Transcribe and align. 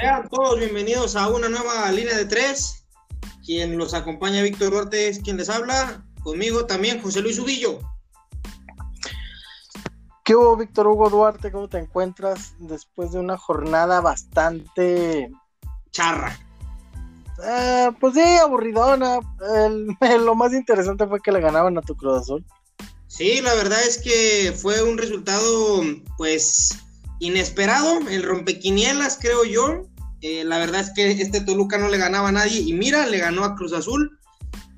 Sean 0.00 0.28
todos 0.28 0.58
bienvenidos 0.58 1.14
a 1.14 1.28
una 1.28 1.48
nueva 1.48 1.90
línea 1.92 2.16
de 2.16 2.24
tres. 2.24 2.84
Quien 3.44 3.78
los 3.78 3.94
acompaña, 3.94 4.42
Víctor 4.42 4.72
Duarte, 4.72 5.08
es 5.08 5.20
quien 5.20 5.36
les 5.36 5.48
habla. 5.48 6.04
Conmigo 6.22 6.66
también, 6.66 7.00
José 7.00 7.20
Luis 7.20 7.38
Ubillo. 7.38 7.78
¿Qué 10.24 10.34
hubo, 10.34 10.56
Víctor 10.56 10.88
Hugo 10.88 11.10
Duarte? 11.10 11.52
¿Cómo 11.52 11.68
te 11.68 11.78
encuentras 11.78 12.54
después 12.58 13.12
de 13.12 13.20
una 13.20 13.38
jornada 13.38 14.00
bastante 14.00 15.30
charra? 15.92 16.38
Eh, 17.46 17.90
pues 18.00 18.14
sí, 18.14 18.20
aburridona. 18.20 19.20
lo 20.20 20.34
más 20.34 20.52
interesante 20.52 21.06
fue 21.06 21.20
que 21.20 21.32
le 21.32 21.40
ganaban 21.40 21.78
a 21.78 21.82
tu 21.82 21.94
Cruz 21.96 22.22
Azul. 22.22 22.44
Sí, 23.06 23.40
la 23.42 23.54
verdad 23.54 23.80
es 23.82 23.98
que 23.98 24.52
fue 24.56 24.82
un 24.82 24.98
resultado, 24.98 25.82
pues, 26.16 26.78
inesperado, 27.20 28.00
el 28.08 28.22
rompequinielas, 28.22 29.18
creo 29.20 29.44
yo. 29.44 29.86
Eh, 30.26 30.42
la 30.42 30.56
verdad 30.56 30.80
es 30.80 30.90
que 30.90 31.10
este 31.10 31.42
Toluca 31.42 31.76
no 31.76 31.88
le 31.88 31.98
ganaba 31.98 32.30
a 32.30 32.32
nadie 32.32 32.58
y 32.58 32.72
mira, 32.72 33.06
le 33.06 33.18
ganó 33.18 33.44
a 33.44 33.54
Cruz 33.54 33.74
Azul. 33.74 34.18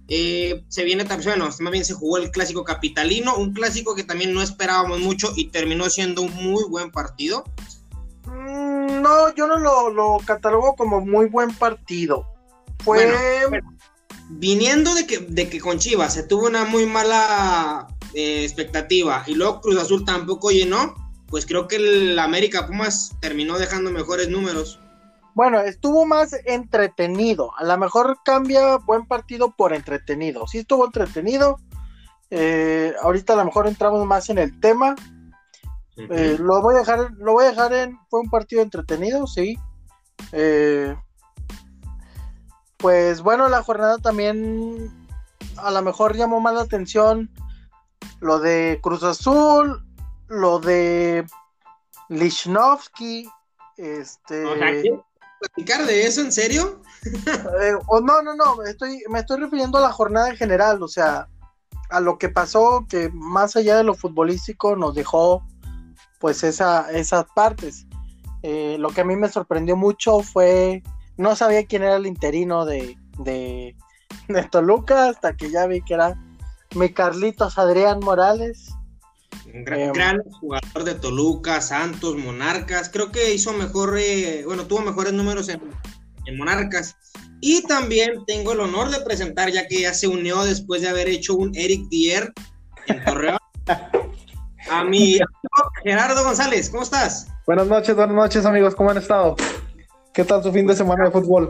Eh, 0.08 0.64
se 0.66 0.82
viene 0.82 1.04
también, 1.04 1.38
bueno, 1.38 1.54
más 1.60 1.72
bien 1.72 1.84
se 1.84 1.94
jugó 1.94 2.18
el 2.18 2.32
clásico 2.32 2.64
capitalino, 2.64 3.36
un 3.36 3.52
clásico 3.52 3.94
que 3.94 4.02
también 4.02 4.34
no 4.34 4.42
esperábamos 4.42 4.98
mucho 4.98 5.32
y 5.36 5.50
terminó 5.50 5.88
siendo 5.88 6.22
un 6.22 6.34
muy 6.34 6.64
buen 6.64 6.90
partido. 6.90 7.44
Mm, 8.24 9.02
no, 9.02 9.32
yo 9.36 9.46
no 9.46 9.90
lo, 9.92 10.18
catalogo 10.26 10.74
como 10.74 11.00
muy 11.00 11.26
buen 11.26 11.54
partido. 11.54 12.26
Fue. 12.82 13.08
viniendo 14.28 14.96
de 14.96 15.06
que, 15.06 15.18
de 15.18 15.48
que 15.48 15.60
con 15.60 15.78
Chivas 15.78 16.14
se 16.14 16.24
tuvo 16.24 16.48
una 16.48 16.64
muy 16.64 16.86
mala 16.86 17.86
eh, 18.14 18.42
expectativa 18.42 19.22
y 19.28 19.36
luego 19.36 19.60
Cruz 19.60 19.78
Azul 19.78 20.04
tampoco 20.04 20.50
llenó, 20.50 20.92
pues 21.28 21.46
creo 21.46 21.68
que 21.68 21.76
el 21.76 22.18
América 22.18 22.66
Pumas 22.66 23.12
terminó 23.20 23.58
dejando 23.58 23.92
mejores 23.92 24.28
números. 24.28 24.80
Bueno, 25.36 25.60
estuvo 25.60 26.06
más 26.06 26.34
entretenido. 26.46 27.54
A 27.58 27.64
lo 27.64 27.76
mejor 27.76 28.20
cambia 28.24 28.78
buen 28.78 29.04
partido 29.04 29.50
por 29.50 29.74
entretenido. 29.74 30.46
Sí 30.46 30.60
estuvo 30.60 30.86
entretenido. 30.86 31.58
Eh, 32.30 32.94
ahorita 33.02 33.34
a 33.34 33.36
lo 33.36 33.44
mejor 33.44 33.66
entramos 33.66 34.06
más 34.06 34.30
en 34.30 34.38
el 34.38 34.58
tema. 34.60 34.96
Eh, 35.98 36.38
lo 36.40 36.62
voy 36.62 36.76
a 36.76 36.78
dejar, 36.78 37.10
lo 37.18 37.34
voy 37.34 37.44
a 37.44 37.50
dejar 37.50 37.74
en. 37.74 37.98
Fue 38.08 38.20
un 38.20 38.30
partido 38.30 38.62
entretenido, 38.62 39.26
sí. 39.26 39.58
Eh, 40.32 40.96
pues 42.78 43.20
bueno, 43.20 43.50
la 43.50 43.62
jornada 43.62 43.98
también 43.98 45.06
a 45.58 45.70
lo 45.70 45.82
mejor 45.82 46.16
llamó 46.16 46.40
más 46.40 46.54
la 46.54 46.62
atención 46.62 47.28
lo 48.20 48.38
de 48.38 48.80
Cruz 48.82 49.02
Azul, 49.02 49.84
lo 50.28 50.60
de 50.60 51.26
Lichnowsky, 52.08 53.28
este... 53.76 54.96
platicar 55.40 55.86
de 55.86 56.06
eso 56.06 56.20
en 56.20 56.32
serio? 56.32 56.82
Eh, 57.06 57.72
no, 58.02 58.22
no, 58.22 58.34
no, 58.34 58.62
estoy, 58.64 59.02
me 59.10 59.20
estoy 59.20 59.38
refiriendo 59.38 59.78
a 59.78 59.82
la 59.82 59.92
jornada 59.92 60.30
en 60.30 60.36
general, 60.36 60.82
o 60.82 60.88
sea, 60.88 61.28
a 61.88 62.00
lo 62.00 62.18
que 62.18 62.28
pasó, 62.28 62.86
que 62.88 63.10
más 63.12 63.56
allá 63.56 63.76
de 63.76 63.84
lo 63.84 63.94
futbolístico 63.94 64.74
nos 64.76 64.94
dejó 64.94 65.46
pues 66.18 66.42
esa, 66.42 66.90
esas 66.90 67.26
partes. 67.34 67.86
Eh, 68.42 68.76
lo 68.78 68.90
que 68.90 69.02
a 69.02 69.04
mí 69.04 69.16
me 69.16 69.28
sorprendió 69.28 69.76
mucho 69.76 70.20
fue, 70.20 70.82
no 71.16 71.36
sabía 71.36 71.66
quién 71.66 71.82
era 71.82 71.96
el 71.96 72.06
interino 72.06 72.64
de, 72.64 72.96
de, 73.18 73.76
de 74.28 74.42
Toluca 74.44 75.08
hasta 75.08 75.36
que 75.36 75.50
ya 75.50 75.66
vi 75.66 75.82
que 75.82 75.94
era 75.94 76.20
mi 76.74 76.92
Carlitos 76.92 77.58
Adrián 77.58 78.00
Morales. 78.00 78.70
Gran, 79.64 79.92
gran, 79.92 80.22
jugador 80.40 80.84
de 80.84 80.94
Toluca, 80.94 81.60
Santos, 81.60 82.16
Monarcas. 82.16 82.88
Creo 82.88 83.10
que 83.10 83.34
hizo 83.34 83.52
mejor, 83.52 83.96
eh, 83.98 84.42
bueno, 84.44 84.66
tuvo 84.66 84.80
mejores 84.80 85.12
números 85.12 85.48
en, 85.48 85.60
Monarcas. 86.36 86.96
Y 87.40 87.62
también 87.62 88.24
tengo 88.26 88.52
el 88.52 88.60
honor 88.60 88.90
de 88.90 89.00
presentar, 89.00 89.50
ya 89.50 89.68
que 89.68 89.82
ya 89.82 89.94
se 89.94 90.08
unió 90.08 90.42
después 90.42 90.82
de 90.82 90.88
haber 90.88 91.08
hecho 91.08 91.36
un 91.36 91.54
Eric 91.54 91.88
Dier 91.88 92.32
en 92.86 93.04
Torreón, 93.04 93.38
a 94.70 94.84
mi 94.84 95.18
amigo 95.18 95.26
Gerardo 95.84 96.24
González. 96.24 96.68
¿Cómo 96.68 96.82
estás? 96.82 97.28
Buenas 97.46 97.68
noches, 97.68 97.94
buenas 97.94 98.16
noches, 98.16 98.44
amigos. 98.44 98.74
¿Cómo 98.74 98.90
han 98.90 98.98
estado? 98.98 99.36
¿Qué 100.12 100.24
tal 100.24 100.42
su 100.42 100.50
fin 100.50 100.66
de 100.66 100.74
semana 100.74 101.04
de 101.04 101.10
fútbol? 101.12 101.48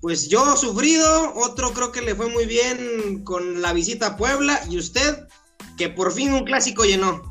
Pues 0.00 0.28
yo 0.28 0.56
sufrido, 0.56 1.34
otro 1.34 1.72
creo 1.72 1.90
que 1.90 2.02
le 2.02 2.14
fue 2.14 2.28
muy 2.28 2.46
bien 2.46 3.24
con 3.24 3.60
la 3.60 3.72
visita 3.72 4.06
a 4.06 4.16
Puebla. 4.16 4.60
¿Y 4.70 4.78
usted? 4.78 5.26
Que 5.76 5.88
por 5.88 6.12
fin 6.12 6.32
un 6.32 6.44
clásico 6.44 6.84
llenó. 6.84 7.22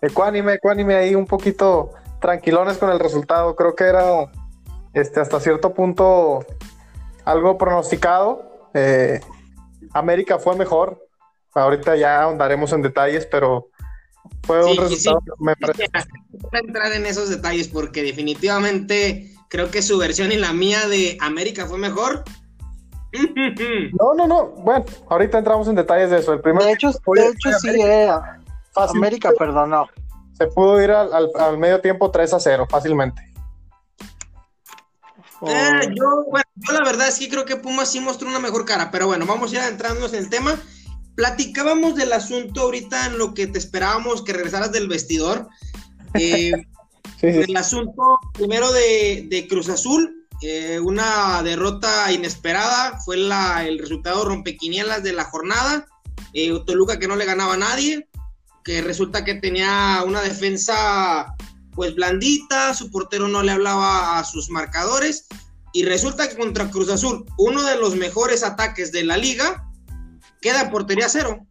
Ecuánime, 0.00 0.54
ecuánime 0.54 0.94
ahí 0.96 1.14
un 1.14 1.26
poquito 1.26 1.90
tranquilones 2.20 2.78
con 2.78 2.90
el 2.90 2.98
resultado. 2.98 3.54
Creo 3.54 3.74
que 3.74 3.84
era 3.84 4.30
este, 4.94 5.20
hasta 5.20 5.40
cierto 5.40 5.74
punto 5.74 6.44
algo 7.24 7.58
pronosticado. 7.58 8.70
Eh, 8.74 9.20
América 9.92 10.38
fue 10.38 10.56
mejor. 10.56 11.06
Ahorita 11.54 11.96
ya 11.96 12.22
ahondaremos 12.22 12.72
en 12.72 12.82
detalles, 12.82 13.26
pero 13.26 13.68
fue 14.44 14.64
un 14.64 14.76
resultado 14.76 15.20
me 15.38 15.54
parece. 15.56 15.88
Entrar 16.52 16.92
en 16.92 17.06
esos 17.06 17.28
detalles 17.28 17.68
porque 17.68 18.02
definitivamente 18.02 19.30
creo 19.48 19.70
que 19.70 19.82
su 19.82 19.98
versión 19.98 20.32
y 20.32 20.36
la 20.36 20.52
mía 20.52 20.88
de 20.88 21.18
América 21.20 21.66
fue 21.66 21.78
mejor 21.78 22.24
no, 24.00 24.14
no, 24.14 24.26
no. 24.26 24.46
Bueno, 24.48 24.84
ahorita 25.08 25.38
entramos 25.38 25.68
en 25.68 25.74
detalles 25.74 26.10
de 26.10 26.18
eso. 26.18 26.32
El 26.32 26.40
primer 26.40 26.64
de 26.64 26.72
hecho, 26.72 26.90
de 26.90 27.26
hecho 27.28 27.50
sí, 27.60 27.68
eh, 27.68 28.10
América 28.74 29.32
perdonó. 29.38 29.86
Se 30.32 30.46
pudo 30.46 30.82
ir 30.82 30.90
al, 30.90 31.58
medio 31.58 31.80
tiempo 31.80 32.10
3 32.10 32.32
a 32.34 32.40
0 32.40 32.66
fácilmente. 32.68 33.22
Eh, 35.44 35.88
yo, 35.94 36.24
bueno, 36.30 36.44
yo 36.54 36.72
la 36.72 36.84
verdad 36.84 37.08
es 37.08 37.18
que 37.18 37.28
creo 37.28 37.44
que 37.44 37.56
Pumas 37.56 37.90
sí 37.90 38.00
mostró 38.00 38.28
una 38.28 38.38
mejor 38.38 38.64
cara, 38.64 38.90
pero 38.90 39.08
bueno, 39.08 39.26
vamos 39.26 39.50
ya 39.50 39.68
entrándonos 39.68 40.12
en 40.14 40.20
el 40.20 40.30
tema. 40.30 40.58
Platicábamos 41.16 41.96
del 41.96 42.12
asunto 42.12 42.62
ahorita 42.62 43.06
en 43.06 43.18
lo 43.18 43.34
que 43.34 43.46
te 43.46 43.58
esperábamos 43.58 44.22
que 44.22 44.32
regresaras 44.32 44.72
del 44.72 44.88
vestidor. 44.88 45.48
Eh, 46.14 46.52
el 47.22 47.56
asunto 47.56 48.18
primero 48.32 48.72
de, 48.72 49.26
de 49.28 49.46
Cruz 49.48 49.68
Azul, 49.68 50.21
eh, 50.42 50.80
una 50.80 51.42
derrota 51.42 52.10
inesperada, 52.12 52.98
fue 53.04 53.16
el 53.16 53.78
resultado 53.78 54.24
rompequinielas 54.24 55.02
de 55.02 55.12
la 55.12 55.24
jornada. 55.24 55.86
Eh, 56.34 56.52
Toluca 56.66 56.98
que 56.98 57.08
no 57.08 57.16
le 57.16 57.24
ganaba 57.24 57.54
a 57.54 57.58
nadie, 57.58 58.08
que 58.64 58.80
resulta 58.80 59.24
que 59.24 59.34
tenía 59.34 60.02
una 60.06 60.20
defensa 60.20 61.34
pues 61.74 61.94
blandita, 61.94 62.74
su 62.74 62.90
portero 62.90 63.28
no 63.28 63.42
le 63.42 63.52
hablaba 63.52 64.18
a 64.18 64.24
sus 64.24 64.50
marcadores 64.50 65.26
y 65.72 65.84
resulta 65.84 66.28
que 66.28 66.36
contra 66.36 66.70
Cruz 66.70 66.90
Azul, 66.90 67.24
uno 67.38 67.62
de 67.62 67.76
los 67.76 67.96
mejores 67.96 68.44
ataques 68.44 68.92
de 68.92 69.04
la 69.04 69.16
liga, 69.16 69.66
queda 70.40 70.70
portería 70.70 71.08
cero. 71.08 71.46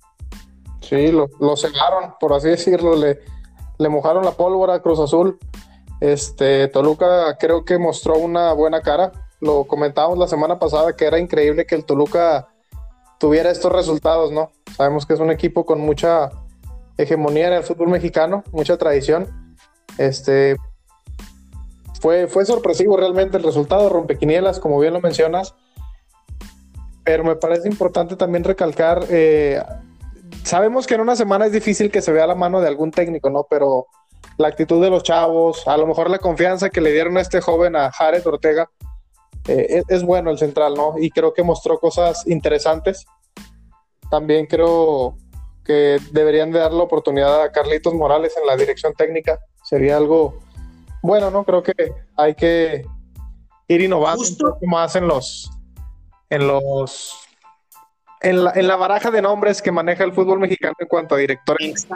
Sí, 0.82 1.12
lo, 1.12 1.30
lo 1.40 1.58
cegaron, 1.58 2.16
por 2.20 2.34
así 2.34 2.50
decirlo, 2.50 2.96
le, 2.96 3.20
le 3.80 3.90
mojaron 3.90 4.24
la 4.24 4.32
pólvora 4.32 4.76
a 4.76 4.82
Cruz 4.82 5.00
Azul. 5.00 5.40
Este, 6.02 6.68
Toluca 6.68 7.38
creo 7.40 7.64
que 7.64 7.78
mostró 7.78 8.18
una 8.18 8.52
buena 8.54 8.82
cara. 8.82 9.12
Lo 9.40 9.66
comentábamos 9.66 10.18
la 10.18 10.28
semana 10.28 10.60
pasada 10.60 10.96
que 10.96 11.06
era 11.06 11.20
increíble 11.20 11.66
que 11.66 11.76
el 11.76 11.86
Toluca 11.86 12.50
tuviera 13.20 13.52
estos 13.52 13.72
resultados, 13.72 14.32
¿no? 14.32 14.52
Sabemos 14.76 15.06
que 15.06 15.14
es 15.14 15.20
un 15.20 15.30
equipo 15.30 15.64
con 15.64 15.80
mucha 15.80 16.32
hegemonía 16.98 17.48
en 17.48 17.54
el 17.54 17.64
fútbol 17.64 17.90
mexicano, 17.90 18.44
mucha 18.52 18.78
tradición. 18.78 19.56
Este 20.00 20.58
fue, 22.02 22.28
fue 22.28 22.46
sorpresivo 22.46 22.98
realmente 22.98 23.38
el 23.38 23.44
resultado, 23.44 23.88
rompequinielas, 23.88 24.60
como 24.60 24.80
bien 24.80 24.94
lo 24.94 25.02
mencionas. 25.02 25.54
Pero 27.04 27.24
me 27.24 27.36
parece 27.36 27.68
importante 27.68 28.16
también 28.16 28.44
recalcar, 28.44 29.06
eh, 29.10 29.62
sabemos 30.44 30.88
que 30.88 30.96
en 30.96 31.02
una 31.02 31.16
semana 31.16 31.46
es 31.46 31.52
difícil 31.52 31.92
que 31.92 32.02
se 32.02 32.12
vea 32.12 32.26
la 32.26 32.36
mano 32.36 32.60
de 32.60 32.68
algún 32.68 32.90
técnico, 32.90 33.30
¿no? 33.30 33.46
Pero 33.48 33.86
la 34.38 34.48
actitud 34.48 34.82
de 34.82 34.90
los 34.90 35.04
chavos, 35.04 35.68
a 35.68 35.78
lo 35.78 35.88
mejor 35.88 36.10
la 36.10 36.18
confianza 36.18 36.70
que 36.70 36.82
le 36.82 36.92
dieron 36.92 37.18
a 37.18 37.22
este 37.22 37.42
joven, 37.42 37.76
a 37.76 37.92
Jared 37.92 38.26
Ortega, 38.26 38.70
eh, 39.48 39.84
es, 39.88 40.04
bueno 40.04 40.30
el 40.30 40.38
central, 40.38 40.76
¿no? 40.76 40.96
Y 40.98 41.10
creo 41.10 41.34
que 41.34 41.44
mostró 41.44 41.80
cosas 41.80 42.28
interesantes. 42.28 43.06
También 44.10 44.46
creo 44.46 45.16
que 45.64 46.00
deberían 46.12 46.52
de 46.52 46.60
dar 46.60 46.74
la 46.74 46.84
oportunidad 46.84 47.42
a 47.42 47.52
Carlitos 47.52 47.94
Morales 47.94 48.36
en 48.38 48.46
la 48.46 48.56
dirección 48.56 48.94
técnica. 48.94 49.40
Sería 49.64 49.98
algo 49.98 50.40
bueno, 51.02 51.32
¿no? 51.32 51.44
Creo 51.44 51.64
que 51.64 51.74
hay 52.16 52.36
que 52.36 52.86
ir 53.68 53.82
innovando 53.82 54.24
un 54.24 54.38
poco 54.38 54.66
más 54.68 54.96
en 54.96 55.08
los, 55.08 55.50
en 56.30 56.48
los 56.48 57.21
en 58.22 58.44
la, 58.44 58.52
en 58.56 58.68
la, 58.68 58.76
baraja 58.76 59.12
de 59.12 59.22
nombres 59.22 59.62
que 59.62 59.72
maneja 59.72 60.04
el 60.04 60.14
fútbol 60.14 60.40
mexicano 60.40 60.76
en 60.80 60.88
cuanto 60.88 61.16
a 61.16 61.18
directores. 61.18 61.88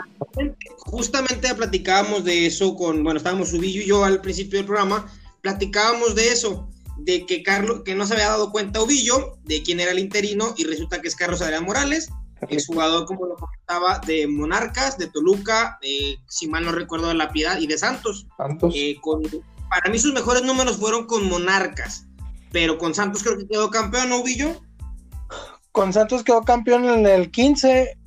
Justamente 0.78 1.54
platicábamos 1.54 2.24
de 2.24 2.46
eso 2.46 2.74
con, 2.74 3.04
bueno, 3.04 3.18
estábamos 3.18 3.52
Ubillo 3.52 3.80
y 3.80 3.86
yo 3.86 4.04
al 4.04 4.20
principio 4.20 4.58
del 4.58 4.66
programa, 4.66 5.06
platicábamos 5.40 6.14
de 6.14 6.32
eso, 6.32 6.68
de 6.98 7.26
que 7.26 7.42
Carlos, 7.42 7.82
que 7.84 7.94
no 7.94 8.06
se 8.06 8.14
había 8.14 8.28
dado 8.28 8.50
cuenta 8.50 8.82
Ubillo 8.82 9.38
de 9.44 9.62
quién 9.62 9.80
era 9.80 9.92
el 9.92 9.98
interino 9.98 10.54
y 10.56 10.64
resulta 10.64 11.00
que 11.00 11.08
es 11.08 11.16
Carlos 11.16 11.42
Adrián 11.42 11.64
Morales, 11.64 12.10
es 12.48 12.66
jugador, 12.66 13.06
como 13.06 13.26
lo 13.26 13.36
comentaba, 13.36 14.00
de 14.06 14.26
Monarcas, 14.26 14.98
de 14.98 15.06
Toluca, 15.06 15.78
si 16.28 16.48
mal 16.48 16.64
no 16.64 16.72
recuerdo, 16.72 17.08
de 17.08 17.14
La 17.14 17.30
Piedad 17.30 17.58
y 17.58 17.66
de 17.66 17.78
Santos. 17.78 18.26
Santos. 18.36 18.74
Eh, 18.76 18.96
con 19.00 19.22
para 19.22 19.90
mí 19.90 19.98
sus 19.98 20.12
mejores 20.12 20.44
números 20.44 20.76
fueron 20.76 21.06
con 21.06 21.28
Monarcas, 21.28 22.06
pero 22.52 22.78
con 22.78 22.94
Santos 22.94 23.22
creo 23.22 23.36
que 23.36 23.48
quedó 23.48 23.70
campeón, 23.70 24.10
¿no, 24.10 24.22
Villo? 24.22 24.60
Con 25.76 25.92
Santos 25.92 26.24
quedó 26.24 26.40
campeón 26.40 26.88
en 26.88 27.06
el 27.06 27.30
15. 27.30 27.98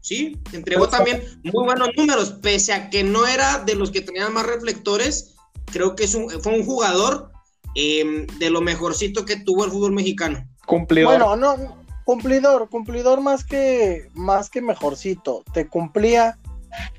Sí, 0.00 0.38
entregó 0.52 0.88
también 0.88 1.20
muy 1.42 1.64
buenos 1.64 1.88
números, 1.96 2.30
pese 2.40 2.72
a 2.72 2.90
que 2.90 3.02
no 3.02 3.26
era 3.26 3.58
de 3.58 3.74
los 3.74 3.90
que 3.90 4.02
tenían 4.02 4.32
más 4.32 4.46
reflectores, 4.46 5.34
creo 5.72 5.96
que 5.96 6.04
es 6.04 6.14
un, 6.14 6.30
fue 6.30 6.56
un 6.56 6.64
jugador 6.64 7.32
em, 7.74 8.28
de 8.38 8.50
lo 8.50 8.60
mejorcito 8.60 9.24
que 9.24 9.34
tuvo 9.34 9.64
el 9.64 9.72
fútbol 9.72 9.94
mexicano. 9.94 10.46
Cumplidor. 10.64 11.18
Bueno, 11.18 11.34
no, 11.34 11.76
cumplidor, 12.04 12.70
cumplidor 12.70 13.20
más 13.20 13.42
que, 13.42 14.08
más 14.14 14.48
que 14.48 14.62
mejorcito. 14.62 15.42
Te 15.52 15.66
cumplía, 15.66 16.38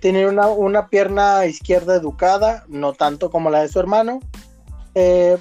tenía 0.01 0.27
una, 0.27 0.47
una 0.47 0.89
pierna 0.89 1.45
izquierda 1.45 1.95
educada, 1.95 2.65
no 2.67 2.91
tanto 2.91 3.31
como 3.31 3.49
la 3.49 3.61
de 3.61 3.69
su 3.69 3.79
hermano. 3.79 4.19
Eh, 4.95 5.37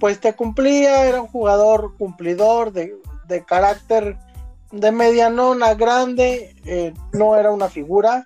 pues 0.00 0.20
te 0.20 0.32
cumplía, 0.32 1.04
era 1.04 1.20
un 1.20 1.28
jugador 1.28 1.96
cumplidor 1.98 2.72
de, 2.72 2.96
de 3.28 3.44
carácter 3.44 4.16
de 4.72 4.92
medianona 4.92 5.74
grande, 5.74 6.56
eh, 6.64 6.92
no 7.12 7.36
era 7.36 7.50
una 7.50 7.68
figura. 7.68 8.24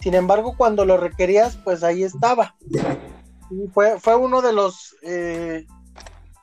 Sin 0.00 0.14
embargo, 0.14 0.54
cuando 0.56 0.84
lo 0.84 0.96
requerías, 0.96 1.56
pues 1.64 1.82
ahí 1.82 2.02
estaba. 2.02 2.54
Y 3.50 3.68
fue, 3.68 3.98
fue 3.98 4.16
uno 4.16 4.42
de 4.42 4.52
los 4.52 4.96
eh, 5.02 5.66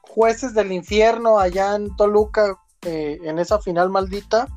jueces 0.01 0.53
del 0.53 0.71
infierno 0.71 1.39
allá 1.39 1.75
en 1.75 1.95
Toluca, 1.95 2.57
eh, 2.83 3.19
en 3.23 3.39
esa 3.39 3.59
final 3.59 3.89
maldita. 3.89 4.47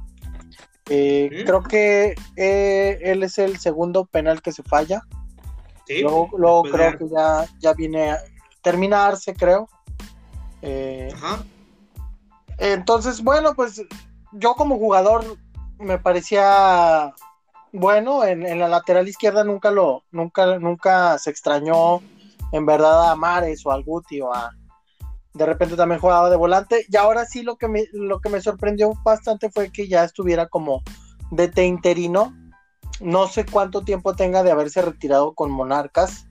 Creo 0.84 1.62
que 1.62 2.16
él 2.34 3.22
es 3.22 3.38
el 3.38 3.58
segundo 3.58 4.06
penal 4.06 4.42
que 4.42 4.50
se 4.50 4.64
falla. 4.64 5.02
luego, 5.88 6.62
creo 6.64 6.98
que 6.98 7.08
ya, 7.08 7.46
ya 7.60 7.74
viene 7.74 8.10
a 8.10 8.18
terminarse, 8.60 9.32
creo. 9.34 9.68
Ajá. 11.14 11.44
Entonces, 12.60 13.22
bueno, 13.22 13.54
pues 13.54 13.82
yo 14.32 14.54
como 14.54 14.78
jugador 14.78 15.24
me 15.78 15.98
parecía 15.98 17.12
bueno, 17.72 18.24
en, 18.24 18.58
la 18.58 18.68
lateral 18.68 19.08
izquierda 19.08 19.44
nunca 19.44 19.70
lo, 19.70 20.04
nunca, 20.10 20.58
nunca 20.58 21.18
se 21.18 21.30
extrañó 21.30 22.00
en 22.52 22.66
verdad 22.66 23.10
a 23.10 23.16
Mares 23.16 23.64
o 23.64 23.70
al 23.70 23.84
Guti 23.84 24.20
o 24.20 24.32
a 24.32 24.52
de 25.32 25.46
repente 25.46 25.76
también 25.76 26.00
jugaba 26.00 26.28
de 26.28 26.36
volante. 26.36 26.84
Y 26.88 26.96
ahora 26.96 27.24
sí 27.24 27.42
lo 27.42 27.56
que 27.56 27.68
me, 27.68 27.84
lo 27.92 28.20
que 28.20 28.28
me 28.28 28.40
sorprendió 28.40 28.92
bastante 29.04 29.50
fue 29.50 29.70
que 29.70 29.86
ya 29.86 30.02
estuviera 30.02 30.48
como 30.48 30.82
DT 31.30 31.58
interino. 31.64 32.34
No 33.00 33.28
sé 33.28 33.46
cuánto 33.46 33.82
tiempo 33.82 34.14
tenga 34.14 34.42
de 34.42 34.50
haberse 34.50 34.82
retirado 34.82 35.34
con 35.34 35.50
Monarcas 35.50 36.26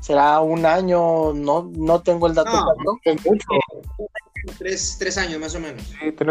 será 0.00 0.40
un 0.40 0.64
año 0.66 1.32
no, 1.34 1.70
no 1.74 2.02
tengo 2.02 2.26
el 2.26 2.34
dato 2.34 2.50
Tres, 4.56 5.18
años 5.18 5.40
más 5.40 5.54
o 5.54 5.60
menos. 5.60 5.82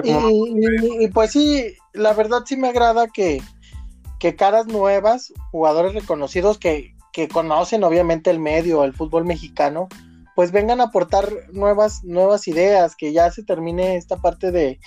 y, 0.03 1.07
pues 1.09 1.31
sí, 1.31 1.75
la 1.93 2.13
verdad 2.13 2.43
sí 2.45 2.57
me 2.57 2.69
agrada 2.69 3.07
que, 3.07 3.41
que 4.19 4.35
caras 4.35 4.65
nuevas, 4.67 5.33
jugadores 5.51 5.93
reconocidos 5.93 6.57
que, 6.57 6.95
que, 7.11 7.27
conocen 7.27 7.83
obviamente 7.83 8.31
el 8.31 8.39
medio, 8.39 8.83
el 8.83 8.93
fútbol 8.93 9.25
mexicano, 9.25 9.87
pues 10.35 10.51
vengan 10.51 10.81
a 10.81 10.85
aportar 10.85 11.29
nuevas, 11.51 12.03
nuevas 12.03 12.47
ideas, 12.47 12.95
que 12.95 13.11
ya 13.11 13.29
se 13.31 13.43
termine 13.43 13.97
esta 13.97 14.17
parte 14.17 14.51
de, 14.51 14.79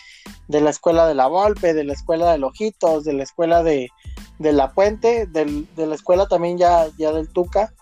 de 0.48 0.60
la 0.60 0.70
escuela 0.70 1.06
de 1.06 1.14
la 1.14 1.26
Volpe, 1.26 1.74
de 1.74 1.84
la 1.84 1.92
escuela 1.92 2.32
de 2.32 2.38
Lojitos, 2.38 3.04
de 3.04 3.12
la 3.12 3.22
escuela 3.22 3.62
de, 3.62 3.90
de 4.38 4.52
la 4.52 4.72
Puente, 4.72 5.26
de 5.26 5.64
la 5.76 5.94
escuela 5.94 6.26
también 6.26 6.56
ya, 6.56 6.88
ya 6.96 7.12
del 7.12 7.28
Tuca, 7.28 7.74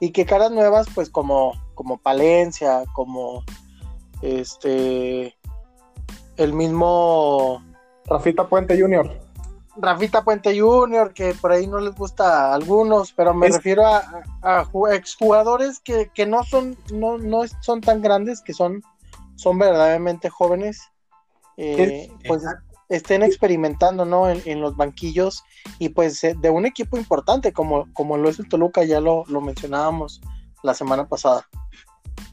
y 0.00 0.12
que 0.12 0.26
caras 0.26 0.50
nuevas, 0.50 0.86
pues 0.94 1.10
como, 1.10 1.52
como 1.74 1.98
Palencia, 1.98 2.84
como 2.94 3.42
este, 4.22 5.36
el 6.36 6.52
mismo 6.52 7.62
Rafita 8.06 8.48
Puente 8.48 8.80
Junior. 8.80 9.10
Rafita 9.76 10.24
Puente 10.24 10.58
Junior, 10.58 11.12
que 11.12 11.34
por 11.34 11.52
ahí 11.52 11.66
no 11.66 11.78
les 11.78 11.94
gusta 11.94 12.50
a 12.50 12.54
algunos, 12.54 13.12
pero 13.12 13.32
me 13.32 13.48
refiero 13.48 13.86
a, 13.86 14.24
exjugadores 14.92 15.78
que, 15.80 16.10
que, 16.12 16.26
no 16.26 16.42
son, 16.42 16.76
no, 16.92 17.18
no 17.18 17.42
son 17.60 17.80
tan 17.80 18.02
grandes, 18.02 18.40
que 18.40 18.54
son, 18.54 18.82
son 19.36 19.58
verdaderamente 19.58 20.30
jóvenes, 20.30 20.90
eh, 21.56 22.10
pues 22.26 22.42
estén 22.88 23.22
experimentando 23.22 24.04
¿no? 24.04 24.30
En, 24.30 24.60
los 24.60 24.76
banquillos 24.76 25.44
y 25.78 25.90
pues 25.90 26.22
eh, 26.24 26.34
de 26.40 26.50
un 26.50 26.66
equipo 26.66 26.96
importante 26.96 27.52
como, 27.52 27.92
como 27.92 28.16
lo 28.16 28.28
es 28.28 28.38
el 28.38 28.48
Toluca, 28.48 28.84
ya 28.84 29.00
lo, 29.00 29.24
lo 29.28 29.40
mencionábamos 29.40 30.20
la 30.62 30.74
semana 30.74 31.06
pasada. 31.08 31.46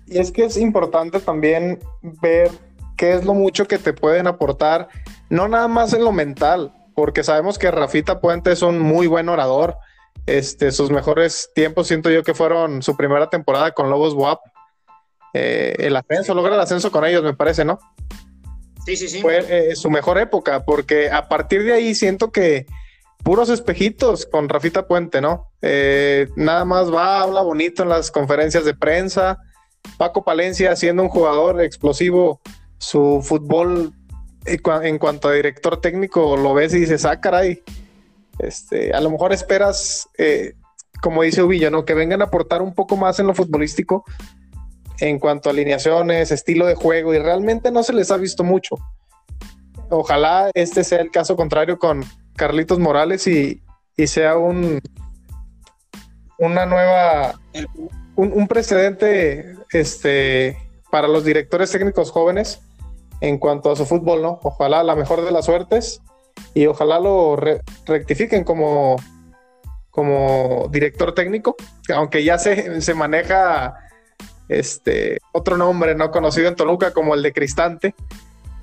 Y 0.07 0.19
es 0.19 0.31
que 0.31 0.45
es 0.45 0.57
importante 0.57 1.19
también 1.19 1.79
ver 2.01 2.51
qué 2.97 3.13
es 3.13 3.25
lo 3.25 3.33
mucho 3.33 3.67
que 3.67 3.77
te 3.77 3.93
pueden 3.93 4.27
aportar, 4.27 4.87
no 5.29 5.47
nada 5.47 5.67
más 5.67 5.93
en 5.93 6.03
lo 6.03 6.11
mental, 6.11 6.73
porque 6.95 7.23
sabemos 7.23 7.57
que 7.59 7.71
Rafita 7.71 8.21
Puente 8.21 8.51
es 8.51 8.61
un 8.61 8.79
muy 8.79 9.07
buen 9.07 9.29
orador. 9.29 9.77
Este, 10.25 10.71
sus 10.71 10.89
mejores 10.89 11.51
tiempos 11.53 11.87
siento 11.87 12.09
yo 12.09 12.23
que 12.23 12.33
fueron 12.33 12.81
su 12.81 12.95
primera 12.95 13.29
temporada 13.29 13.71
con 13.73 13.89
Lobos 13.89 14.13
WAP. 14.13 14.39
Eh, 15.33 15.75
el 15.79 15.95
ascenso, 15.97 16.33
logra 16.33 16.55
el 16.55 16.61
ascenso 16.61 16.91
con 16.91 17.05
ellos, 17.05 17.21
me 17.21 17.33
parece, 17.33 17.65
¿no? 17.65 17.79
Fue 19.21 19.71
eh, 19.71 19.75
su 19.75 19.89
mejor 19.89 20.17
época, 20.17 20.63
porque 20.65 21.09
a 21.09 21.27
partir 21.27 21.63
de 21.63 21.73
ahí 21.73 21.95
siento 21.95 22.31
que 22.31 22.65
puros 23.23 23.49
espejitos 23.49 24.25
con 24.25 24.49
Rafita 24.49 24.87
Puente, 24.87 25.21
¿no? 25.21 25.51
Eh, 25.61 26.27
nada 26.35 26.65
más 26.65 26.93
va, 26.93 27.21
habla 27.21 27.41
bonito 27.41 27.83
en 27.83 27.89
las 27.89 28.11
conferencias 28.11 28.65
de 28.65 28.75
prensa, 28.75 29.39
Paco 29.97 30.23
Palencia, 30.23 30.75
siendo 30.75 31.03
un 31.03 31.09
jugador 31.09 31.61
explosivo, 31.61 32.41
su 32.77 33.21
fútbol 33.23 33.93
en 34.45 34.99
cuanto 34.99 35.27
a 35.27 35.33
director 35.33 35.81
técnico 35.81 36.37
lo 36.37 36.53
ves 36.53 36.73
y 36.73 36.81
dices, 36.81 37.05
ah, 37.05 37.19
caray, 37.19 37.63
este, 38.39 38.93
a 38.93 39.01
lo 39.01 39.09
mejor 39.09 39.33
esperas, 39.33 40.07
eh, 40.17 40.53
como 41.01 41.23
dice 41.23 41.41
Uvilla, 41.41 41.69
¿no? 41.69 41.85
que 41.85 41.93
vengan 41.93 42.21
a 42.21 42.25
aportar 42.25 42.61
un 42.61 42.73
poco 42.73 42.95
más 42.95 43.19
en 43.19 43.27
lo 43.27 43.33
futbolístico 43.33 44.05
en 44.99 45.19
cuanto 45.19 45.49
a 45.49 45.51
alineaciones, 45.51 46.31
estilo 46.31 46.65
de 46.65 46.75
juego, 46.75 47.13
y 47.13 47.19
realmente 47.19 47.71
no 47.71 47.83
se 47.83 47.93
les 47.93 48.11
ha 48.11 48.17
visto 48.17 48.43
mucho. 48.43 48.75
Ojalá 49.89 50.49
este 50.53 50.83
sea 50.83 50.99
el 50.99 51.11
caso 51.11 51.35
contrario 51.35 51.77
con 51.77 52.03
Carlitos 52.35 52.79
Morales 52.79 53.27
y, 53.27 53.61
y 53.95 54.07
sea 54.07 54.37
un 54.37 54.81
una 56.37 56.65
nueva 56.65 57.39
un, 58.15 58.47
precedente 58.47 59.55
este, 59.71 60.57
para 60.91 61.07
los 61.07 61.23
directores 61.25 61.71
técnicos 61.71 62.11
jóvenes 62.11 62.61
en 63.21 63.37
cuanto 63.37 63.71
a 63.71 63.75
su 63.75 63.85
fútbol, 63.85 64.21
¿no? 64.21 64.39
Ojalá 64.43 64.83
la 64.83 64.95
mejor 64.95 65.23
de 65.23 65.31
las 65.31 65.45
suertes 65.45 66.01
y 66.53 66.65
ojalá 66.67 66.99
lo 66.99 67.37
rectifiquen 67.85 68.43
como, 68.43 68.97
como 69.89 70.67
director 70.71 71.13
técnico, 71.13 71.55
aunque 71.93 72.23
ya 72.23 72.37
se, 72.37 72.81
se, 72.81 72.93
maneja 72.93 73.75
este 74.49 75.19
otro 75.31 75.57
nombre 75.57 75.95
no 75.95 76.11
conocido 76.11 76.47
en 76.47 76.55
Toluca 76.55 76.91
como 76.91 77.13
el 77.13 77.23
de 77.23 77.33
Cristante. 77.33 77.95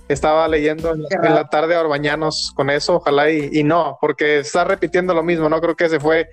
Estaba 0.08 0.46
leyendo 0.48 0.92
en, 0.92 1.02
la 1.22 1.48
tarde 1.48 1.74
a 1.74 1.80
Orbañanos 1.80 2.52
con 2.54 2.70
eso, 2.70 2.96
ojalá 2.96 3.30
y, 3.30 3.48
y 3.52 3.64
no, 3.64 3.98
porque 4.00 4.40
está 4.40 4.64
repitiendo 4.64 5.14
lo 5.14 5.22
mismo, 5.22 5.48
no 5.48 5.60
creo 5.60 5.76
que 5.76 5.88
se 5.88 6.00
fue 6.00 6.28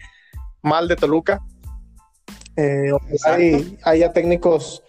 mal 0.61 0.87
de 0.87 0.95
Toluca 0.95 1.39
eh, 2.59 2.91
hay, 3.25 3.77
haya 3.83 4.11
técnicos 4.11 4.83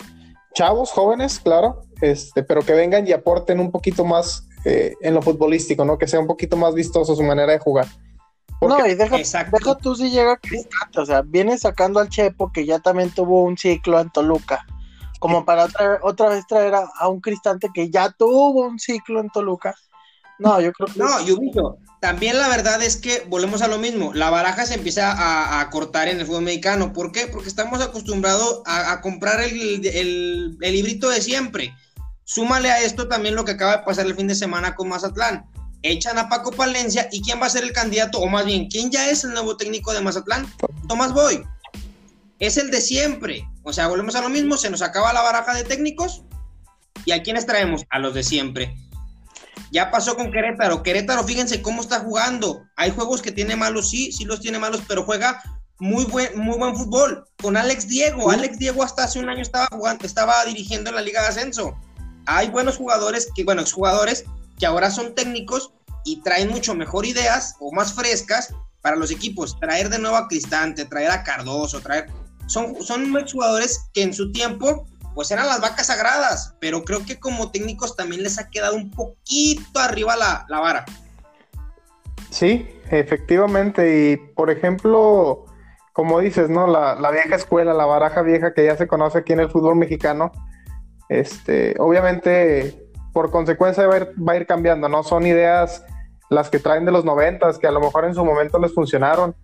chavos, 0.54 0.90
jóvenes, 0.90 1.38
claro, 1.38 1.82
este, 2.00 2.42
pero 2.42 2.62
que 2.62 2.72
vengan 2.72 3.06
y 3.06 3.12
aporten 3.12 3.60
un 3.60 3.70
poquito 3.70 4.04
más 4.04 4.48
eh, 4.64 4.94
en 5.00 5.14
lo 5.14 5.22
futbolístico, 5.22 5.84
¿no? 5.84 5.96
Que 5.96 6.08
sea 6.08 6.18
un 6.18 6.26
poquito 6.26 6.56
más 6.56 6.74
vistoso 6.74 7.14
su 7.14 7.22
manera 7.22 7.52
de 7.52 7.60
jugar. 7.60 7.86
No, 8.60 8.86
y 8.86 8.94
deja, 8.94 9.16
deja, 9.16 9.78
tú 9.80 9.94
si 9.94 10.10
llega 10.10 10.36
Cristante, 10.36 11.00
o 11.00 11.06
sea, 11.06 11.22
viene 11.22 11.56
sacando 11.56 12.00
al 12.00 12.08
Chepo, 12.08 12.52
que 12.52 12.66
ya 12.66 12.78
también 12.78 13.10
tuvo 13.10 13.42
un 13.44 13.56
ciclo 13.56 14.00
en 14.00 14.10
Toluca, 14.10 14.66
como 15.18 15.44
para 15.44 15.68
otra 16.02 16.28
vez 16.28 16.46
traer 16.46 16.74
a, 16.74 17.08
un 17.08 17.20
Cristante 17.20 17.70
que 17.72 17.90
ya 17.90 18.10
tuvo 18.10 18.66
un 18.66 18.78
ciclo 18.78 19.20
en 19.20 19.30
Toluca. 19.30 19.74
No, 20.38 20.60
yo 20.60 20.72
creo 20.72 20.88
que... 20.88 20.98
No, 20.98 21.24
yo 21.24 21.36
también 22.00 22.38
la 22.38 22.48
verdad 22.48 22.82
es 22.82 22.96
que 22.96 23.26
volvemos 23.28 23.60
a 23.60 23.68
lo 23.68 23.78
mismo, 23.78 24.14
la 24.14 24.30
baraja 24.30 24.64
se 24.64 24.74
empieza 24.74 25.60
a, 25.60 25.68
cortar 25.68 26.08
en 26.08 26.18
el 26.18 26.26
fútbol 26.26 26.44
mexicano. 26.44 26.94
¿Por 26.94 27.12
qué? 27.12 27.26
Porque 27.26 27.48
estamos 27.48 27.82
acostumbrados 27.82 28.62
a, 28.64 29.02
comprar 29.02 29.40
el, 29.42 30.56
librito 30.58 31.10
de 31.10 31.20
siempre. 31.20 31.74
Súmale 32.24 32.70
a 32.70 32.80
esto 32.80 33.06
también 33.06 33.34
lo 33.34 33.44
que 33.44 33.52
acaba 33.52 33.78
de 33.78 33.82
pasar 33.82 34.06
el 34.06 34.14
fin 34.14 34.28
de 34.28 34.34
semana 34.34 34.74
con 34.74 34.88
Mazatlán. 34.88 35.44
Echan 35.82 36.18
a 36.18 36.28
Paco 36.28 36.50
Palencia 36.50 37.08
y 37.10 37.22
¿quién 37.22 37.40
va 37.40 37.46
a 37.46 37.50
ser 37.50 37.64
el 37.64 37.72
candidato? 37.72 38.18
O 38.18 38.28
más 38.28 38.44
bien, 38.44 38.68
¿quién 38.68 38.90
ya 38.90 39.08
es 39.10 39.24
el 39.24 39.32
nuevo 39.32 39.56
técnico 39.56 39.92
de 39.92 40.00
Mazatlán? 40.00 40.52
Tomás 40.88 41.12
Boy. 41.12 41.42
Es 42.38 42.56
el 42.56 42.70
de 42.70 42.80
siempre. 42.80 43.48
O 43.62 43.72
sea, 43.72 43.88
volvemos 43.88 44.14
a 44.14 44.20
lo 44.20 44.28
mismo, 44.28 44.56
se 44.56 44.70
nos 44.70 44.82
acaba 44.82 45.12
la 45.12 45.22
baraja 45.22 45.54
de 45.54 45.64
técnicos. 45.64 46.22
¿Y 47.04 47.12
a 47.12 47.22
quiénes 47.22 47.46
traemos? 47.46 47.84
A 47.90 47.98
los 47.98 48.14
de 48.14 48.22
siempre. 48.22 48.74
Ya 49.72 49.90
pasó 49.90 50.16
con 50.16 50.32
Querétaro. 50.32 50.82
Querétaro, 50.82 51.24
fíjense 51.24 51.62
cómo 51.62 51.80
está 51.80 52.00
jugando. 52.00 52.62
Hay 52.76 52.90
juegos 52.90 53.22
que 53.22 53.32
tiene 53.32 53.56
malos, 53.56 53.90
sí, 53.90 54.12
sí 54.12 54.24
los 54.24 54.40
tiene 54.40 54.58
malos, 54.58 54.82
pero 54.86 55.04
juega 55.04 55.42
muy 55.78 56.04
buen, 56.04 56.38
muy 56.38 56.58
buen 56.58 56.76
fútbol. 56.76 57.24
Con 57.40 57.56
Alex 57.56 57.88
Diego. 57.88 58.30
Alex 58.30 58.58
Diego 58.58 58.82
hasta 58.82 59.04
hace 59.04 59.18
un 59.18 59.28
año 59.28 59.42
estaba 59.42 59.68
jugando, 59.70 60.04
estaba 60.04 60.44
dirigiendo 60.44 60.90
en 60.90 60.96
la 60.96 61.02
Liga 61.02 61.22
de 61.22 61.28
Ascenso. 61.28 61.74
Hay 62.26 62.48
buenos 62.50 62.76
jugadores 62.76 63.28
que, 63.34 63.44
bueno, 63.44 63.62
jugadores 63.70 64.24
que 64.60 64.66
ahora 64.66 64.90
son 64.90 65.14
técnicos 65.14 65.72
y 66.04 66.20
traen 66.22 66.50
mucho 66.50 66.74
mejor 66.74 67.06
ideas 67.06 67.56
o 67.58 67.72
más 67.72 67.94
frescas 67.94 68.54
para 68.82 68.94
los 68.94 69.10
equipos. 69.10 69.58
Traer 69.58 69.88
de 69.88 69.98
nuevo 69.98 70.16
a 70.16 70.28
Cristante, 70.28 70.84
traer 70.84 71.10
a 71.10 71.24
Cardoso, 71.24 71.80
traer. 71.80 72.06
Son, 72.46 72.76
son 72.82 73.12
jugadores 73.26 73.90
que 73.92 74.02
en 74.02 74.12
su 74.14 74.30
tiempo 74.32 74.86
pues 75.14 75.30
eran 75.30 75.46
las 75.46 75.60
vacas 75.60 75.88
sagradas, 75.88 76.54
pero 76.60 76.84
creo 76.84 77.04
que 77.04 77.18
como 77.18 77.50
técnicos 77.50 77.96
también 77.96 78.22
les 78.22 78.38
ha 78.38 78.48
quedado 78.48 78.76
un 78.76 78.90
poquito 78.90 79.80
arriba 79.80 80.16
la, 80.16 80.46
la 80.48 80.60
vara. 80.60 80.84
Sí, 82.30 82.68
efectivamente, 82.90 84.12
y 84.12 84.16
por 84.16 84.50
ejemplo, 84.50 85.46
como 85.92 86.20
dices, 86.20 86.48
¿no? 86.48 86.68
La, 86.68 86.94
la, 86.94 87.10
vieja 87.10 87.34
escuela, 87.34 87.74
la 87.74 87.86
baraja 87.86 88.22
vieja 88.22 88.54
que 88.54 88.64
ya 88.64 88.76
se 88.76 88.86
conoce 88.86 89.18
aquí 89.18 89.32
en 89.32 89.40
el 89.40 89.50
fútbol 89.50 89.76
mexicano, 89.76 90.30
este, 91.08 91.74
obviamente, 91.78 92.89
por 93.12 93.30
consecuencia 93.30 93.86
va 93.86 94.32
a, 94.32 94.36
ir, 94.36 94.46
cambiando, 94.46 94.88
¿no? 94.88 95.02
Son 95.02 95.26
ideas 95.26 95.84
las 96.28 96.48
que 96.50 96.58
traen 96.58 96.84
de 96.84 96.92
los 96.92 97.04
noventas, 97.04 97.58
que 97.58 97.66
a 97.66 97.72
lo 97.72 97.80
mejor 97.80 98.04
en 98.04 98.14
su 98.14 98.24
momento 98.24 98.58
les 98.58 98.72
funcionaron, 98.72 99.34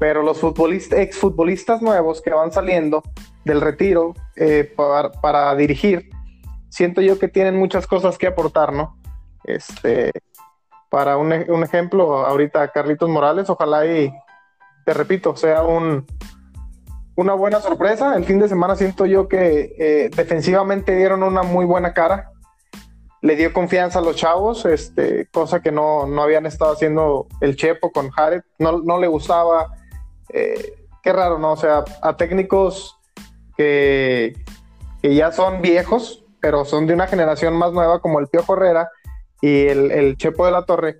pero 0.00 0.22
los 0.22 0.40
futbolistas, 0.40 0.98
exfutbolistas 0.98 1.82
nuevos 1.82 2.20
que 2.20 2.30
van 2.30 2.50
saliendo 2.50 3.02
del 3.44 3.60
retiro 3.60 4.14
eh, 4.36 4.72
para, 4.76 5.54
dirigir, 5.54 6.10
siento 6.68 7.00
yo 7.00 7.18
que 7.18 7.28
tienen 7.28 7.56
muchas 7.56 7.86
cosas 7.86 8.18
que 8.18 8.26
aportar, 8.26 8.72
¿no? 8.72 8.98
Este, 9.44 10.10
para 10.90 11.16
un, 11.16 11.32
un 11.32 11.62
ejemplo, 11.62 12.26
ahorita 12.26 12.68
Carlitos 12.68 13.08
Morales, 13.08 13.48
ojalá 13.48 13.86
y, 13.86 14.12
te 14.84 14.94
repito, 14.94 15.36
sea 15.36 15.62
un, 15.62 16.06
una 17.14 17.34
buena 17.34 17.60
sorpresa. 17.60 18.16
El 18.16 18.24
fin 18.24 18.38
de 18.38 18.48
semana 18.48 18.76
siento 18.76 19.06
yo 19.06 19.28
que 19.28 19.74
eh, 19.78 20.10
defensivamente 20.14 20.96
dieron 20.96 21.22
una 21.22 21.42
muy 21.42 21.64
buena 21.64 21.92
cara. 21.92 22.31
Le 23.22 23.36
dio 23.36 23.52
confianza 23.52 24.00
a 24.00 24.02
los 24.02 24.16
chavos, 24.16 24.66
este, 24.66 25.26
cosa 25.32 25.62
que 25.62 25.72
no, 25.72 26.06
no 26.06 26.22
habían 26.22 26.44
estado 26.44 26.72
haciendo 26.72 27.26
el 27.40 27.56
Chepo 27.56 27.90
con 27.90 28.10
Jared. 28.10 28.42
No, 28.58 28.82
no 28.82 28.98
le 28.98 29.06
gustaba. 29.06 29.74
Eh, 30.28 30.74
qué 31.02 31.12
raro, 31.12 31.38
¿no? 31.38 31.52
O 31.52 31.56
sea, 31.56 31.84
a 32.02 32.16
técnicos 32.16 32.98
que, 33.56 34.34
que, 35.00 35.14
ya 35.14 35.32
son 35.32 35.62
viejos, 35.62 36.24
pero 36.40 36.64
son 36.64 36.86
de 36.86 36.94
una 36.94 37.06
generación 37.06 37.56
más 37.56 37.72
nueva, 37.72 38.00
como 38.00 38.18
el 38.18 38.28
Pío 38.28 38.44
Herrera 38.48 38.90
y 39.40 39.66
el, 39.66 39.90
el 39.92 40.16
Chepo 40.16 40.44
de 40.44 40.52
la 40.52 40.64
Torre, 40.64 40.96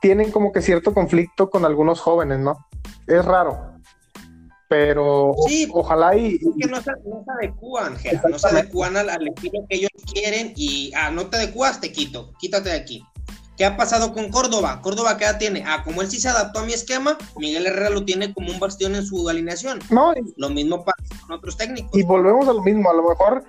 tienen 0.00 0.30
como 0.30 0.52
que 0.52 0.62
cierto 0.62 0.92
conflicto 0.94 1.50
con 1.50 1.64
algunos 1.64 2.00
jóvenes, 2.00 2.38
¿no? 2.38 2.66
Es 3.06 3.24
raro. 3.24 3.75
Pero 4.68 5.34
sí, 5.46 5.68
ojalá 5.72 6.16
y. 6.16 6.38
Que 6.38 6.68
no 6.68 6.82
se, 6.82 6.90
no 7.04 7.24
se 7.24 7.32
adecúan, 7.38 7.96
no 8.28 8.38
se 8.38 8.48
adecúan 8.48 8.96
al, 8.96 9.10
al, 9.10 9.28
estilo 9.28 9.64
que 9.68 9.76
ellos 9.76 9.90
quieren 10.12 10.52
y, 10.56 10.92
ah, 10.96 11.10
no 11.10 11.26
te 11.26 11.36
adecuas, 11.36 11.80
te 11.80 11.92
quito, 11.92 12.32
quítate 12.38 12.70
de 12.70 12.76
aquí. 12.76 13.04
¿Qué 13.56 13.64
ha 13.64 13.76
pasado 13.76 14.12
con 14.12 14.30
Córdoba? 14.30 14.80
Córdoba, 14.82 15.16
¿qué 15.16 15.24
edad 15.24 15.38
tiene? 15.38 15.64
Ah, 15.66 15.82
como 15.82 16.02
él 16.02 16.10
sí 16.10 16.20
se 16.20 16.28
adaptó 16.28 16.58
a 16.58 16.64
mi 16.64 16.74
esquema, 16.74 17.16
Miguel 17.38 17.66
Herrera 17.66 17.88
lo 17.88 18.04
tiene 18.04 18.34
como 18.34 18.50
un 18.50 18.58
bastión 18.58 18.94
en 18.94 19.06
su 19.06 19.28
alineación. 19.28 19.78
No, 19.88 20.12
lo 20.36 20.50
mismo 20.50 20.84
pasa 20.84 21.02
con 21.22 21.38
otros 21.38 21.56
técnicos. 21.56 21.98
Y 21.98 22.02
volvemos 22.02 22.46
a 22.48 22.52
lo 22.52 22.62
mismo, 22.62 22.90
a 22.90 22.94
lo 22.94 23.08
mejor 23.08 23.44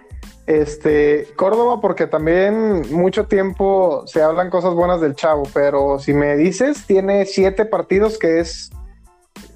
este, 0.46 1.28
Córdoba, 1.36 1.82
porque 1.82 2.08
también 2.08 2.84
mucho 2.96 3.26
tiempo 3.26 4.04
se 4.08 4.24
hablan 4.24 4.50
cosas 4.50 4.74
buenas 4.76 5.02
del 5.02 5.14
chavo, 5.14 5.44
pero 5.54 6.00
si 6.00 6.14
me 6.14 6.38
dices, 6.38 6.86
tiene 6.88 7.26
siete 7.26 7.66
partidos 7.66 8.18
que 8.18 8.40
es 8.40 8.70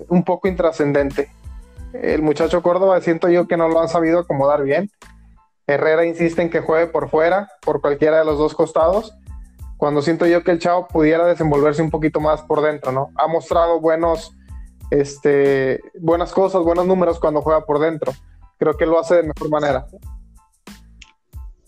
un 0.09 0.25
poco 0.25 0.49
intrascendente. 0.49 1.29
El 1.93 2.21
muchacho 2.21 2.62
Córdoba 2.62 3.01
siento 3.01 3.29
yo 3.29 3.48
que 3.48 3.57
no 3.57 3.67
lo 3.67 3.81
han 3.81 3.89
sabido 3.89 4.19
acomodar 4.19 4.63
bien. 4.63 4.89
Herrera 5.67 6.05
insiste 6.05 6.41
en 6.41 6.50
que 6.50 6.62
juegue 6.62 6.88
por 6.88 7.10
fuera, 7.10 7.50
por 7.62 7.81
cualquiera 7.81 8.19
de 8.19 8.25
los 8.25 8.38
dos 8.38 8.53
costados, 8.55 9.13
cuando 9.77 10.01
siento 10.01 10.25
yo 10.25 10.43
que 10.43 10.51
el 10.51 10.60
chavo 10.60 10.88
pudiera 10.88 11.25
desenvolverse 11.25 11.81
un 11.81 11.89
poquito 11.89 12.19
más 12.19 12.41
por 12.43 12.62
dentro, 12.62 12.91
¿no? 12.91 13.10
Ha 13.15 13.27
mostrado 13.27 13.79
buenos, 13.79 14.36
este, 14.89 15.79
buenas 16.00 16.31
cosas, 16.33 16.63
buenos 16.63 16.86
números 16.86 17.19
cuando 17.19 17.41
juega 17.41 17.65
por 17.65 17.79
dentro. 17.79 18.13
Creo 18.57 18.77
que 18.77 18.86
lo 18.86 19.00
hace 19.00 19.15
de 19.15 19.24
mejor 19.24 19.50
manera. 19.50 19.88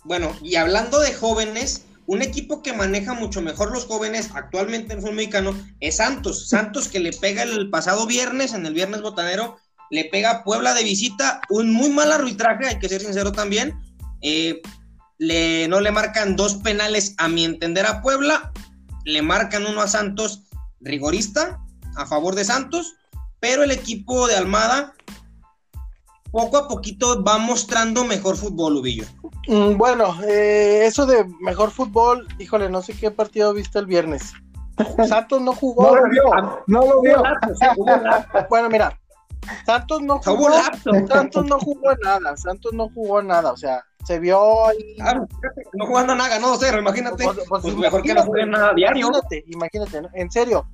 Bueno, 0.03 0.32
y 0.42 0.58
hablando 0.58 1.00
de 1.00 1.13
jóvenes, 1.13 1.86
un 2.06 2.22
equipo 2.22 2.62
que 2.62 2.74
maneja 2.74 3.13
mucho 3.13 3.42
mejor 3.42 3.72
los 3.72 3.86
jóvenes 3.86 4.32
actualmente 4.36 4.92
en 4.92 5.00
el 5.00 5.01
fútbol 5.01 5.15
mexicano 5.15 5.56
es 5.80 5.98
Santos. 5.98 6.50
Santos 6.50 6.89
que 6.89 7.00
le 7.00 7.13
pega 7.13 7.44
el 7.44 7.70
pasado 7.70 8.06
viernes, 8.06 8.53
en 8.53 8.65
el 8.65 8.74
viernes 8.74 9.01
botanero, 9.01 9.58
le 9.93 10.05
pega 10.05 10.31
a 10.31 10.43
Puebla 10.43 10.73
de 10.73 10.83
visita, 10.83 11.39
un 11.50 11.71
muy 11.71 11.91
mal 11.91 12.12
arbitraje, 12.12 12.67
hay 12.67 12.79
que 12.79 12.89
ser 12.89 13.01
sincero 13.01 13.31
también. 13.31 13.79
Eh, 14.21 14.59
le, 15.19 15.67
no 15.67 15.81
le 15.81 15.91
marcan 15.91 16.35
dos 16.35 16.55
penales 16.55 17.13
a 17.19 17.27
mi 17.27 17.45
entender 17.45 17.85
a 17.85 18.01
Puebla, 18.01 18.51
le 19.05 19.21
marcan 19.21 19.67
uno 19.67 19.81
a 19.81 19.88
Santos 19.88 20.45
rigorista 20.81 21.59
a 21.95 22.07
favor 22.07 22.33
de 22.33 22.43
Santos, 22.43 22.95
pero 23.39 23.62
el 23.62 23.69
equipo 23.69 24.27
de 24.27 24.35
Almada 24.35 24.95
poco 26.31 26.57
a 26.57 26.67
poquito 26.67 27.23
va 27.23 27.38
mostrando 27.38 28.03
mejor 28.03 28.35
fútbol, 28.35 28.77
Ubillo. 28.77 29.05
Mm, 29.47 29.77
bueno, 29.77 30.15
eh, 30.23 30.85
eso 30.85 31.05
de 31.05 31.23
mejor 31.39 31.69
fútbol, 31.69 32.27
híjole, 32.39 32.67
no 32.67 32.81
sé 32.81 32.93
qué 32.93 33.12
partido 33.12 33.53
viste 33.53 33.77
el 33.77 33.85
viernes. 33.85 34.33
Santos 35.07 35.39
no 35.39 35.53
jugó. 35.53 35.95
No 35.95 35.95
lo 35.97 36.09
vio, 36.09 36.23
no 36.65 36.79
lo 36.88 37.01
vio. 37.01 37.21
bueno, 38.50 38.69
mira, 38.71 39.00
Santos 39.65 40.01
no 40.01 40.19
jugó. 40.19 40.50
Santos 41.07 41.45
no 41.45 41.59
jugó 41.59 41.93
nada. 42.03 42.35
Santos 42.38 42.73
no 42.73 42.89
jugó 42.89 43.21
nada. 43.21 43.51
O 43.51 43.57
sea, 43.57 43.83
se 44.03 44.19
vio 44.19 44.65
ahí. 44.67 44.97
no 45.73 45.85
jugando 45.85 46.15
nada, 46.15 46.39
no 46.39 46.55
cero, 46.57 46.79
imagínate. 46.79 47.23
Pues, 47.23 47.38
pues, 47.47 47.62
pues 47.62 47.75
mejor 47.75 48.01
que 48.01 48.13
no 48.13 48.23
jueguen 48.23 48.51
nada 48.51 48.73
diario. 48.73 49.07
Imagínate, 49.07 49.43
imagínate, 49.47 50.01
¿no? 50.01 50.09
en 50.13 50.31
serio. 50.31 50.67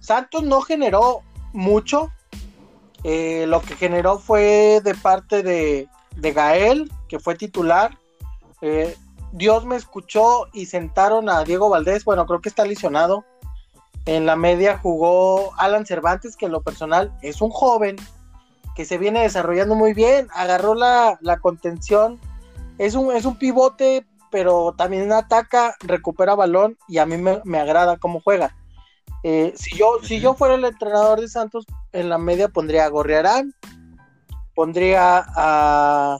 Santos 0.00 0.42
no 0.42 0.60
generó 0.60 1.22
mucho. 1.52 2.10
Eh, 3.04 3.46
lo 3.46 3.62
que 3.62 3.76
generó 3.76 4.18
fue 4.18 4.80
de 4.82 4.94
parte 4.94 5.44
de, 5.44 5.88
de 6.16 6.32
Gael, 6.32 6.90
que 7.08 7.20
fue 7.20 7.36
titular. 7.36 7.96
Eh, 8.60 8.96
Dios 9.32 9.64
me 9.64 9.76
escuchó 9.76 10.46
y 10.52 10.66
sentaron 10.66 11.28
a 11.28 11.44
Diego 11.44 11.68
Valdés. 11.68 12.04
Bueno, 12.04 12.26
creo 12.26 12.40
que 12.40 12.48
está 12.48 12.64
lesionado. 12.64 13.24
En 14.08 14.24
la 14.24 14.36
media 14.36 14.78
jugó 14.78 15.52
Alan 15.58 15.84
Cervantes, 15.84 16.34
que 16.34 16.46
en 16.46 16.52
lo 16.52 16.62
personal 16.62 17.12
es 17.20 17.42
un 17.42 17.50
joven 17.50 17.96
que 18.74 18.86
se 18.86 18.96
viene 18.96 19.20
desarrollando 19.20 19.74
muy 19.74 19.92
bien. 19.92 20.28
Agarró 20.32 20.74
la, 20.74 21.18
contención. 21.42 22.18
Es 22.78 22.94
un, 22.94 23.36
pivote, 23.36 24.06
pero 24.30 24.72
también 24.78 25.12
ataca, 25.12 25.76
recupera 25.80 26.34
balón 26.34 26.78
y 26.88 26.96
a 26.96 27.04
mí 27.04 27.18
me, 27.18 27.58
agrada 27.58 27.98
cómo 27.98 28.22
juega. 28.24 28.56
Eh, 29.24 29.52
si, 29.54 29.76
yo, 29.76 29.98
si 30.02 30.20
yo 30.20 30.32
fuera 30.32 30.54
el 30.54 30.64
entrenador 30.64 31.20
de 31.20 31.28
Santos, 31.28 31.66
en 31.92 32.08
la 32.08 32.16
media 32.16 32.48
pondría 32.48 32.86
a 32.86 32.88
Gorriarán, 32.88 33.52
pondría 34.54 35.22
a, 35.36 36.18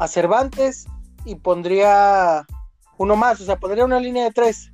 a 0.00 0.08
Cervantes 0.08 0.86
y 1.24 1.36
pondría 1.36 2.44
uno 2.98 3.14
más, 3.14 3.40
o 3.40 3.44
sea, 3.44 3.60
pondría 3.60 3.84
una 3.84 4.00
línea 4.00 4.24
de 4.24 4.32
tres. 4.32 4.72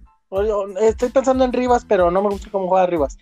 Estoy 0.81 1.11
pensando 1.11 1.45
en 1.45 1.53
Rivas, 1.53 1.85
pero 1.87 2.11
no 2.11 2.23
me 2.23 2.31
gusta 2.31 2.51
cómo 2.51 2.69
juega 2.69 2.87
Rivas. 2.87 3.19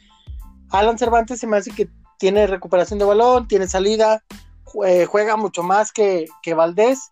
Alan 0.71 0.99
Cervantes 0.99 1.41
se 1.41 1.47
me 1.47 1.57
hace 1.57 1.73
que 1.73 1.89
tiene 2.19 2.47
recuperación 2.47 2.99
de 2.99 3.05
balón, 3.05 3.49
tiene 3.49 3.67
salida, 3.67 4.23
juega 4.65 5.37
mucho 5.37 5.63
más 5.63 5.91
que, 5.91 6.27
que 6.43 6.55
Valdés. 6.55 7.11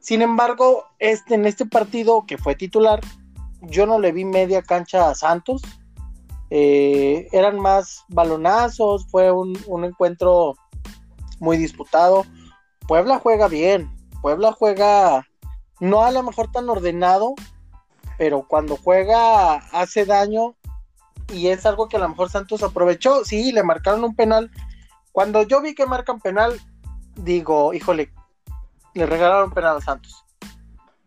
Sin 0.00 0.22
embargo, 0.22 0.84
este, 0.98 1.34
en 1.34 1.46
este 1.46 1.66
partido 1.66 2.24
que 2.26 2.38
fue 2.38 2.56
titular, 2.56 3.00
yo 3.60 3.86
no 3.86 3.98
le 3.98 4.12
vi 4.12 4.24
media 4.24 4.62
cancha 4.62 5.10
a 5.10 5.14
Santos. 5.14 5.62
Eh, 6.48 7.28
eran 7.30 7.60
más 7.60 8.04
balonazos, 8.08 9.06
fue 9.08 9.30
un, 9.30 9.56
un 9.66 9.84
encuentro 9.84 10.54
muy 11.38 11.56
disputado. 11.56 12.24
Puebla 12.88 13.20
juega 13.20 13.46
bien, 13.46 13.94
Puebla 14.22 14.50
juega 14.52 15.24
no 15.78 16.02
a 16.02 16.10
lo 16.10 16.22
mejor 16.22 16.50
tan 16.50 16.68
ordenado, 16.68 17.34
pero 18.20 18.46
cuando 18.46 18.76
juega 18.76 19.54
hace 19.72 20.04
daño 20.04 20.54
y 21.32 21.46
es 21.46 21.64
algo 21.64 21.88
que 21.88 21.96
a 21.96 22.00
lo 22.00 22.08
mejor 22.10 22.28
Santos 22.28 22.62
aprovechó. 22.62 23.24
Sí, 23.24 23.50
le 23.50 23.62
marcaron 23.62 24.04
un 24.04 24.14
penal. 24.14 24.50
Cuando 25.10 25.42
yo 25.44 25.62
vi 25.62 25.74
que 25.74 25.86
marcan 25.86 26.20
penal, 26.20 26.60
digo, 27.16 27.72
híjole, 27.72 28.12
le 28.92 29.06
regalaron 29.06 29.52
penal 29.52 29.78
a 29.78 29.80
Santos. 29.80 30.22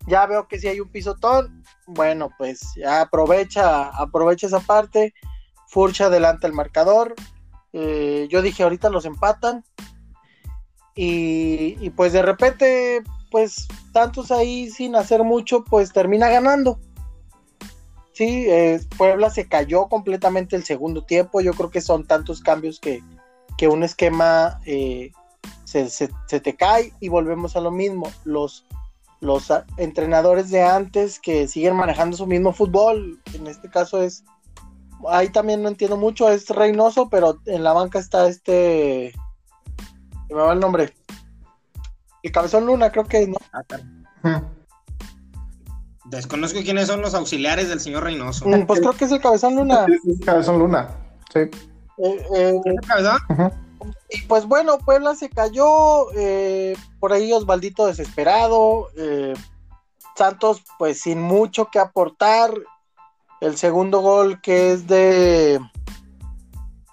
Ya 0.08 0.25
veo 0.25 0.48
que 0.48 0.58
si 0.58 0.67
hay 0.67 0.79
un 0.79 0.89
pisotón, 0.89 1.63
bueno, 1.86 2.32
pues 2.36 2.74
ya 2.75 3.01
aprovecha, 3.01 3.89
aprovecha 3.89 4.48
esa 4.48 4.62
parte. 4.62 5.13
Furcha 5.67 6.08
adelanta 6.08 6.48
el 6.48 6.53
marcador. 6.53 7.13
Eh, 7.74 8.27
yo 8.32 8.41
dije, 8.41 8.63
ahorita 8.63 8.89
los 8.89 9.05
empatan. 9.05 9.63
Y, 10.96 11.77
y, 11.79 11.91
pues 11.91 12.12
de 12.12 12.24
repente, 12.24 13.03
pues 13.29 13.67
tantos 13.91 14.32
ahí 14.32 14.72
sin 14.72 14.96
hacer 14.96 15.24
mucho, 15.24 15.63
pues 15.63 15.93
termina 15.93 16.27
ganando. 16.27 16.79
Sí, 18.13 18.46
eh, 18.48 18.79
Puebla 18.98 19.29
se 19.29 19.48
cayó 19.48 19.88
completamente 19.88 20.55
el 20.55 20.63
segundo 20.63 21.03
tiempo. 21.03 21.41
Yo 21.41 21.53
creo 21.53 21.72
que 21.72 21.82
son 21.82 22.05
tantos 22.05 22.41
cambios 22.41 22.79
que, 22.79 23.03
que 23.58 23.67
un 23.67 23.84
esquema 23.84 24.60
eh, 24.65 25.12
se, 25.65 26.39
te 26.39 26.55
cae 26.55 26.93
y 27.00 27.10
volvemos 27.10 27.55
a 27.55 27.62
lo 27.62 27.72
mismo. 27.72 28.12
Los, 28.24 28.65
los 29.20 29.51
entrenadores 29.77 30.51
de 30.51 30.62
antes 30.62 31.20
que 31.20 31.48
siguen 31.48 31.75
manejando 31.75 32.15
su 32.15 32.27
mismo 32.27 32.53
fútbol, 32.53 33.20
en 33.34 33.48
este 33.48 33.70
caso 33.70 34.01
es, 34.01 34.24
ahí 35.10 35.29
también 35.29 35.63
no 35.63 35.70
entiendo 35.70 35.98
mucho, 35.98 36.29
es 36.29 36.50
Reynoso, 36.50 37.10
pero 37.10 37.39
en 37.46 37.63
la 37.63 37.74
banca 37.74 37.98
está 37.98 38.27
este, 38.27 39.13
me 40.29 40.36
va 40.36 40.53
el 40.53 40.60
nombre, 40.60 40.93
el 42.22 42.32
Cabezón 42.32 42.65
Luna, 42.65 42.91
creo 42.91 43.05
que 43.05 43.27
no. 43.27 43.38
Ah, 44.24 44.43
Desconozco 46.06 46.60
quiénes 46.62 46.88
son 46.88 47.02
los 47.02 47.14
auxiliares 47.14 47.70
del 47.70 47.80
señor 47.80 48.04
Reynoso. 48.04 48.48
Mm, 48.48 48.66
pues 48.66 48.80
creo 48.82 48.94
que 48.94 49.06
es 49.06 49.12
el 49.12 49.22
Cabezón 49.22 49.56
Luna. 49.56 49.86
Cabezón 50.26 50.60
Luna, 50.60 50.90
sí. 51.32 51.40
Eh, 51.98 52.28
eh, 52.36 52.62
cabezón? 52.88 53.18
Y 54.10 54.22
pues 54.24 54.46
bueno, 54.46 54.78
Puebla 54.80 55.16
se 55.16 55.30
cayó, 55.30 56.12
eh, 56.16 56.76
por 57.00 57.14
ahí 57.14 57.32
Osvaldito 57.32 57.86
desesperado, 57.86 58.90
Santos 60.16 60.64
pues 60.78 61.02
sin 61.02 61.22
mucho 61.22 61.70
que 61.72 61.80
aportar, 61.80 62.54
el 63.42 63.58
segundo 63.58 64.00
gol 64.00 64.42
que 64.42 64.72
es 64.72 64.88
de 64.88 65.60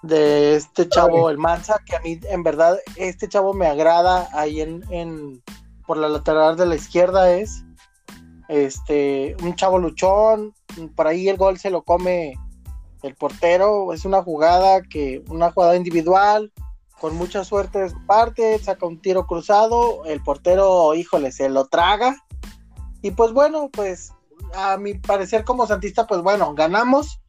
de 0.01 0.55
este 0.55 0.89
chavo, 0.89 1.29
el 1.29 1.37
Manza, 1.37 1.79
que 1.85 1.95
a 1.95 1.99
mí 1.99 2.19
en 2.29 2.43
verdad 2.43 2.77
este 2.95 3.29
chavo 3.29 3.53
me 3.53 3.67
agrada 3.67 4.27
ahí 4.33 4.59
en, 4.59 4.83
en 4.89 5.43
por 5.85 5.97
la 5.97 6.09
lateral 6.09 6.57
de 6.57 6.65
la 6.65 6.75
izquierda 6.75 7.31
es 7.31 7.63
este 8.51 9.35
un 9.41 9.55
chavo 9.55 9.79
luchón, 9.79 10.53
por 10.95 11.07
ahí 11.07 11.29
el 11.29 11.37
gol 11.37 11.57
se 11.57 11.69
lo 11.69 11.83
come 11.83 12.33
el 13.01 13.15
portero, 13.15 13.93
es 13.93 14.05
una 14.05 14.21
jugada 14.21 14.81
que 14.83 15.23
una 15.29 15.51
jugada 15.51 15.75
individual 15.75 16.51
con 16.99 17.15
mucha 17.15 17.43
suerte 17.43 17.79
de 17.79 17.89
su 17.89 18.05
parte, 18.05 18.59
saca 18.59 18.85
un 18.85 19.01
tiro 19.01 19.25
cruzado, 19.25 20.05
el 20.05 20.21
portero, 20.21 20.93
híjole, 20.93 21.31
se 21.31 21.49
lo 21.49 21.65
traga. 21.65 22.15
Y 23.01 23.09
pues 23.09 23.31
bueno, 23.31 23.69
pues 23.73 24.13
a 24.53 24.77
mi 24.77 24.93
parecer 24.93 25.43
como 25.43 25.65
santista, 25.65 26.05
pues 26.05 26.21
bueno, 26.21 26.53
ganamos. 26.53 27.19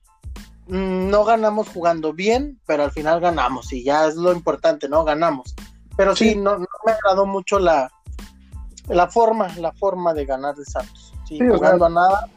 Mm, 0.67 1.09
no 1.09 1.25
ganamos 1.25 1.71
jugando 1.71 2.13
bien, 2.13 2.61
pero 2.67 2.85
al 2.85 2.91
final 2.91 3.21
ganamos 3.21 3.73
y 3.73 3.83
ya 3.83 4.07
es 4.07 4.17
lo 4.17 4.33
importante, 4.33 4.91
¿no? 4.91 5.05
Ganamos. 5.05 5.55
Pero 5.97 6.15
sí, 6.15 6.35
no, 6.35 6.59
me 6.59 6.93
agradó 6.93 7.25
mucho 7.25 7.59
la, 7.59 7.91
la 8.89 9.09
forma, 9.09 9.49
la 9.57 9.73
forma 9.73 10.13
de 10.13 10.27
ganar 10.27 10.55
de 10.55 10.67
Santos. 10.67 11.12
Sí, 11.39 11.49
jugando 11.49 11.87
a 11.87 11.89
nada. 11.89 12.29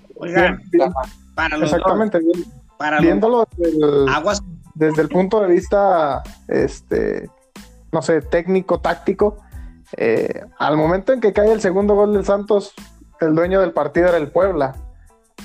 para 1.35 1.57
Exactamente, 1.57 2.19
bien. 2.19 2.45
Para 2.77 2.99
viéndolo 2.99 3.47
aguas 4.09 4.43
desde 4.73 5.01
el 5.01 5.09
punto 5.09 5.39
de 5.39 5.47
vista, 5.47 6.21
este, 6.47 7.29
no 7.91 8.01
sé, 8.01 8.21
técnico, 8.21 8.79
táctico, 8.79 9.37
eh, 9.97 10.43
al 10.59 10.75
momento 10.77 11.13
en 11.13 11.21
que 11.21 11.31
cae 11.31 11.51
el 11.51 11.61
segundo 11.61 11.95
gol 11.95 12.13
del 12.13 12.25
Santos, 12.25 12.73
el 13.21 13.33
dueño 13.33 13.61
del 13.61 13.71
partido 13.71 14.09
era 14.09 14.17
el 14.17 14.29
Puebla. 14.29 14.75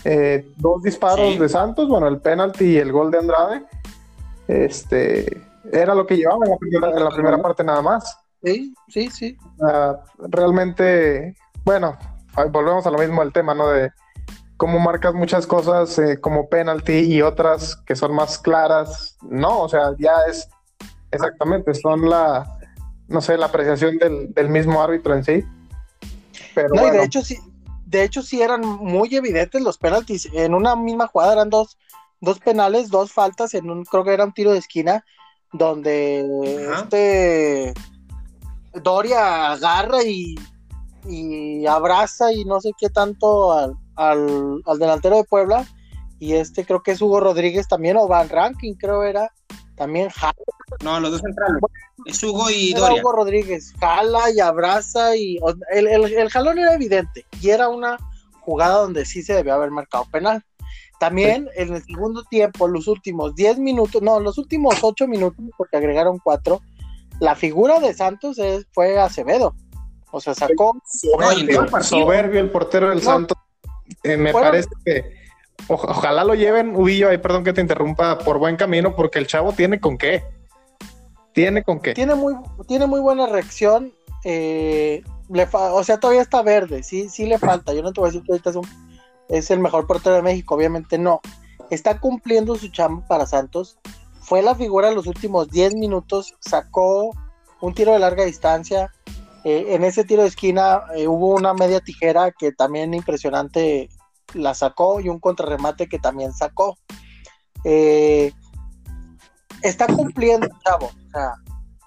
Eh, 0.04 0.50
dos 0.56 0.82
disparos 0.82 1.38
de 1.38 1.48
Santos, 1.48 1.88
bueno, 1.88 2.08
el 2.08 2.20
penalti 2.20 2.64
y 2.64 2.76
el 2.78 2.90
gol 2.90 3.10
de 3.10 3.18
Andrade, 3.18 3.62
este, 4.48 5.42
era 5.72 5.94
lo 5.94 6.06
que 6.06 6.16
llevaba 6.16 6.44
en 6.44 6.50
la 6.50 7.10
primera, 7.10 7.38
parte 7.40 7.62
nada 7.62 7.82
más. 7.82 8.18
Sí, 8.42 8.74
sí, 8.88 9.10
sí. 9.10 9.36
realmente, 10.18 11.36
bueno, 11.64 11.96
volvemos 12.50 12.86
a 12.86 12.90
lo 12.90 12.98
mismo 12.98 13.22
del 13.22 13.32
tema, 13.32 13.54
¿no? 13.54 13.68
De 13.68 13.92
cómo 14.56 14.78
marcas 14.78 15.14
muchas 15.14 15.46
cosas 15.46 15.98
eh, 15.98 16.20
como 16.20 16.48
penalti 16.48 16.92
y 16.92 17.22
otras 17.22 17.76
que 17.86 17.96
son 17.96 18.14
más 18.14 18.38
claras. 18.38 19.16
No, 19.22 19.60
o 19.60 19.68
sea, 19.68 19.94
ya 19.98 20.12
es 20.28 20.48
exactamente, 21.10 21.74
son 21.74 22.08
la, 22.08 22.58
no 23.08 23.20
sé, 23.20 23.36
la 23.36 23.46
apreciación 23.46 23.98
del, 23.98 24.48
mismo 24.48 24.82
árbitro 24.82 25.14
en 25.14 25.24
sí. 25.24 25.44
Pero 26.54 26.74
no, 26.74 26.86
y 26.86 26.90
de 26.90 27.04
hecho 27.04 27.22
sí, 27.22 27.38
de 27.86 28.04
hecho 28.04 28.22
sí 28.22 28.42
eran 28.42 28.60
muy 28.60 29.14
evidentes 29.14 29.62
los 29.62 29.78
penaltis. 29.78 30.28
En 30.32 30.54
una 30.54 30.76
misma 30.76 31.06
jugada 31.06 31.32
eran 31.32 31.50
dos, 31.50 31.78
dos 32.20 32.38
penales, 32.38 32.90
dos 32.90 33.12
faltas, 33.12 33.54
en 33.54 33.70
un, 33.70 33.84
creo 33.84 34.04
que 34.04 34.12
era 34.12 34.24
un 34.24 34.32
tiro 34.32 34.52
de 34.52 34.58
esquina, 34.58 35.04
donde 35.52 36.24
este 36.74 37.74
Doria 38.74 39.52
agarra 39.52 40.02
y, 40.04 40.36
y 41.08 41.66
abraza 41.66 42.32
y 42.32 42.44
no 42.44 42.60
sé 42.60 42.70
qué 42.78 42.88
tanto 42.88 43.52
al, 43.52 43.76
al, 43.96 44.78
delantero 44.78 45.16
de 45.16 45.24
Puebla. 45.24 45.66
Y 46.18 46.34
este 46.34 46.64
creo 46.64 46.82
que 46.82 46.92
es 46.92 47.00
Hugo 47.00 47.20
Rodríguez 47.20 47.66
también, 47.68 47.96
o 47.96 48.06
Van 48.06 48.28
Ranking, 48.28 48.74
creo 48.74 49.04
era. 49.04 49.32
También 49.76 50.10
jala. 50.10 50.34
No, 50.84 51.00
los 51.00 51.12
dos 51.12 51.22
centrales. 51.22 51.62
es 52.04 52.22
Hugo 52.22 52.50
y 52.50 52.74
Doria. 52.74 53.00
Hugo 53.00 53.12
Rodríguez. 53.12 53.72
Jala 53.80 54.30
y 54.30 54.40
abraza 54.40 55.16
y. 55.16 55.38
El, 55.72 55.86
el, 55.86 56.30
jalón 56.30 56.58
era 56.58 56.74
evidente. 56.74 57.24
Y 57.40 57.48
era 57.48 57.68
una 57.68 57.96
jugada 58.40 58.82
donde 58.82 59.06
sí 59.06 59.22
se 59.22 59.32
debió 59.32 59.54
haber 59.54 59.70
marcado 59.70 60.04
penal. 60.10 60.44
También 60.98 61.48
en 61.56 61.74
el 61.74 61.82
segundo 61.82 62.24
tiempo, 62.24 62.68
los 62.68 62.86
últimos 62.86 63.34
10 63.34 63.58
minutos, 63.58 64.02
no, 64.02 64.20
los 64.20 64.36
últimos 64.36 64.76
8 64.82 65.08
minutos, 65.08 65.42
porque 65.56 65.78
agregaron 65.78 66.18
4, 66.18 66.60
la 67.20 67.34
figura 67.36 67.80
de 67.80 67.94
Santos 67.94 68.38
fue 68.72 68.98
Acevedo. 68.98 69.54
O 70.10 70.20
sea, 70.20 70.34
sacó. 70.34 70.80
Soberbio, 71.82 72.40
el 72.40 72.50
portero 72.50 72.90
del 72.90 73.02
Santos. 73.02 73.38
Eh, 74.02 74.16
me 74.16 74.32
parece 74.32 74.68
que 74.84 75.20
ojalá 75.68 76.24
lo 76.24 76.34
lleven, 76.34 76.74
Ubillo, 76.74 77.08
ahí 77.08 77.18
perdón 77.18 77.44
que 77.44 77.52
te 77.52 77.60
interrumpa, 77.60 78.18
por 78.18 78.38
buen 78.38 78.56
camino, 78.56 78.94
porque 78.94 79.18
el 79.18 79.26
chavo 79.26 79.52
tiene 79.52 79.80
con 79.80 79.98
qué. 79.98 80.24
Tiene 81.32 81.62
con 81.62 81.80
qué. 81.80 81.94
Tiene 81.94 82.14
muy, 82.14 82.34
tiene 82.66 82.86
muy 82.86 83.00
buena 83.00 83.26
reacción. 83.26 83.92
Eh, 84.24 85.02
o 85.52 85.84
sea, 85.84 86.00
todavía 86.00 86.22
está 86.22 86.42
verde, 86.42 86.82
sí, 86.82 87.08
sí 87.08 87.26
le 87.26 87.38
falta. 87.38 87.72
Yo 87.72 87.82
no 87.82 87.92
te 87.92 88.00
voy 88.00 88.08
a 88.08 88.12
decir 88.12 88.24
que 88.24 88.32
ahorita 88.32 88.50
es, 88.50 88.56
es 89.28 89.50
el 89.50 89.60
mejor 89.60 89.86
portero 89.86 90.16
de 90.16 90.22
México, 90.22 90.54
obviamente 90.54 90.98
no. 90.98 91.20
Está 91.70 92.00
cumpliendo 92.00 92.56
su 92.56 92.68
chamba 92.68 93.06
para 93.06 93.26
Santos. 93.26 93.78
Fue 94.20 94.42
la 94.42 94.54
figura 94.54 94.88
en 94.88 94.96
los 94.96 95.06
últimos 95.06 95.48
10 95.50 95.76
minutos, 95.76 96.34
sacó 96.40 97.10
un 97.60 97.74
tiro 97.74 97.92
de 97.92 97.98
larga 97.98 98.24
distancia, 98.24 98.92
eh, 99.44 99.74
en 99.74 99.84
ese 99.84 100.04
tiro 100.04 100.22
de 100.22 100.28
esquina 100.28 100.82
eh, 100.94 101.06
hubo 101.06 101.34
una 101.34 101.54
media 101.54 101.80
tijera 101.80 102.30
que 102.32 102.52
también 102.52 102.92
impresionante 102.92 103.88
la 104.34 104.54
sacó 104.54 105.00
y 105.00 105.08
un 105.08 105.18
contrarremate 105.18 105.88
que 105.88 105.98
también 105.98 106.32
sacó. 106.32 106.76
Eh, 107.64 108.32
está 109.62 109.86
cumpliendo, 109.86 110.48
chavo. 110.64 110.86
O 110.86 111.10
sea, 111.10 111.34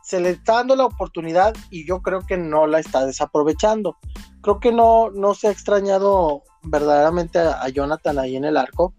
se 0.01 0.19
le 0.19 0.31
está 0.31 0.55
dando 0.55 0.75
la 0.75 0.85
oportunidad 0.85 1.55
y 1.69 1.87
yo 1.87 2.01
creo 2.01 2.21
que 2.21 2.37
no 2.37 2.67
la 2.67 2.79
está 2.79 3.05
desaprovechando. 3.05 3.97
Creo 4.41 4.59
que 4.59 4.71
no, 4.71 5.11
no 5.11 5.33
se 5.33 5.47
ha 5.47 5.51
extrañado 5.51 6.43
verdaderamente 6.63 7.39
a, 7.39 7.67
Jonathan 7.69 8.19
ahí 8.19 8.35
en 8.35 8.45
el 8.45 8.57
arco. 8.57 8.93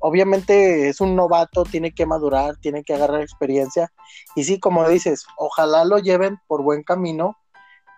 Obviamente 0.00 0.88
es 0.88 1.00
un 1.00 1.14
novato, 1.14 1.64
tiene 1.64 1.92
que 1.92 2.06
madurar, 2.06 2.56
tiene 2.56 2.82
que 2.82 2.94
agarrar 2.94 3.20
experiencia. 3.20 3.92
Y 4.34 4.44
sí, 4.44 4.58
como 4.58 4.88
dices, 4.88 5.24
ojalá 5.36 5.84
lo 5.84 5.98
lleven 5.98 6.38
por 6.46 6.62
buen 6.62 6.82
camino 6.82 7.36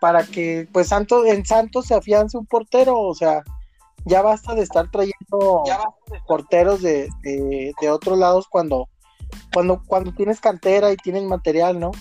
para 0.00 0.24
que 0.24 0.68
pues 0.72 0.88
Santos, 0.88 1.26
en 1.26 1.46
Santos 1.46 1.86
se 1.86 1.94
afiance 1.94 2.36
un 2.36 2.46
portero, 2.46 2.98
o 2.98 3.14
sea, 3.14 3.42
ya 4.04 4.20
basta 4.20 4.54
de 4.54 4.62
estar 4.62 4.90
trayendo 4.90 5.62
porteros 6.26 6.82
de, 6.82 7.08
de, 7.22 7.90
otros 7.90 8.18
lados 8.18 8.48
cuando, 8.50 8.88
cuando, 9.54 9.80
cuando 9.86 10.12
tienes 10.12 10.40
cantera 10.40 10.90
y 10.90 10.96
tienes 10.96 11.22
material, 11.22 11.78
¿no? 11.78 11.92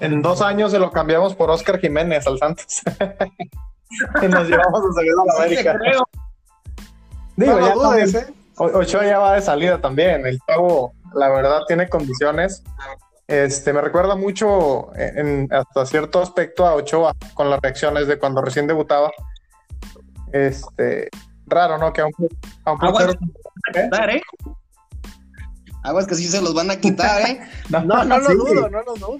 En 0.00 0.22
dos 0.22 0.40
años 0.40 0.70
se 0.72 0.78
lo 0.78 0.90
cambiamos 0.90 1.34
por 1.34 1.50
Oscar 1.50 1.78
Jiménez 1.78 2.26
al 2.26 2.38
Santos. 2.38 2.82
y 4.22 4.26
nos 4.26 4.48
llevamos 4.48 4.80
a 4.80 4.92
salir 4.94 5.12
a 5.12 5.24
la 5.26 5.44
América. 5.44 5.78
Digo, 7.36 7.60
ya 7.60 7.74
dudes, 7.74 8.14
¿eh? 8.14 8.34
Ochoa 8.56 9.04
ya 9.04 9.18
va 9.18 9.34
de 9.34 9.42
salida 9.42 9.80
también. 9.80 10.26
El 10.26 10.38
chavo, 10.46 10.94
la 11.14 11.28
verdad, 11.28 11.62
tiene 11.66 11.88
condiciones. 11.88 12.62
Este, 13.26 13.72
me 13.72 13.80
recuerda 13.80 14.16
mucho 14.16 14.94
en, 14.96 15.48
hasta 15.50 15.86
cierto 15.86 16.20
aspecto 16.20 16.66
a 16.66 16.74
Ochoa 16.74 17.14
con 17.34 17.48
las 17.48 17.60
reacciones 17.60 18.06
de 18.06 18.18
cuando 18.18 18.42
recién 18.42 18.66
debutaba. 18.66 19.10
Este, 20.32 21.08
raro, 21.46 21.78
¿no? 21.78 21.92
Que 21.92 22.02
a 22.02 22.06
un, 22.06 22.12
Aguas, 22.64 23.16
¿eh? 23.74 24.20
Aguas 25.82 26.06
que 26.06 26.14
sí 26.14 26.26
se 26.28 26.40
los 26.40 26.54
van 26.54 26.70
a 26.70 26.76
quitar, 26.76 27.22
¿eh? 27.28 27.40
no, 27.68 27.82
no, 27.82 28.04
no, 28.04 28.18
lo 28.18 28.34
dudo, 28.34 28.68
no 28.68 28.82
lo 28.82 28.94
dudo. 28.94 29.18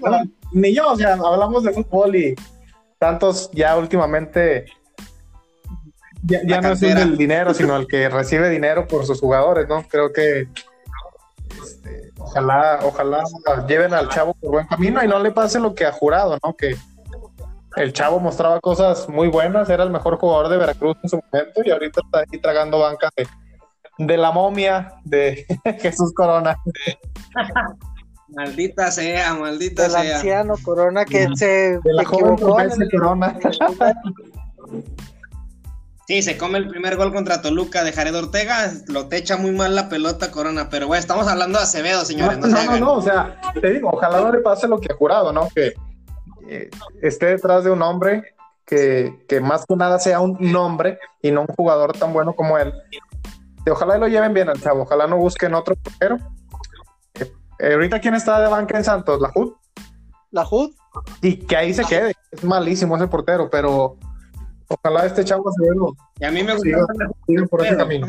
ni 0.51 0.73
yo, 0.73 0.91
o 0.91 0.95
sea, 0.95 1.13
hablamos 1.13 1.63
de 1.63 1.71
fútbol 1.71 2.15
y 2.15 2.35
tantos 2.99 3.51
ya 3.53 3.77
últimamente 3.77 4.65
ya, 6.25 6.61
no 6.61 6.71
es 6.71 6.81
el 6.81 7.17
dinero, 7.17 7.53
sino 7.53 7.75
el 7.75 7.87
que 7.87 8.09
recibe 8.09 8.49
dinero 8.49 8.87
por 8.87 9.05
sus 9.05 9.19
jugadores, 9.19 9.67
¿no? 9.67 9.83
Creo 9.87 10.11
que 10.11 10.47
este, 11.63 12.11
ojalá, 12.17 12.79
ojalá 12.83 13.23
lleven 13.67 13.93
al 13.93 14.09
chavo 14.09 14.33
por 14.33 14.51
buen 14.51 14.67
camino 14.67 15.03
y 15.03 15.07
no 15.07 15.19
le 15.19 15.31
pase 15.31 15.59
lo 15.59 15.75
que 15.75 15.85
ha 15.85 15.91
jurado, 15.91 16.37
¿no? 16.43 16.55
Que 16.55 16.75
el 17.75 17.93
chavo 17.93 18.19
mostraba 18.19 18.59
cosas 18.59 19.07
muy 19.09 19.27
buenas, 19.27 19.69
era 19.69 19.83
el 19.83 19.91
mejor 19.91 20.17
jugador 20.17 20.49
de 20.49 20.57
Veracruz 20.57 20.97
en 21.03 21.09
su 21.09 21.21
momento 21.31 21.61
y 21.63 21.71
ahorita 21.71 22.01
está 22.03 22.19
ahí 22.19 22.39
tragando 22.39 22.79
banca 22.79 23.09
de, 23.97 24.17
la 24.17 24.31
momia 24.31 24.93
de 25.03 25.45
Jesús 25.81 26.13
Corona. 26.13 26.57
Maldita 28.29 28.91
sea, 28.91 29.35
maldita 29.35 29.89
sea. 29.89 30.01
El 30.01 30.13
anciano 30.13 30.55
Corona 30.63 31.05
que 31.05 31.27
se. 31.35 31.79
De 31.83 31.93
la 31.93 32.03
joven 32.03 32.37
Corona. 32.37 33.37
Sí, 36.07 36.21
se 36.21 36.37
come 36.37 36.59
el 36.59 36.67
primer 36.67 36.97
gol 36.97 37.11
contra 37.11 37.41
Toluca 37.41 37.83
de 37.83 37.91
Jared 37.91 38.15
Ortega, 38.15 38.71
lo 38.87 39.07
te 39.07 39.17
echa 39.17 39.37
muy 39.37 39.51
mal 39.51 39.73
la 39.73 39.89
pelota 39.89 40.29
Corona, 40.29 40.69
pero 40.69 40.85
bueno, 40.85 40.99
estamos 40.99 41.27
hablando 41.27 41.57
de 41.57 41.63
Acevedo, 41.63 42.05
señores. 42.05 42.37
No, 42.37 42.47
no, 42.47 42.77
no, 42.77 42.93
o 42.93 43.01
sea, 43.01 43.41
te 43.59 43.71
digo, 43.71 43.89
ojalá 43.91 44.21
no 44.21 44.31
le 44.31 44.39
pase 44.39 44.67
lo 44.67 44.79
que 44.79 44.93
ha 44.93 44.95
jurado, 44.95 45.33
¿no? 45.33 45.47
Que 45.55 45.73
eh, 46.47 46.69
esté 47.01 47.25
detrás 47.27 47.63
de 47.63 47.71
un 47.71 47.81
hombre 47.81 48.35
que, 48.65 49.25
que, 49.27 49.41
más 49.41 49.65
que 49.65 49.75
nada 49.75 49.97
sea 49.97 50.19
un 50.19 50.37
nombre 50.39 50.99
y 51.23 51.31
no 51.31 51.41
un 51.41 51.47
jugador 51.47 51.93
tan 51.93 52.13
bueno 52.13 52.33
como 52.33 52.59
él. 52.59 52.71
Y 53.65 53.69
ojalá 53.71 53.97
lo 53.97 54.07
lleven 54.07 54.33
bien 54.33 54.47
al 54.47 54.61
chavo, 54.61 54.83
ojalá 54.83 55.07
no 55.07 55.17
busquen 55.17 55.55
otro 55.55 55.75
portero. 55.75 56.17
Eh, 57.15 57.33
eh, 57.57 57.73
ahorita, 57.73 57.99
¿quién 57.99 58.13
está 58.13 58.39
de 58.39 58.47
banca 58.47 58.77
en 58.77 58.83
Santos? 58.83 59.19
¿La 59.19 59.31
HUD? 59.33 59.53
¿La 60.29 60.45
HUD? 60.47 60.71
Y 61.23 61.37
que 61.37 61.57
ahí 61.57 61.73
se 61.73 61.83
quede, 61.83 62.13
es 62.31 62.43
malísimo 62.43 62.95
ese 62.95 63.07
portero, 63.07 63.49
pero 63.49 63.97
Ojalá 64.67 65.05
este 65.05 65.23
chavo 65.23 65.51
se 65.51 65.61
vea. 65.61 65.73
Y 66.19 66.25
a 66.25 66.31
mí 66.31 66.43
me 66.43 66.53
gusta 66.53 66.69
siga, 67.27 67.45
por 67.47 67.65
ese 67.65 67.77
camino. 67.77 68.07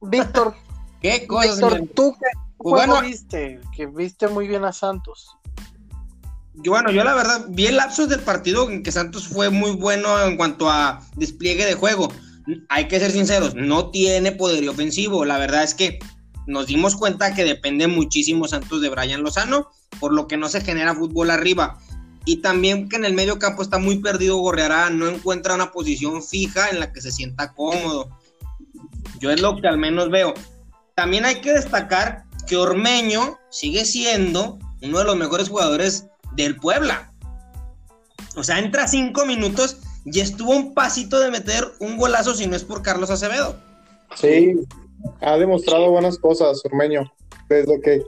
Víctor, 0.00 0.54
¿qué 1.00 1.26
cosas? 1.26 1.60
Víctor, 1.60 1.88
tú 1.94 2.16
qué 2.18 2.26
pues 2.58 2.86
bueno, 2.86 3.00
viste, 3.00 3.60
que 3.74 3.86
viste 3.86 4.28
muy 4.28 4.46
bien 4.46 4.64
a 4.64 4.72
Santos. 4.72 5.36
Yo, 6.54 6.72
bueno, 6.72 6.90
yo 6.90 7.02
la 7.04 7.14
verdad 7.14 7.46
vi 7.48 7.66
el 7.66 7.76
lapsus 7.76 8.08
del 8.08 8.20
partido 8.20 8.68
en 8.68 8.82
que 8.82 8.92
Santos 8.92 9.28
fue 9.28 9.48
muy 9.48 9.70
bueno 9.72 10.22
en 10.22 10.36
cuanto 10.36 10.70
a 10.70 11.00
despliegue 11.16 11.64
de 11.64 11.74
juego. 11.74 12.12
Hay 12.68 12.86
que 12.88 12.98
ser 12.98 13.12
sinceros, 13.12 13.54
no 13.54 13.90
tiene 13.90 14.32
poderío 14.32 14.72
ofensivo. 14.72 15.24
La 15.24 15.38
verdad 15.38 15.62
es 15.62 15.74
que 15.74 15.98
nos 16.46 16.66
dimos 16.66 16.96
cuenta 16.96 17.34
que 17.34 17.44
depende 17.44 17.86
muchísimo 17.86 18.46
Santos 18.46 18.82
de 18.82 18.90
Brian 18.90 19.22
Lozano, 19.22 19.70
por 20.00 20.12
lo 20.12 20.26
que 20.26 20.36
no 20.36 20.48
se 20.48 20.60
genera 20.60 20.94
fútbol 20.94 21.30
arriba 21.30 21.78
y 22.24 22.36
también 22.36 22.88
que 22.88 22.96
en 22.96 23.04
el 23.04 23.14
medio 23.14 23.38
campo 23.38 23.62
está 23.62 23.78
muy 23.78 23.98
perdido 23.98 24.38
Gorreará, 24.38 24.90
no 24.90 25.08
encuentra 25.08 25.54
una 25.54 25.72
posición 25.72 26.22
fija 26.22 26.68
en 26.68 26.80
la 26.80 26.92
que 26.92 27.00
se 27.00 27.12
sienta 27.12 27.52
cómodo. 27.54 28.10
Yo 29.18 29.30
es 29.30 29.40
lo 29.40 29.56
que 29.56 29.68
al 29.68 29.78
menos 29.78 30.10
veo. 30.10 30.34
También 30.94 31.24
hay 31.24 31.40
que 31.40 31.52
destacar 31.52 32.24
que 32.46 32.56
Ormeño 32.56 33.38
sigue 33.50 33.84
siendo 33.84 34.58
uno 34.82 34.98
de 34.98 35.04
los 35.04 35.16
mejores 35.16 35.48
jugadores 35.48 36.06
del 36.32 36.56
Puebla. 36.56 37.12
O 38.36 38.42
sea, 38.42 38.58
entra 38.58 38.86
cinco 38.86 39.24
minutos 39.24 39.78
y 40.04 40.20
estuvo 40.20 40.52
un 40.52 40.74
pasito 40.74 41.20
de 41.20 41.30
meter 41.30 41.64
un 41.80 41.96
golazo 41.96 42.34
si 42.34 42.46
no 42.46 42.56
es 42.56 42.64
por 42.64 42.82
Carlos 42.82 43.10
Acevedo. 43.10 43.56
Sí, 44.14 44.54
ha 45.20 45.36
demostrado 45.36 45.90
buenas 45.90 46.18
cosas 46.18 46.62
Ormeño, 46.64 47.10
desde 47.48 47.80
que 47.80 48.02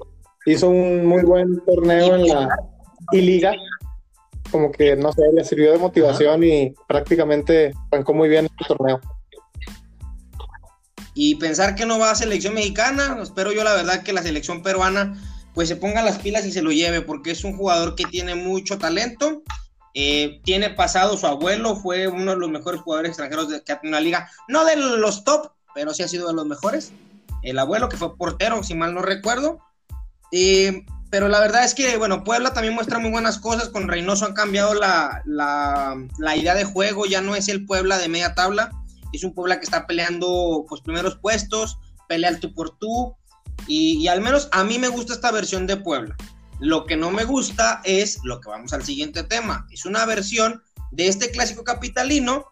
hizo 0.47 0.69
un 0.69 1.07
muy 1.07 1.23
buen 1.23 1.61
torneo 1.65 2.15
en 2.15 2.29
la 2.29 2.49
y 3.13 3.21
liga 3.21 3.53
como 4.53 4.71
que, 4.71 4.95
no 4.95 5.13
sé, 5.13 5.23
le 5.35 5.45
sirvió 5.45 5.73
de 5.73 5.79
motivación 5.79 6.45
y 6.45 6.75
prácticamente 6.87 7.73
arrancó 7.91 8.15
muy 8.15 8.29
bien 8.29 8.49
el 8.61 8.67
torneo. 8.67 9.01
Y 11.15 11.35
pensar 11.37 11.75
que 11.75 11.87
no 11.87 11.99
va 11.99 12.11
a 12.11 12.15
selección 12.15 12.55
mexicana, 12.55 13.19
espero 13.23 13.53
yo 13.53 13.65
la 13.65 13.75
verdad 13.75 14.03
que 14.03 14.13
la 14.13 14.23
selección 14.23 14.63
peruana 14.63 15.21
pues 15.55 15.69
se 15.69 15.77
ponga 15.77 16.03
las 16.03 16.19
pilas 16.19 16.47
y 16.47 16.53
se 16.53 16.63
lo 16.63 16.71
lleve, 16.71 17.03
porque 17.03 17.33
es 17.33 17.45
un 17.45 17.57
jugador 17.57 17.95
que 17.95 18.05
tiene 18.05 18.35
mucho 18.35 18.79
talento, 18.79 19.43
eh, 19.95 20.41
tiene 20.45 20.71
pasado, 20.71 21.17
su 21.17 21.27
abuelo 21.27 21.77
fue 21.77 22.09
uno 22.09 22.33
de 22.33 22.39
los 22.39 22.51
mejores 22.51 22.81
jugadores 22.81 23.11
extranjeros 23.11 23.51
de, 23.51 23.63
que 23.63 23.73
ha 23.73 23.81
tenido 23.81 23.99
la 23.99 24.05
liga, 24.05 24.31
no 24.49 24.65
de 24.65 24.77
los 24.77 25.25
top, 25.25 25.53
pero 25.75 25.93
sí 25.93 26.03
ha 26.03 26.09
sido 26.09 26.29
de 26.29 26.35
los 26.35 26.47
mejores. 26.47 26.93
El 27.43 27.59
abuelo 27.59 27.89
que 27.89 27.97
fue 27.97 28.17
portero, 28.17 28.63
si 28.63 28.75
mal 28.75 28.95
no 28.95 29.03
recuerdo. 29.03 29.59
Eh, 30.31 30.87
pero 31.13 31.29
la 31.29 31.41
verdad 31.41 31.63
es 31.63 31.75
que, 31.75 31.99
bueno, 31.99 32.25
Puebla 32.25 32.55
también 32.55 32.73
muestra 32.73 32.99
muy 32.99 33.11
buenas 33.11 33.39
cosas. 33.39 33.69
Con 33.69 33.87
Reynoso 33.87 34.25
han 34.25 34.33
cambiado 34.33 34.73
la, 34.73 35.21
la, 35.27 36.37
idea 36.37 36.55
de 36.55 36.65
juego, 36.65 37.05
ya 37.05 37.21
no 37.21 37.37
es 37.37 37.49
el 37.49 37.67
Puebla 37.67 37.99
de 37.99 38.09
media 38.09 38.35
tabla, 38.35 38.73
es 39.13 39.23
un 39.23 39.35
Puebla 39.35 39.59
que 39.59 39.67
está 39.67 39.87
peleando 39.87 40.65
pues 40.67 40.81
primeros 40.81 41.17
puestos, 41.17 41.79
pelea 42.09 42.31
el 42.31 42.41
tú 42.41 42.55
por 42.55 42.79
tú, 42.79 43.15
y, 43.67 43.99
y, 43.99 44.09
al 44.09 44.23
menos 44.23 44.49
a 44.53 44.65
mí 44.65 44.79
me 44.79 44.89
gusta 44.89 45.13
esta 45.13 45.31
versión 45.31 45.67
de 45.67 45.77
Puebla. 45.77 46.17
Lo 46.61 46.87
que 46.87 46.97
no 46.97 47.11
me 47.11 47.25
gusta 47.25 47.83
es 47.85 48.19
lo 48.25 48.41
que 48.41 48.49
vamos 48.49 48.73
al 48.73 48.83
siguiente 48.83 49.23
tema, 49.23 49.67
es 49.71 49.85
una 49.85 50.07
versión 50.07 50.63
de 50.93 51.09
este 51.09 51.31
clásico 51.31 51.63
capitalino 51.63 52.47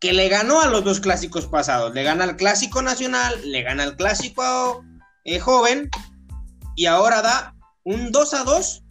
que 0.00 0.14
le 0.14 0.30
ganó 0.30 0.62
a 0.62 0.68
los 0.68 0.84
dos 0.84 1.00
clásicos 1.00 1.48
pasados, 1.48 1.92
le 1.92 2.02
gana 2.02 2.24
al 2.24 2.36
clásico 2.36 2.80
nacional, 2.80 3.34
le 3.44 3.62
gana 3.62 3.82
al 3.82 3.96
clásico 3.96 4.82
eh, 5.26 5.38
joven, 5.38 5.90
y 6.76 6.86
ahora 6.86 7.20
da 7.20 7.53
un 7.84 8.10
2 8.10 8.34
a 8.34 8.44
2 8.44 8.84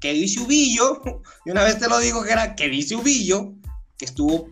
que 0.00 0.12
dice 0.12 0.40
Ubillo, 0.40 1.00
y 1.46 1.50
una 1.50 1.64
vez 1.64 1.78
te 1.78 1.88
lo 1.88 1.98
digo 1.98 2.22
que 2.22 2.32
era 2.32 2.54
que 2.54 2.68
dice 2.68 2.96
Ubillo, 2.96 3.52
que 3.96 4.04
estuvo 4.04 4.48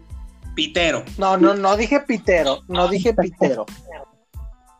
pitero. 0.55 1.05
No, 1.19 1.37
no, 1.37 1.55
no 1.55 1.77
dije 1.77 2.01
pitero, 2.01 2.61
no 2.69 2.89
dije 2.89 3.15
pitero. 3.15 3.67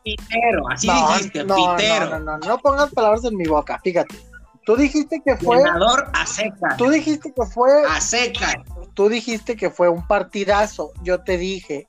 pitero, 0.05 0.69
así 0.71 0.89
dijiste, 0.89 1.45
pitero. 1.45 2.11
No, 2.11 2.19
no, 2.19 2.39
no, 2.39 2.39
no 2.39 2.59
pongas 2.59 2.91
palabras 2.93 3.25
en 3.25 3.37
mi 3.37 3.45
boca, 3.45 3.81
fíjate. 3.83 4.17
Tú 4.65 4.77
dijiste 4.77 5.21
que 5.25 5.37
fue. 5.37 5.59
Senador 5.59 6.09
a 6.13 6.27
seca. 6.27 6.77
Tú 6.77 6.89
dijiste 6.91 7.33
que 7.35 7.47
fue. 7.47 7.85
A 7.89 8.01
seca. 8.01 8.63
Tú 8.95 9.09
dijiste 9.09 9.57
que 9.57 9.71
fue 9.71 9.89
un 9.89 10.07
partidazo. 10.07 10.93
Yo 11.03 11.23
te 11.23 11.37
dije. 11.37 11.89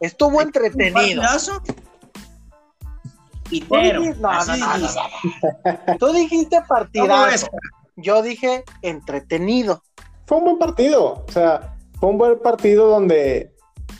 Estuvo 0.00 0.40
entretenido. 0.40 1.20
¿Un 1.20 1.26
partidazo? 1.26 1.62
Tú 5.98 6.12
dijiste 6.12 6.60
partidazo. 6.66 7.48
Yo 7.96 8.22
dije 8.22 8.64
entretenido. 8.82 9.82
Fue 10.26 10.38
un 10.38 10.44
buen 10.44 10.58
partido. 10.58 11.24
O 11.26 11.32
sea, 11.32 11.76
fue 12.00 12.10
un 12.10 12.18
buen 12.18 12.38
partido 12.40 12.88
donde 12.88 13.52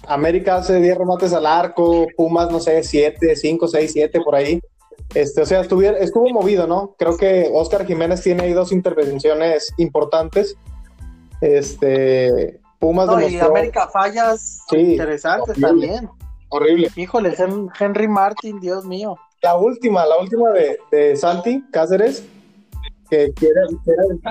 América 0.08 0.56
hace 0.56 0.80
10 0.80 0.98
remates 0.98 1.32
al 1.32 1.46
arco, 1.46 2.06
Pumas, 2.16 2.50
no 2.50 2.60
sé, 2.60 2.82
7, 2.82 3.36
5, 3.36 3.68
6, 3.68 3.92
7 3.92 4.20
por 4.20 4.34
ahí. 4.34 4.60
Este, 5.14 5.42
o 5.42 5.46
sea, 5.46 5.60
estuvo 5.60 6.28
movido, 6.30 6.66
¿no? 6.66 6.94
Creo 6.98 7.16
que 7.16 7.48
Oscar 7.52 7.86
Jiménez 7.86 8.22
tiene 8.22 8.44
ahí 8.44 8.52
dos 8.52 8.72
intervenciones 8.72 9.72
importantes. 9.76 10.56
Este, 11.40 12.60
Pumas 12.80 13.06
no, 13.06 13.20
Y 13.20 13.38
América 13.38 13.88
fallas 13.88 14.62
interesantes 14.72 15.60
también. 15.60 16.08
Horrible. 16.48 16.90
Híjole, 16.96 17.34
Henry 17.78 18.08
Martin, 18.08 18.58
Dios 18.60 18.84
mío 18.84 19.16
la 19.44 19.56
última, 19.56 20.06
la 20.06 20.16
última 20.16 20.50
de, 20.52 20.78
de 20.90 21.16
Santi 21.16 21.62
Cáceres, 21.70 22.24
que 23.10 23.30
quiere, 23.34 23.60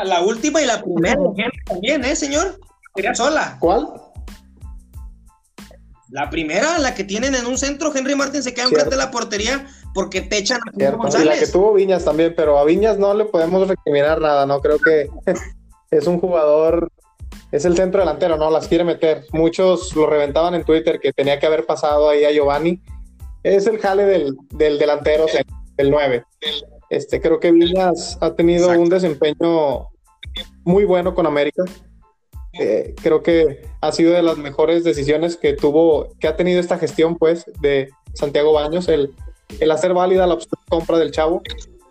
La 0.05 0.21
última 0.21 0.59
y 0.59 0.65
la 0.65 0.81
primera 0.81 1.21
también, 1.67 2.03
¿eh, 2.03 2.15
señor? 2.15 2.59
Quería 2.95 3.13
sola. 3.13 3.57
¿Cuál? 3.59 3.89
La 6.09 6.31
primera, 6.31 6.79
la 6.79 6.95
que 6.95 7.03
tienen 7.03 7.35
en 7.35 7.45
un 7.45 7.59
centro, 7.59 7.95
Henry 7.95 8.15
Martin 8.15 8.41
se 8.41 8.55
queda 8.55 8.65
enfrente 8.65 8.89
de 8.89 8.97
la 8.97 9.11
portería 9.11 9.67
porque 9.93 10.21
te 10.21 10.39
echan 10.39 10.59
a 10.61 10.91
González. 10.91 11.25
Y 11.25 11.29
la 11.29 11.45
que 11.45 11.51
tuvo 11.51 11.73
Viñas 11.73 12.03
también, 12.03 12.33
pero 12.35 12.57
a 12.57 12.63
Viñas 12.65 12.97
no 12.97 13.13
le 13.13 13.25
podemos 13.25 13.67
recriminar 13.67 14.19
nada, 14.19 14.47
¿no? 14.47 14.61
Creo 14.61 14.79
que 14.79 15.11
es 15.91 16.07
un 16.07 16.19
jugador, 16.19 16.91
es 17.51 17.65
el 17.65 17.77
centro 17.77 17.99
delantero, 17.99 18.37
¿no? 18.37 18.49
Las 18.49 18.67
quiere 18.67 18.83
meter. 18.83 19.25
Muchos 19.31 19.95
lo 19.95 20.07
reventaban 20.07 20.55
en 20.55 20.63
Twitter 20.63 20.99
que 20.99 21.13
tenía 21.13 21.39
que 21.39 21.45
haber 21.45 21.67
pasado 21.67 22.09
ahí 22.09 22.25
a 22.25 22.31
Giovanni 22.31 22.81
es 23.43 23.67
el 23.67 23.79
jale 23.79 24.05
del, 24.05 24.37
delantero, 24.79 25.25
del 25.75 25.91
9. 25.91 26.23
Este, 26.89 27.21
creo 27.21 27.39
que 27.39 27.51
Viñas 27.51 28.17
ha 28.21 28.33
tenido 28.35 28.69
un 28.69 28.89
desempeño 28.89 29.89
muy 30.63 30.85
bueno 30.85 31.13
con 31.13 31.27
América. 31.27 31.63
Eh, 32.59 32.93
creo 33.01 33.23
que 33.23 33.67
ha 33.81 33.91
sido 33.91 34.13
de 34.13 34.21
las 34.21 34.37
mejores 34.37 34.83
decisiones 34.83 35.37
que 35.37 35.53
tuvo, 35.53 36.09
que 36.19 36.27
ha 36.27 36.35
tenido 36.35 36.59
esta 36.59 36.77
gestión, 36.77 37.17
pues, 37.17 37.45
de 37.61 37.89
Santiago 38.13 38.53
Baños, 38.53 38.87
el, 38.87 39.13
el 39.59 39.71
hacer 39.71 39.93
válida 39.93 40.27
la 40.27 40.37
compra 40.69 40.97
del 40.97 41.11
chavo. 41.11 41.41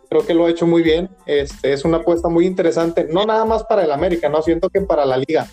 Creo 0.09 0.27
que 0.27 0.35
lo 0.35 0.47
ha 0.47 0.51
hecho 0.51 0.67
muy 0.67 0.83
bien. 0.83 1.11
Este, 1.27 1.73
es 1.73 1.85
una 1.85 1.99
apuesta 1.99 2.29
muy 2.29 2.47
interesante, 2.47 3.09
no 3.11 3.25
nada 3.25 3.45
más 3.45 3.65
para 3.65 3.85
el 3.85 3.91
América, 3.93 4.29
no 4.29 4.43
siento 4.43 4.69
que 4.69 4.81
para 4.83 5.05
la 5.05 5.17
liga. 5.17 5.49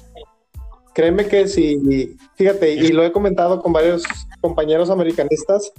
Créeme 1.00 1.28
que 1.28 1.48
si, 1.48 2.18
fíjate, 2.36 2.74
y 2.74 2.90
lo 2.90 3.06
he 3.06 3.14
comentado 3.14 3.62
con 3.62 3.72
varios 3.72 4.04
compañeros 4.42 4.90
americanistas, 4.90 5.72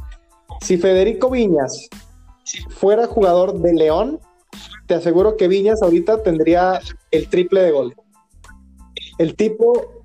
si 0.62 0.78
Federico 0.78 1.28
Viñas 1.28 1.90
fuera 2.70 3.06
jugador 3.06 3.60
de 3.60 3.74
León, 3.74 4.18
te 4.86 4.94
aseguro 4.94 5.36
que 5.36 5.46
Viñas 5.46 5.82
ahorita 5.82 6.22
tendría 6.22 6.80
el 7.10 7.28
triple 7.28 7.60
de 7.60 7.70
gol. 7.70 7.94
El 9.18 9.36
tipo, 9.36 10.04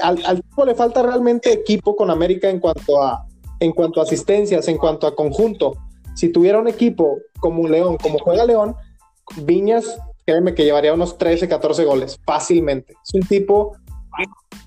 al, 0.00 0.40
tipo 0.40 0.64
le 0.64 0.74
falta 0.76 1.02
realmente 1.02 1.52
equipo 1.52 1.94
con 1.94 2.10
América 2.10 2.48
en 2.48 2.58
cuanto 2.58 3.02
a 3.02 3.26
en 3.60 3.72
cuanto 3.72 4.00
a 4.00 4.04
asistencias, 4.04 4.66
en 4.66 4.78
cuanto 4.78 5.06
a 5.06 5.14
conjunto. 5.14 5.74
Si 6.14 6.32
tuviera 6.32 6.58
un 6.58 6.68
equipo 6.68 7.18
como 7.38 7.68
León, 7.68 7.98
como 8.02 8.18
juega 8.18 8.46
León, 8.46 8.76
Viñas, 9.42 9.98
créeme 10.24 10.54
que 10.54 10.64
llevaría 10.64 10.94
unos 10.94 11.18
13, 11.18 11.50
14 11.50 11.84
goles 11.84 12.18
fácilmente. 12.24 12.94
Es 13.04 13.12
un 13.12 13.26
tipo 13.28 13.76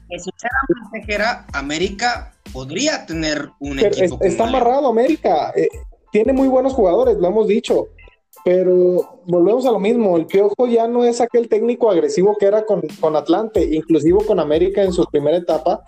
sinceramente, 0.10 1.14
era 1.14 1.46
América 1.54 2.34
podría 2.54 3.06
tener 3.06 3.50
un 3.60 3.80
equipo. 3.80 4.18
está 4.22 4.48
amarrado 4.48 4.88
América. 4.88 5.52
Eh, 5.56 5.68
tiene 6.12 6.32
muy 6.32 6.48
buenos 6.48 6.74
jugadores, 6.74 7.18
lo 7.18 7.28
hemos 7.28 7.48
dicho, 7.48 7.88
pero 8.46 9.20
volvemos 9.26 9.66
a 9.66 9.72
lo 9.72 9.80
mismo, 9.80 10.16
el 10.16 10.28
Piojo 10.28 10.68
ya 10.68 10.88
no 10.88 11.04
es 11.04 11.20
aquel 11.20 11.50
técnico 11.50 11.92
agresivo 11.92 12.38
que 12.40 12.46
era 12.46 12.66
con, 12.66 12.82
con 13.02 13.16
Atlante, 13.16 13.62
inclusive 13.76 14.20
con 14.26 14.40
América 14.40 14.84
en 14.84 14.94
su 14.94 15.04
primera 15.06 15.38
etapa. 15.38 15.84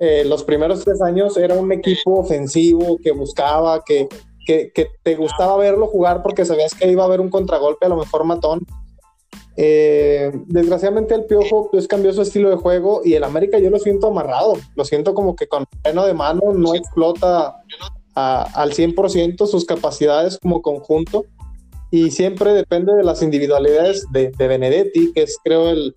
Eh, 0.00 0.24
los 0.24 0.42
primeros 0.42 0.82
tres 0.84 1.00
años 1.00 1.36
era 1.36 1.54
un 1.54 1.70
equipo 1.70 2.18
ofensivo 2.18 2.98
que 3.02 3.12
buscaba, 3.12 3.84
que, 3.84 4.08
que, 4.44 4.72
que, 4.74 4.88
te 5.02 5.14
gustaba 5.14 5.56
verlo 5.56 5.86
jugar 5.86 6.22
porque 6.22 6.44
sabías 6.44 6.74
que 6.74 6.90
iba 6.90 7.04
a 7.04 7.06
haber 7.06 7.20
un 7.20 7.30
contragolpe, 7.30 7.86
a 7.86 7.90
lo 7.90 7.96
mejor 7.96 8.24
matón. 8.24 8.66
Eh, 9.56 10.32
desgraciadamente 10.46 11.14
el 11.14 11.26
Piojo 11.26 11.68
pues 11.70 11.86
cambió 11.86 12.12
su 12.12 12.22
estilo 12.22 12.50
de 12.50 12.56
juego 12.56 13.02
y 13.04 13.14
el 13.14 13.22
América 13.22 13.58
yo 13.58 13.70
lo 13.70 13.78
siento 13.78 14.08
amarrado, 14.08 14.54
lo 14.74 14.84
siento 14.84 15.14
como 15.14 15.36
que 15.36 15.46
con 15.46 15.64
freno 15.82 16.04
de 16.04 16.14
mano 16.14 16.52
no 16.52 16.74
explota 16.74 17.62
a, 18.16 18.42
al 18.60 18.72
100% 18.72 19.46
sus 19.46 19.64
capacidades 19.64 20.38
como 20.38 20.60
conjunto 20.60 21.26
y 21.90 22.10
siempre 22.10 22.52
depende 22.52 22.92
de 22.94 23.04
las 23.04 23.22
individualidades 23.22 24.04
de, 24.10 24.30
de 24.30 24.48
Benedetti, 24.48 25.12
que 25.12 25.22
es 25.22 25.38
creo 25.44 25.70
el, 25.70 25.94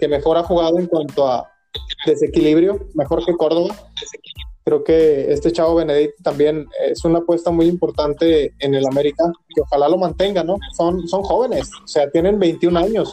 que 0.00 0.08
mejor 0.08 0.38
ha 0.38 0.42
jugado 0.42 0.78
en 0.78 0.86
cuanto 0.86 1.28
a 1.28 1.50
desequilibrio, 2.06 2.88
mejor 2.94 3.24
que 3.24 3.34
Córdoba. 3.34 3.74
Creo 4.64 4.82
que 4.82 5.30
este 5.32 5.52
chavo 5.52 5.74
Benedetti 5.74 6.22
también 6.22 6.66
es 6.88 7.04
una 7.04 7.18
apuesta 7.18 7.50
muy 7.50 7.66
importante 7.66 8.54
en 8.58 8.74
el 8.74 8.86
América, 8.86 9.30
que 9.54 9.60
ojalá 9.60 9.88
lo 9.88 9.98
mantenga, 9.98 10.42
¿no? 10.42 10.56
Son, 10.74 11.06
son 11.06 11.22
jóvenes, 11.22 11.70
o 11.84 11.86
sea, 11.86 12.10
tienen 12.10 12.38
21 12.38 12.78
años. 12.78 13.12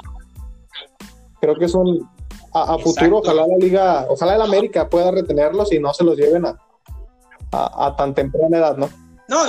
Creo 1.42 1.56
que 1.56 1.68
son 1.68 2.10
a, 2.54 2.76
a 2.76 2.80
futuro, 2.80 3.18
ojalá 3.18 3.46
la 3.46 3.58
liga, 3.58 4.06
ojalá 4.10 4.36
el 4.36 4.42
América 4.42 4.88
pueda 4.88 5.12
retenerlos 5.12 5.74
y 5.74 5.80
no 5.80 5.94
se 5.94 6.06
los 6.06 6.16
lleven 6.16 6.46
a, 6.46 6.58
a, 7.52 7.88
a 7.88 7.96
tan 7.98 8.14
temprana 8.16 8.58
edad, 8.58 8.78
¿no? 8.78 8.90
No, 9.28 9.46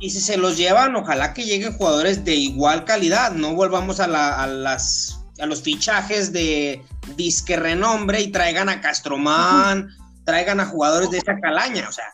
y 0.00 0.10
si 0.10 0.20
se 0.20 0.36
los 0.36 0.56
llevan, 0.56 0.94
ojalá 0.94 1.34
que 1.34 1.44
lleguen 1.44 1.72
jugadores 1.76 2.24
de 2.24 2.34
igual 2.34 2.84
calidad, 2.84 3.32
no 3.32 3.54
volvamos 3.54 3.98
a, 3.98 4.06
la, 4.06 4.42
a 4.42 4.46
las, 4.46 5.20
a 5.40 5.46
los 5.46 5.62
fichajes 5.62 6.32
de 6.32 6.84
disque 7.16 7.56
renombre 7.56 8.20
y 8.20 8.30
traigan 8.30 8.68
a 8.68 8.80
Castromán, 8.80 9.88
traigan 10.28 10.60
a 10.60 10.66
jugadores 10.66 11.10
de 11.10 11.16
esa 11.16 11.40
calaña, 11.40 11.88
o 11.88 11.92
sea, 11.92 12.12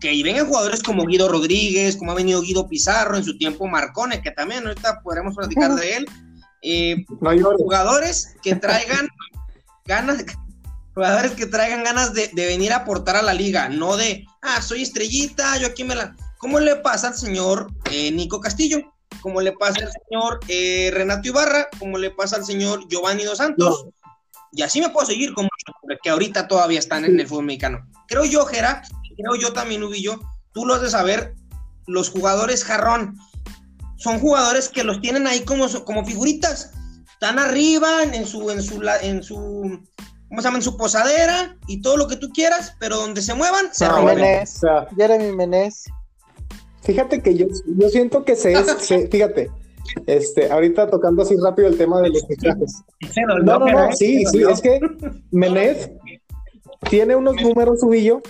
que 0.00 0.22
vengan 0.22 0.46
jugadores 0.46 0.80
como 0.80 1.04
Guido 1.04 1.28
Rodríguez, 1.28 1.96
como 1.96 2.12
ha 2.12 2.14
venido 2.14 2.40
Guido 2.40 2.68
Pizarro, 2.68 3.16
en 3.16 3.24
su 3.24 3.36
tiempo 3.36 3.66
Marcone, 3.66 4.22
que 4.22 4.30
también 4.30 4.64
ahorita 4.64 5.00
podremos 5.02 5.34
platicar 5.34 5.74
de 5.74 5.96
él, 5.96 6.06
eh, 6.62 7.04
no 7.20 7.56
jugadores 7.56 8.36
que 8.44 8.54
traigan 8.54 9.08
ganas, 9.86 10.24
jugadores 10.94 11.32
que 11.32 11.46
traigan 11.46 11.82
ganas 11.82 12.14
de, 12.14 12.30
de 12.32 12.46
venir 12.46 12.72
a 12.72 12.76
aportar 12.76 13.16
a 13.16 13.22
la 13.22 13.34
liga, 13.34 13.68
no 13.68 13.96
de, 13.96 14.24
ah, 14.42 14.62
soy 14.62 14.82
estrellita, 14.82 15.56
yo 15.56 15.66
aquí 15.66 15.82
me 15.82 15.96
la 15.96 16.14
¿Cómo 16.38 16.60
le 16.60 16.76
pasa 16.76 17.08
al 17.08 17.14
señor 17.14 17.72
eh, 17.90 18.12
Nico 18.12 18.40
Castillo? 18.40 18.94
¿Cómo 19.20 19.40
le 19.40 19.52
pasa 19.52 19.84
al 19.84 19.90
señor 19.90 20.38
eh, 20.46 20.90
Renato 20.94 21.26
Ibarra? 21.26 21.68
¿Cómo 21.80 21.98
le 21.98 22.12
pasa 22.12 22.36
al 22.36 22.44
señor 22.44 22.86
Giovanni 22.88 23.24
Dos 23.24 23.38
Santos? 23.38 23.86
No. 23.86 23.92
Y 24.52 24.62
así 24.62 24.80
me 24.80 24.88
puedo 24.88 25.04
seguir 25.04 25.30
muchos 25.30 25.57
que 26.02 26.10
ahorita 26.10 26.48
todavía 26.48 26.78
están 26.78 27.04
en 27.04 27.18
el 27.18 27.26
fútbol 27.26 27.46
mexicano. 27.46 27.86
Creo 28.06 28.24
yo, 28.24 28.44
Gera, 28.46 28.82
creo 29.16 29.36
yo 29.40 29.52
también, 29.52 29.82
Ubillo, 29.82 30.20
tú 30.52 30.64
lo 30.66 30.74
has 30.74 30.82
de 30.82 30.90
saber, 30.90 31.34
los 31.86 32.10
jugadores 32.10 32.64
jarrón 32.64 33.16
son 33.98 34.20
jugadores 34.20 34.68
que 34.68 34.84
los 34.84 35.00
tienen 35.00 35.26
ahí 35.26 35.40
como, 35.40 35.66
como 35.84 36.04
figuritas. 36.04 36.70
Están 37.12 37.38
arriba 37.38 38.04
en 38.04 38.26
su, 38.26 38.48
en 38.50 38.62
su, 38.62 38.80
en 39.02 39.22
su, 39.24 39.36
¿cómo 40.28 40.40
se 40.40 40.46
llama? 40.46 40.58
En 40.58 40.62
su 40.62 40.76
posadera 40.76 41.56
y 41.66 41.82
todo 41.82 41.96
lo 41.96 42.06
que 42.06 42.16
tú 42.16 42.30
quieras, 42.30 42.76
pero 42.78 42.96
donde 42.96 43.22
se 43.22 43.34
muevan, 43.34 43.66
se 43.72 43.86
no, 43.86 43.96
rompen. 43.96 44.20
Menés, 44.20 44.60
Jeremy 44.96 45.32
Menés. 45.32 45.84
Fíjate 46.82 47.20
que 47.20 47.34
yo, 47.34 47.46
yo 47.66 47.88
siento 47.88 48.24
que 48.24 48.36
se, 48.36 48.54
se, 48.78 49.08
fíjate, 49.08 49.50
este, 50.06 50.50
ahorita 50.50 50.88
tocando 50.88 51.22
así 51.22 51.36
rápido 51.42 51.68
el 51.68 51.76
tema 51.76 52.00
de 52.00 52.10
los 52.10 52.26
fichajes. 52.26 52.82
No, 53.42 53.58
no, 53.58 53.66
no, 53.66 53.92
sí, 53.92 54.24
sí, 54.26 54.42
es 54.48 54.60
que 54.60 54.80
Menez 55.30 55.90
tiene 56.90 57.16
unos 57.16 57.36
números 57.42 57.80
subillo 57.80 58.20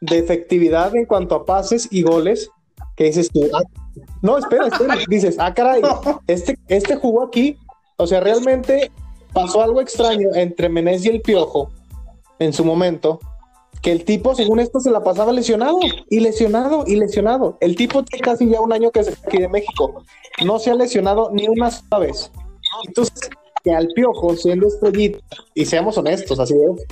de 0.00 0.18
efectividad 0.18 0.94
en 0.94 1.06
cuanto 1.06 1.34
a 1.34 1.44
pases 1.44 1.88
y 1.90 2.02
goles 2.02 2.50
que 2.96 3.04
dices 3.04 3.28
tú, 3.30 3.48
ah, 3.54 3.62
no, 4.22 4.38
espera, 4.38 4.68
espera, 4.68 4.96
dices, 5.08 5.36
ah, 5.38 5.52
caray, 5.52 5.82
este, 6.26 6.58
este 6.68 6.96
jugó 6.96 7.24
aquí, 7.24 7.58
o 7.96 8.06
sea, 8.06 8.20
realmente 8.20 8.90
pasó 9.32 9.62
algo 9.62 9.80
extraño 9.80 10.28
entre 10.34 10.68
Menez 10.68 11.04
y 11.04 11.08
el 11.08 11.20
Piojo 11.20 11.70
en 12.38 12.52
su 12.52 12.64
momento, 12.64 13.18
que 13.82 13.92
el 13.92 14.04
tipo, 14.04 14.34
según 14.34 14.60
esto, 14.60 14.80
se 14.80 14.90
la 14.90 15.02
pasaba 15.02 15.32
lesionado 15.32 15.78
y 16.08 16.20
lesionado 16.20 16.84
y 16.86 16.96
lesionado. 16.96 17.58
El 17.60 17.76
tipo 17.76 18.02
tiene 18.02 18.22
casi 18.22 18.48
ya 18.48 18.60
un 18.60 18.72
año 18.72 18.90
que 18.90 19.00
es 19.00 19.08
aquí 19.26 19.38
de 19.38 19.48
México. 19.48 20.04
No 20.44 20.58
se 20.58 20.70
ha 20.70 20.74
lesionado 20.74 21.30
ni 21.32 21.48
una 21.48 21.70
sola 21.70 21.98
vez. 21.98 22.30
Entonces, 22.86 23.30
que 23.62 23.72
al 23.72 23.88
piojo, 23.88 24.36
siendo 24.36 24.68
estrellita, 24.68 25.18
y 25.54 25.64
seamos 25.64 25.96
honestos, 25.98 26.38
así 26.38 26.54
es, 26.54 26.86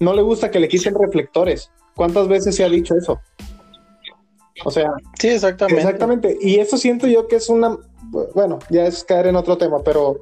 no 0.00 0.14
le 0.14 0.22
gusta 0.22 0.50
que 0.50 0.60
le 0.60 0.68
quiten 0.68 0.94
reflectores. 0.94 1.70
¿Cuántas 1.94 2.28
veces 2.28 2.56
se 2.56 2.64
ha 2.64 2.68
dicho 2.68 2.94
eso? 2.94 3.20
O 4.64 4.70
sea, 4.70 4.90
sí, 5.18 5.28
exactamente. 5.28 5.80
Exactamente. 5.80 6.38
Y 6.40 6.58
eso 6.58 6.76
siento 6.76 7.06
yo 7.06 7.26
que 7.28 7.36
es 7.36 7.48
una, 7.48 7.76
bueno, 8.34 8.58
ya 8.70 8.86
es 8.86 9.04
caer 9.04 9.26
en 9.26 9.36
otro 9.36 9.58
tema, 9.58 9.82
pero 9.84 10.20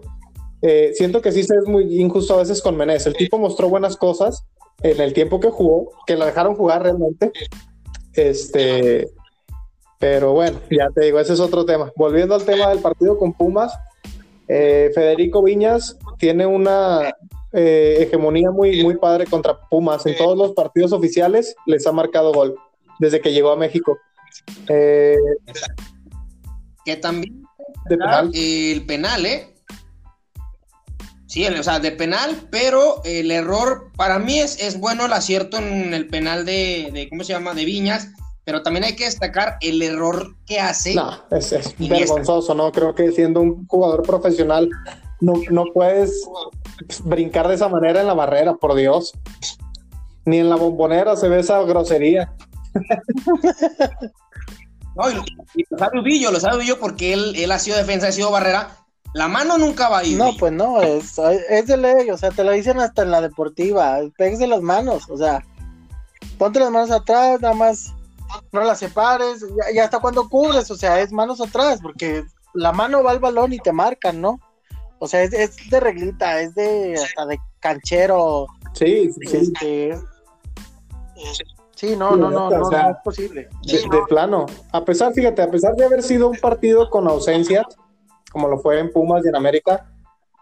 eh, 0.63 0.93
siento 0.95 1.21
que 1.21 1.33
sí 1.33 1.43
se 1.43 1.55
es 1.55 1.67
muy 1.67 2.01
injusto 2.01 2.35
a 2.35 2.39
veces 2.39 2.63
con 2.63 2.77
Menés. 2.77 3.07
El 3.07 3.15
tipo 3.15 3.39
mostró 3.39 3.69
buenas 3.69 3.97
cosas, 3.97 4.45
en 4.83 5.01
el 5.01 5.13
tiempo 5.13 5.41
que 5.41 5.51
jugó, 5.51 5.93
que 6.07 6.17
lo 6.17 6.27
dejaron 6.27 6.55
jugar 6.55 6.83
realmente. 6.83 7.33
Este, 8.15 9.09
pero 9.99 10.33
bueno, 10.33 10.61
ya 10.71 10.89
te 10.95 11.05
digo, 11.05 11.21
ese 11.21 11.35
es 11.35 11.41
otro 11.41 11.65
tema. 11.65 11.93
Volviendo 11.97 12.35
al 12.35 12.45
tema 12.45 12.69
del 12.71 12.81
partido 12.81 13.19
con 13.19 13.33
Pumas, 13.33 13.73
eh, 14.49 14.91
Federico 14.95 15.43
Viñas 15.43 15.99
tiene 16.19 16.47
una 16.47 17.15
eh, 17.53 17.99
hegemonía 18.01 18.51
muy, 18.51 18.83
muy 18.83 18.97
padre 18.97 19.27
contra 19.27 19.59
Pumas. 19.69 20.07
En 20.07 20.17
todos 20.17 20.37
los 20.37 20.53
partidos 20.53 20.93
oficiales 20.93 21.55
les 21.67 21.87
ha 21.87 21.93
marcado 21.93 22.33
gol 22.33 22.57
desde 22.99 23.21
que 23.21 23.33
llegó 23.33 23.51
a 23.51 23.57
México. 23.57 23.99
Eh, 24.69 25.17
que 26.85 26.97
también 26.97 27.43
de 27.89 27.97
penal. 27.97 28.31
el 28.33 28.87
penal, 28.87 29.27
¿eh? 29.27 29.55
Sí, 31.31 31.47
o 31.47 31.63
sea, 31.63 31.79
de 31.79 31.93
penal, 31.93 32.49
pero 32.51 33.03
el 33.05 33.31
error 33.31 33.93
para 33.97 34.19
mí 34.19 34.41
es, 34.41 34.61
es 34.61 34.81
bueno 34.81 35.07
el 35.07 35.13
acierto 35.13 35.59
en 35.59 35.95
el 35.95 36.09
penal 36.09 36.45
de, 36.45 36.91
de, 36.93 37.09
¿cómo 37.09 37.23
se 37.23 37.33
llama? 37.33 37.55
De 37.55 37.65
Viñas, 37.65 38.09
pero 38.43 38.65
también 38.65 38.83
hay 38.83 38.97
que 38.97 39.05
destacar 39.05 39.57
el 39.61 39.81
error 39.81 40.35
que 40.45 40.59
hace. 40.59 40.97
No, 40.97 41.13
es, 41.31 41.53
es 41.53 41.77
vergonzoso, 41.79 42.53
¿no? 42.57 42.73
Creo 42.73 42.97
que 42.97 43.13
siendo 43.13 43.43
un 43.43 43.65
jugador 43.69 44.03
profesional 44.03 44.69
no, 45.21 45.35
no 45.53 45.67
puedes 45.73 46.21
brincar 47.05 47.47
de 47.47 47.55
esa 47.55 47.69
manera 47.69 48.01
en 48.01 48.09
la 48.09 48.15
barrera, 48.15 48.55
por 48.55 48.75
Dios. 48.75 49.13
Ni 50.25 50.39
en 50.39 50.51
la 50.51 50.57
bombonera 50.57 51.15
se 51.15 51.29
ve 51.29 51.39
esa 51.39 51.63
grosería. 51.63 52.35
no, 54.97 55.11
y, 55.13 55.61
y 55.61 55.65
lo 55.71 55.79
sabe 55.79 56.01
Ubillo, 56.01 56.33
lo 56.33 56.41
sabe 56.41 56.57
Ubillo 56.57 56.81
porque 56.81 57.13
él, 57.13 57.35
él 57.37 57.53
ha 57.53 57.61
sido 57.61 57.77
defensa, 57.77 58.09
ha 58.09 58.13
sido 58.13 58.33
barrera, 58.33 58.80
la 59.13 59.29
mano 59.29 59.59
nunca 59.59 59.89
va 59.89 59.99
a 59.99 60.05
ir. 60.05 60.17
No, 60.17 60.33
pues 60.39 60.53
no, 60.53 60.81
es, 60.81 61.19
es 61.19 61.67
de 61.67 61.77
ley, 61.77 62.11
o 62.11 62.19
sea, 62.19 62.31
te 62.31 62.45
lo 62.45 62.53
dicen 62.53 62.79
hasta 62.81 63.03
en 63.03 63.11
la 63.11 63.21
deportiva, 63.21 63.99
pegues 64.17 64.39
de 64.39 64.47
las 64.47 64.61
manos, 64.61 65.09
o 65.11 65.17
sea, 65.17 65.45
ponte 66.39 66.61
las 66.61 66.71
manos 66.71 66.91
atrás, 66.91 67.41
nada 67.41 67.55
más 67.55 67.93
no 68.53 68.63
las 68.63 68.79
separes, 68.79 69.45
y 69.73 69.79
hasta 69.79 69.99
cuando 69.99 70.29
cubres, 70.29 70.71
o 70.71 70.77
sea, 70.77 71.01
es 71.01 71.13
manos 71.13 71.41
atrás, 71.41 71.81
porque 71.83 72.25
la 72.55 72.73
mano 72.73 73.03
va 73.03 73.11
al 73.11 73.19
balón 73.19 73.53
y 73.53 73.59
te 73.59 73.73
marcan, 73.73 74.21
¿no? 74.21 74.41
O 75.01 75.09
sea, 75.09 75.23
es, 75.23 75.33
es 75.33 75.57
de 75.71 75.81
reglita, 75.81 76.41
es 76.41 76.55
de 76.55 76.95
hasta 76.95 77.27
de 77.27 77.39
canchero. 77.59 78.47
Sí, 78.75 79.11
sí, 79.13 79.37
este, 79.37 79.99
sí. 81.75 81.97
no, 81.97 82.15
no, 82.17 82.31
no, 82.31 82.51
no, 82.51 82.61
o 82.61 82.71
sea, 82.71 82.83
no, 82.85 82.91
es 82.91 82.97
posible. 83.03 83.49
De, 83.65 83.79
de 83.79 84.03
plano, 84.09 84.47
a 84.73 84.85
pesar, 84.85 85.13
fíjate, 85.13 85.43
a 85.43 85.51
pesar 85.51 85.75
de 85.75 85.85
haber 85.85 86.03
sido 86.03 86.29
un 86.29 86.37
partido 86.37 86.89
con 86.91 87.09
ausencias, 87.09 87.67
como 88.31 88.49
lo 88.49 88.59
fue 88.59 88.79
en 88.79 88.91
Pumas 88.91 89.25
y 89.25 89.29
en 89.29 89.37
América, 89.37 89.91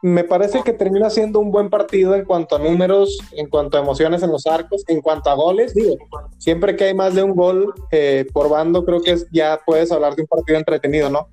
me 0.00 0.22
parece 0.22 0.62
que 0.62 0.72
termina 0.72 1.10
siendo 1.10 1.40
un 1.40 1.50
buen 1.50 1.70
partido 1.70 2.14
en 2.14 2.24
cuanto 2.24 2.56
a 2.56 2.58
números, 2.60 3.18
en 3.32 3.48
cuanto 3.48 3.76
a 3.76 3.80
emociones 3.80 4.22
en 4.22 4.30
los 4.30 4.46
arcos, 4.46 4.84
en 4.86 5.00
cuanto 5.00 5.30
a 5.30 5.34
goles, 5.34 5.74
digo, 5.74 5.96
siempre 6.38 6.76
que 6.76 6.84
hay 6.84 6.94
más 6.94 7.14
de 7.14 7.24
un 7.24 7.34
gol 7.34 7.74
eh, 7.90 8.26
por 8.32 8.48
bando, 8.48 8.84
creo 8.84 9.00
que 9.00 9.16
ya 9.32 9.60
puedes 9.66 9.90
hablar 9.90 10.14
de 10.14 10.22
un 10.22 10.28
partido 10.28 10.58
entretenido, 10.58 11.10
¿no? 11.10 11.28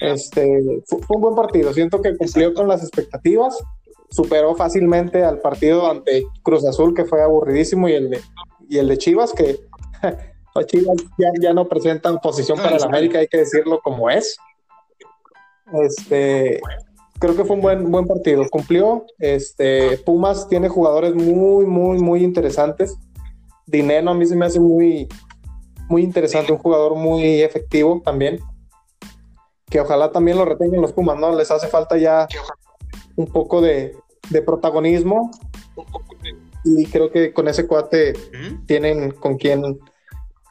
Este, 0.00 0.82
fue, 0.86 1.00
fue 1.02 1.16
un 1.16 1.22
buen 1.22 1.34
partido, 1.34 1.72
siento 1.72 2.00
que 2.00 2.16
cumplió 2.16 2.54
con 2.54 2.68
las 2.68 2.82
expectativas, 2.82 3.58
superó 4.10 4.54
fácilmente 4.54 5.24
al 5.24 5.40
partido 5.40 5.90
ante 5.90 6.24
Cruz 6.42 6.64
Azul, 6.64 6.94
que 6.94 7.04
fue 7.04 7.20
aburridísimo, 7.20 7.88
y 7.88 7.94
el 7.94 8.10
de, 8.10 8.20
y 8.68 8.78
el 8.78 8.88
de 8.88 8.98
Chivas, 8.98 9.32
que 9.32 9.58
Chivas 10.66 10.96
ya, 11.18 11.30
ya 11.40 11.52
no 11.52 11.68
presentan 11.68 12.18
posición 12.18 12.58
para 12.58 12.76
el 12.76 12.82
América, 12.82 13.18
hay 13.18 13.28
que 13.28 13.38
decirlo 13.38 13.80
como 13.82 14.10
es. 14.10 14.36
Este, 15.82 16.60
creo 17.18 17.36
que 17.36 17.44
fue 17.44 17.56
un 17.56 17.62
buen, 17.62 17.90
buen 17.90 18.06
partido. 18.06 18.44
Cumplió. 18.50 19.04
Este, 19.18 19.98
Pumas 19.98 20.48
tiene 20.48 20.68
jugadores 20.68 21.14
muy, 21.14 21.66
muy, 21.66 21.98
muy 21.98 22.24
interesantes. 22.24 22.96
Dinero 23.66 24.10
a 24.10 24.14
mí 24.14 24.26
se 24.26 24.36
me 24.36 24.46
hace 24.46 24.60
muy, 24.60 25.08
muy 25.88 26.02
interesante, 26.02 26.52
un 26.52 26.58
jugador 26.58 26.94
muy 26.94 27.42
efectivo 27.42 28.00
también. 28.04 28.38
Que 29.66 29.80
ojalá 29.80 30.10
también 30.10 30.38
lo 30.38 30.44
retengan 30.44 30.80
los 30.80 30.92
Pumas, 30.92 31.18
¿no? 31.18 31.34
Les 31.34 31.50
hace 31.50 31.68
falta 31.68 31.98
ya 31.98 32.26
un 33.16 33.26
poco 33.26 33.60
de, 33.60 33.94
de 34.30 34.42
protagonismo. 34.42 35.30
Y 36.64 36.86
creo 36.86 37.10
que 37.10 37.32
con 37.32 37.48
ese 37.48 37.66
cuate 37.66 38.14
tienen 38.66 39.12
con 39.12 39.36
quién, 39.36 39.78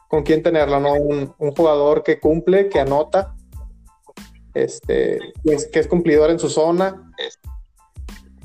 con 0.08 0.22
quién 0.22 0.42
tenerlo, 0.42 0.80
¿no? 0.80 0.94
Un, 0.94 1.52
jugador 1.56 2.02
que 2.02 2.18
cumple, 2.18 2.68
que 2.68 2.80
anota, 2.80 3.34
este, 4.54 5.18
que 5.72 5.78
es 5.78 5.86
cumplidor 5.86 6.30
en 6.30 6.38
su 6.38 6.48
zona. 6.48 7.12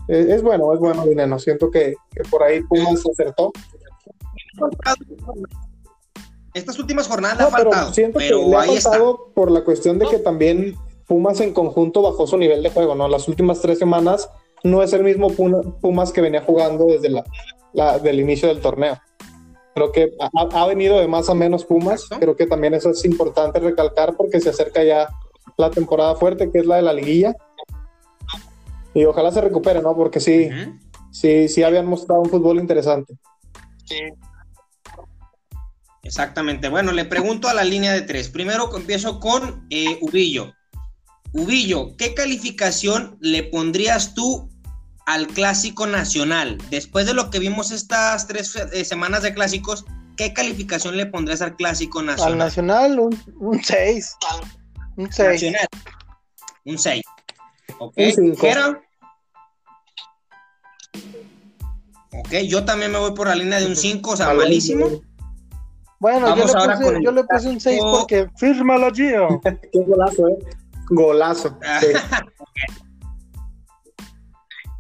Es, 0.08 0.42
bueno, 0.42 0.74
es 0.74 0.80
bueno, 0.80 1.06
Dineno. 1.06 1.39
Siento 1.39 1.72
que, 1.72 1.96
por 2.30 2.44
ahí 2.44 2.62
Pumas 2.63 3.04
acertó. 3.10 3.52
Estas 6.54 6.78
últimas 6.78 7.08
jornadas 7.08 7.39
ha 7.39 7.50
faltado. 7.50 7.94
siento 7.94 8.20
que 8.20 8.30
le 8.30 8.56
ha 8.56 8.63
faltado 8.63 9.32
por 9.34 9.50
la 9.50 9.63
cuestión 9.63 9.98
de 9.98 10.08
que 10.08 10.20
también 10.20 10.76
Pumas 11.08 11.39
en 11.39 11.54
conjunto 11.54 12.02
bajó 12.02 12.28
su 12.28 12.38
nivel 12.38 12.63
de 12.63 12.70
juego, 12.70 12.96
¿no? 12.96 13.08
Las 13.08 13.28
últimas 13.28 13.62
tres 13.62 13.80
semanas 13.80 14.30
no 14.63 14.84
es 14.84 14.94
el 14.94 15.04
mismo 15.04 15.30
Pumas 15.82 16.12
que 16.12 16.22
venía 16.22 16.42
jugando 16.42 16.86
desde 16.86 17.10
la, 17.74 18.00
del 18.00 18.20
inicio 18.20 18.48
del 18.48 18.62
torneo. 18.62 18.98
Creo 19.76 19.92
que 19.92 20.13
ha, 20.20 20.68
venido 20.68 21.00
de 21.00 21.08
más 21.08 21.30
a 21.30 21.34
menos 21.34 21.66
Pumas. 21.66 22.08
Creo 22.20 22.36
que 22.36 22.46
también 22.46 22.76
eso 22.76 22.92
es 22.92 23.04
importante 23.06 23.60
recalcar 23.60 24.16
porque 24.16 24.39
se 24.39 24.50
acerca 24.50 24.84
ya 24.84 25.10
la 25.58 25.70
temporada 25.70 26.16
fuerte, 26.16 26.52
que 26.52 26.60
es 26.60 26.66
la 26.66 26.78
de 26.78 26.82
la 26.82 26.94
liguilla. 26.94 27.36
Y 28.94 29.06
ojalá 29.06 29.32
se 29.32 29.42
recupere, 29.42 29.82
¿no? 29.82 29.96
Porque 29.96 30.20
sí, 30.20 30.50
sí, 31.12 31.48
sí 31.48 31.63
habían 31.63 31.88
mostrado 31.88 32.22
un 32.22 32.30
fútbol 32.30 32.60
interesante. 32.60 33.16
Sí. 33.86 34.00
Exactamente. 36.04 36.70
Bueno, 36.70 36.92
le 36.92 37.06
pregunto 37.06 37.48
a 37.48 37.54
la 37.54 37.63
línea 37.63 37.94
de 37.94 38.02
tres. 38.02 38.30
Primero 38.30 38.76
empiezo 38.76 39.20
con 39.20 39.66
eh, 39.70 39.98
Ubillo. 40.02 40.54
Ubillo, 41.32 41.96
¿qué 41.98 42.13
calificación 42.13 43.18
le 43.20 43.44
pondrías 43.44 44.13
tú 44.13 44.50
al 45.06 45.28
clásico 45.28 45.88
nacional? 45.88 46.58
Después 46.70 47.06
de 47.08 47.13
lo 47.13 47.30
que 47.30 47.39
vimos 47.39 47.72
estas 47.72 48.28
tres 48.28 48.56
eh, 48.56 48.86
semanas 48.86 49.24
de 49.24 49.34
clásicos, 49.34 49.86
¿qué 50.18 50.34
calificación 50.34 50.98
le 50.98 51.06
pondrías 51.06 51.42
al 51.42 51.56
clásico 51.56 52.04
nacional? 52.04 52.34
Al 52.34 52.38
nacional, 52.38 53.00
un 53.00 53.63
6. 53.63 54.18
Un 54.42 54.62
6. 54.98 55.54
Un 56.66 56.78
6. 56.78 57.04
Ok, 57.80 57.98
Ok, 62.16 62.32
yo 62.48 62.64
también 62.64 62.92
me 62.92 63.00
voy 63.00 63.14
por 63.14 63.28
la 63.28 63.36
línea 63.36 63.60
de 63.60 63.66
un 63.66 63.76
5, 63.76 64.12
o 64.12 64.16
sea, 64.16 64.34
malísimo. 64.34 64.88
Bueno, 66.00 66.36
yo 66.36 66.36
le, 66.36 66.42
puse, 66.44 67.04
yo 67.04 67.12
le, 67.12 67.24
puse, 67.24 67.50
un 67.50 67.60
6 67.60 67.82
porque 67.82 68.28
fírmalo, 68.38 68.92
Gio. 68.94 69.42
Qué 69.72 69.80
golazo, 69.80 70.28
¿eh? 70.28 70.38
Golazo. 70.90 71.60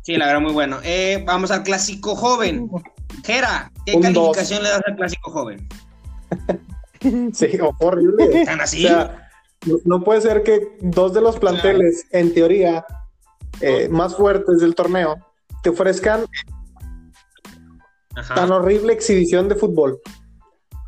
Sí. 0.05 0.17
la 0.17 0.25
verdad, 0.25 0.41
muy 0.41 0.51
bueno. 0.51 0.79
Eh, 0.83 1.23
vamos 1.25 1.49
al 1.49 1.63
clásico 1.63 2.13
joven. 2.13 2.69
Gera, 3.23 3.71
¿qué 3.85 3.97
calificación 3.97 4.61
le 4.61 4.67
das 4.67 4.81
al 4.85 4.97
clásico 4.97 5.31
joven? 5.31 5.65
sí, 7.33 7.57
horrible. 7.79 8.41
¿Están 8.41 8.59
así? 8.59 8.85
O 8.85 8.89
sea, 8.89 9.22
no 9.85 10.03
puede 10.03 10.21
ser 10.21 10.43
que 10.43 10.77
dos 10.81 11.13
de 11.13 11.21
los 11.21 11.37
planteles, 11.37 12.05
en 12.11 12.33
teoría, 12.33 12.85
eh, 13.61 13.87
más 13.89 14.15
fuertes 14.15 14.59
del 14.59 14.75
torneo, 14.75 15.15
te 15.61 15.69
ofrezcan 15.69 16.25
tan 18.35 18.51
horrible 18.51 18.93
exhibición 18.93 19.49
de 19.49 19.55
fútbol 19.55 19.99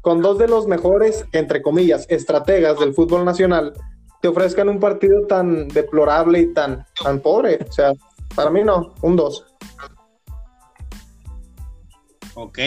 con 0.05 0.21
dos 0.21 0.37
de 0.37 0.47
los 0.47 0.67
mejores, 0.67 1.25
entre 1.31 1.63
comillas, 1.63 2.05
estrategas 2.09 2.79
del 2.79 2.93
fútbol 2.93 3.25
nacional, 3.25 3.73
te 4.21 4.27
ofrezcan 4.27 4.69
un 4.69 4.79
partido 4.79 5.25
tan 5.25 5.67
deplorable 5.67 6.41
y 6.41 6.53
tan, 6.53 6.85
tan 7.03 7.19
pobre. 7.21 7.57
O 7.67 7.71
sea, 7.71 7.91
para 8.35 8.51
mí 8.51 8.63
no, 8.63 8.93
un 9.01 9.15
2. 9.15 9.45
Ok. 12.35 12.59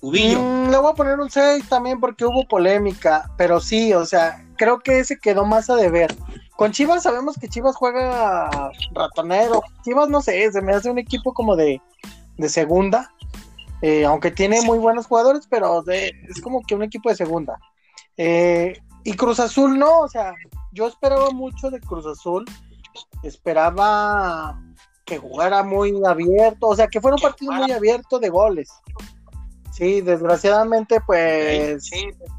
Ubillo. 0.00 0.40
Mm, 0.40 0.70
le 0.70 0.76
voy 0.76 0.90
a 0.90 0.94
poner 0.94 1.20
un 1.20 1.30
6 1.30 1.68
también 1.68 2.00
porque 2.00 2.24
hubo 2.24 2.48
polémica, 2.48 3.30
pero 3.38 3.60
sí, 3.60 3.94
o 3.94 4.04
sea, 4.04 4.44
creo 4.62 4.78
que 4.78 5.00
ese 5.00 5.18
quedó 5.18 5.44
más 5.44 5.68
a 5.70 5.74
deber. 5.74 6.14
Con 6.54 6.70
Chivas 6.70 7.02
sabemos 7.02 7.36
que 7.36 7.48
Chivas 7.48 7.74
juega 7.74 8.70
ratonero. 8.92 9.60
Chivas 9.82 10.08
no 10.08 10.22
sé, 10.22 10.52
se 10.52 10.62
me 10.62 10.72
hace 10.72 10.88
un 10.88 11.00
equipo 11.00 11.34
como 11.34 11.56
de, 11.56 11.80
de 12.36 12.48
segunda. 12.48 13.12
Eh, 13.80 14.04
aunque 14.04 14.30
tiene 14.30 14.62
muy 14.62 14.78
buenos 14.78 15.06
jugadores, 15.06 15.48
pero 15.50 15.82
es 15.88 16.40
como 16.40 16.62
que 16.62 16.76
un 16.76 16.84
equipo 16.84 17.08
de 17.08 17.16
segunda. 17.16 17.58
Eh, 18.16 18.74
y 19.02 19.14
Cruz 19.14 19.40
Azul 19.40 19.76
no, 19.76 19.98
o 19.98 20.08
sea, 20.08 20.32
yo 20.70 20.86
esperaba 20.86 21.30
mucho 21.30 21.68
de 21.68 21.80
Cruz 21.80 22.06
Azul, 22.06 22.44
esperaba 23.24 24.62
que 25.04 25.18
jugara 25.18 25.64
muy 25.64 25.92
abierto, 26.06 26.68
o 26.68 26.76
sea, 26.76 26.86
que 26.86 27.00
fuera 27.00 27.16
un 27.16 27.22
partido 27.22 27.50
muy 27.50 27.72
abierto 27.72 28.20
de 28.20 28.28
goles. 28.28 28.70
Sí, 29.72 30.02
desgraciadamente, 30.02 31.00
pues 31.04 31.90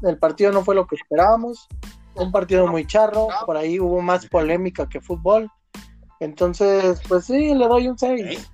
el 0.02 0.18
partido 0.18 0.52
no 0.52 0.64
fue 0.64 0.74
lo 0.74 0.86
que 0.86 0.94
esperábamos, 0.96 1.68
un 2.16 2.32
partido 2.32 2.66
muy 2.66 2.86
charro, 2.86 3.28
por 3.46 3.56
ahí 3.56 3.78
hubo 3.80 4.00
más 4.00 4.26
polémica 4.26 4.88
que 4.88 5.00
fútbol. 5.00 5.50
Entonces, 6.20 7.00
pues 7.08 7.26
sí, 7.26 7.54
le 7.54 7.66
doy 7.66 7.88
un 7.88 7.98
6. 7.98 8.50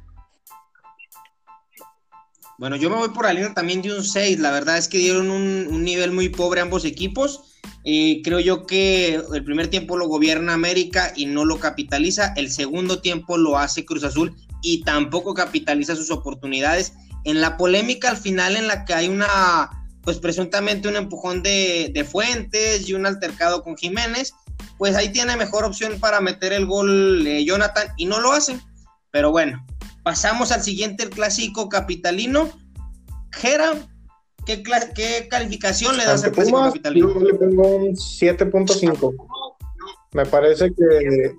Bueno, 2.58 2.76
yo 2.76 2.90
me 2.90 2.96
voy 2.96 3.08
por 3.08 3.24
la 3.24 3.32
línea 3.32 3.54
también 3.54 3.80
de 3.80 3.94
un 3.94 4.04
6. 4.04 4.38
La 4.40 4.50
verdad 4.50 4.76
es 4.76 4.88
que 4.88 4.98
dieron 4.98 5.30
un, 5.30 5.82
nivel 5.82 6.12
muy 6.12 6.28
pobre 6.28 6.60
ambos 6.60 6.84
equipos. 6.84 7.44
y 7.82 8.20
creo 8.22 8.40
yo 8.40 8.66
que 8.66 9.14
el 9.14 9.44
primer 9.44 9.68
tiempo 9.68 9.96
lo 9.96 10.08
gobierna 10.08 10.52
América 10.52 11.12
y 11.16 11.26
no 11.26 11.44
lo 11.44 11.58
capitaliza. 11.58 12.34
El 12.36 12.50
segundo 12.50 13.00
tiempo 13.00 13.38
lo 13.38 13.56
hace 13.56 13.84
Cruz 13.84 14.04
Azul 14.04 14.36
y 14.62 14.82
tampoco 14.84 15.32
capitaliza 15.32 15.96
sus 15.96 16.10
oportunidades. 16.10 16.92
En 17.24 17.40
la 17.40 17.56
polémica 17.56 18.10
al 18.10 18.16
final 18.16 18.56
en 18.56 18.66
la 18.66 18.84
que 18.84 18.94
hay 18.94 19.08
una, 19.08 19.79
pues 20.02 20.18
presuntamente 20.18 20.88
un 20.88 20.96
empujón 20.96 21.42
de, 21.42 22.06
Fuentes 22.10 22.88
y 22.88 22.94
un 22.94 23.06
altercado 23.06 23.62
con 23.62 23.76
Jiménez, 23.76 24.32
pues 24.78 24.96
ahí 24.96 25.10
tiene 25.10 25.36
mejor 25.36 25.64
opción 25.64 26.00
para 26.00 26.20
meter 26.20 26.52
el 26.52 26.66
gol 26.66 27.26
eh, 27.26 27.44
Jonathan 27.44 27.88
y 27.96 28.06
no 28.06 28.20
lo 28.20 28.32
hacen. 28.32 28.60
Pero 29.10 29.30
bueno, 29.30 29.64
Pasamos 30.02 30.50
al 30.50 30.62
siguiente, 30.62 31.04
el 31.04 31.10
clásico 31.10 31.68
capitalino. 31.68 32.48
Gera, 33.32 33.74
¿qué, 34.46 35.28
calificación 35.28 35.96
le 35.96 36.04
das 36.04 36.24
al 36.24 36.32
clásico 36.32 36.62
capitalino? 36.62 37.14
Yo 37.14 37.20
le 37.20 37.34
pongo 37.34 37.76
un 37.76 37.94
7.5. 37.94 39.14
Me 40.12 40.26
parece 40.26 40.72
que 40.72 41.32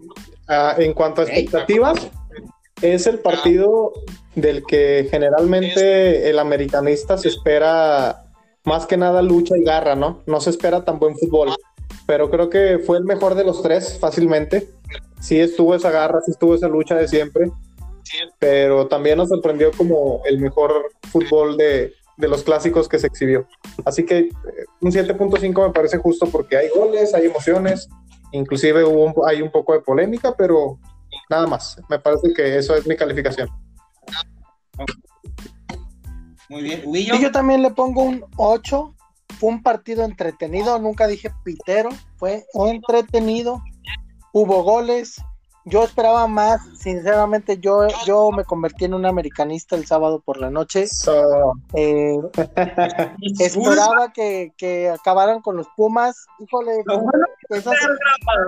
ah, 0.47 0.75
en 0.77 0.93
cuanto 0.93 1.21
a 1.21 1.25
expectativas, 1.25 2.07
es 2.81 3.07
el 3.07 3.19
partido 3.19 3.93
del 4.35 4.63
que 4.65 5.07
generalmente 5.09 6.29
el 6.29 6.39
americanista 6.39 7.17
se 7.17 7.29
espera 7.29 8.30
más 8.65 8.85
que 8.85 8.97
nada 8.97 9.21
lucha 9.21 9.57
y 9.57 9.63
garra, 9.63 9.95
¿no? 9.95 10.21
No 10.25 10.41
se 10.41 10.49
espera 10.49 10.83
tan 10.83 10.99
buen 10.99 11.17
fútbol. 11.17 11.49
Pero 12.05 12.29
creo 12.29 12.49
que 12.49 12.79
fue 12.79 12.97
el 12.97 13.03
mejor 13.03 13.35
de 13.35 13.43
los 13.43 13.61
tres, 13.61 13.97
fácilmente. 13.99 14.69
Sí 15.19 15.39
estuvo 15.39 15.75
esa 15.75 15.91
garra, 15.91 16.19
sí 16.25 16.31
estuvo 16.31 16.55
esa 16.55 16.67
lucha 16.67 16.95
de 16.95 17.07
siempre 17.07 17.51
pero 18.39 18.87
también 18.87 19.17
nos 19.17 19.29
sorprendió 19.29 19.71
como 19.71 20.21
el 20.25 20.39
mejor 20.39 20.91
fútbol 21.11 21.57
de, 21.57 21.93
los 22.17 22.43
clásicos 22.43 22.87
que 22.87 22.99
se 22.99 23.07
exhibió. 23.07 23.47
Así 23.83 24.05
que 24.05 24.19
eh, 24.19 24.31
un 24.81 24.91
7.5 24.91 25.67
me 25.67 25.73
parece 25.73 25.97
justo 25.97 26.27
porque 26.27 26.55
hay 26.55 26.69
goles, 26.69 27.15
hay 27.15 27.25
emociones, 27.25 27.89
inclusive 28.31 28.83
hubo 28.83 29.25
hay 29.25 29.41
un 29.41 29.49
poco 29.49 29.73
de 29.73 29.79
polémica, 29.79 30.35
pero 30.37 30.77
nada 31.29 31.47
más. 31.47 31.77
Me 31.89 31.97
parece 31.97 32.31
que 32.33 32.57
eso 32.57 32.75
es 32.75 32.85
mi 32.85 32.95
calificación. 32.95 33.49
Muy 36.51 36.63
bien. 36.63 36.83
Y 36.93 37.05
yo 37.05 37.31
también 37.31 37.61
le 37.61 37.71
pongo 37.71 38.03
un 38.03 38.25
8. 38.35 38.93
Fue 39.39 39.49
un 39.49 39.63
partido 39.63 40.03
entretenido, 40.03 40.77
nunca 40.79 41.07
dije 41.07 41.31
pitero, 41.45 41.89
fue 42.17 42.45
entretenido. 42.53 43.63
Hubo 44.33 44.61
goles, 44.61 45.21
yo 45.65 45.83
esperaba 45.83 46.27
más, 46.27 46.61
sinceramente, 46.77 47.59
yo, 47.59 47.87
yo 48.05 48.31
me 48.31 48.43
convertí 48.43 48.85
en 48.85 48.93
un 48.93 49.05
americanista 49.05 49.75
el 49.75 49.85
sábado 49.85 50.19
por 50.19 50.37
la 50.37 50.49
noche. 50.49 50.85
Eh, 51.73 52.17
esperaba 53.39 54.11
que, 54.11 54.53
que, 54.57 54.89
acabaran 54.89 55.41
con 55.41 55.57
los 55.57 55.67
Pumas. 55.75 56.25
Híjole, 56.39 56.83
esas, 57.49 57.75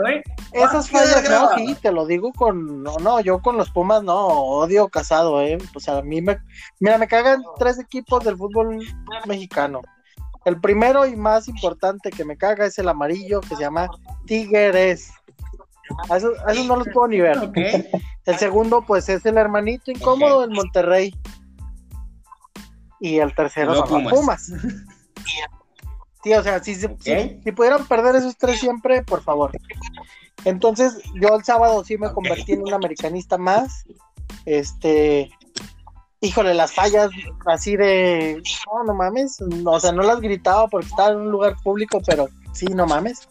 ¿eh? 0.10 0.24
esas 0.54 0.90
fallas, 0.90 1.30
no, 1.30 1.56
sí, 1.56 1.76
te 1.82 1.92
lo 1.92 2.06
digo 2.06 2.32
con, 2.34 2.82
no, 2.82 2.98
no, 2.98 3.20
yo 3.20 3.40
con 3.42 3.58
los 3.58 3.70
Pumas 3.70 4.02
no, 4.04 4.16
odio 4.16 4.88
casado, 4.88 5.42
eh. 5.42 5.58
O 5.76 5.80
sea, 5.80 5.98
a 5.98 6.02
mí 6.02 6.22
me, 6.22 6.40
mira, 6.80 6.98
me 6.98 7.08
cagan 7.08 7.44
tres 7.60 7.80
equipos 7.80 8.24
del 8.24 8.38
fútbol 8.38 8.80
mexicano. 9.26 9.82
El 10.46 10.60
primero 10.60 11.06
y 11.06 11.16
más 11.16 11.48
importante 11.48 12.10
que 12.10 12.26
me 12.26 12.38
caga 12.38 12.66
es 12.66 12.78
el 12.78 12.90
amarillo 12.90 13.40
que 13.42 13.56
se 13.56 13.62
llama 13.62 13.88
Tigres. 14.26 15.12
A 16.10 16.18
eso, 16.18 16.32
no 16.68 16.78
los 16.78 16.88
puedo 16.90 17.08
ni 17.08 17.20
ver. 17.20 17.38
El 18.26 18.38
segundo, 18.38 18.84
pues, 18.86 19.10
es 19.10 19.26
el 19.26 19.38
hermanito 19.38 19.92
incómodo 19.92 20.46
en 20.46 20.54
Monterrey. 20.54 21.14
Y 23.02 23.18
el 23.18 23.36
tercero 23.36 23.76
son 23.76 24.06
Pumas. 24.06 24.50
Sí, 26.24 26.34
o 26.34 26.42
sea, 26.42 26.64
si, 26.64 26.76
si, 26.76 26.88
pudieran 27.52 27.86
perder 27.86 28.16
esos 28.16 28.38
tres 28.38 28.62
siempre, 28.62 29.04
por 29.04 29.22
favor. 29.22 29.52
Entonces, 30.46 31.02
yo 31.20 31.36
el 31.36 31.44
sábado 31.44 31.84
sí 31.84 31.98
me 31.98 32.14
convertí 32.14 32.54
en 32.54 32.62
un 32.62 32.74
americanista 32.74 33.38
más. 33.38 33.84
Este, 34.46 35.30
híjole, 36.22 36.54
las 36.54 36.74
fallas 36.74 37.10
así 37.46 37.76
de, 37.76 38.42
no, 38.68 38.84
no 38.86 38.94
mames, 38.94 39.38
o 39.66 39.80
sea, 39.80 39.92
no 39.92 40.04
las 40.04 40.22
gritaba 40.22 40.68
porque 40.68 40.88
estaba 40.88 41.10
en 41.10 41.18
un 41.18 41.32
lugar 41.32 41.56
público, 41.62 42.02
pero 42.06 42.30
sí, 42.54 42.68
no 42.68 42.86
mames. 42.86 43.28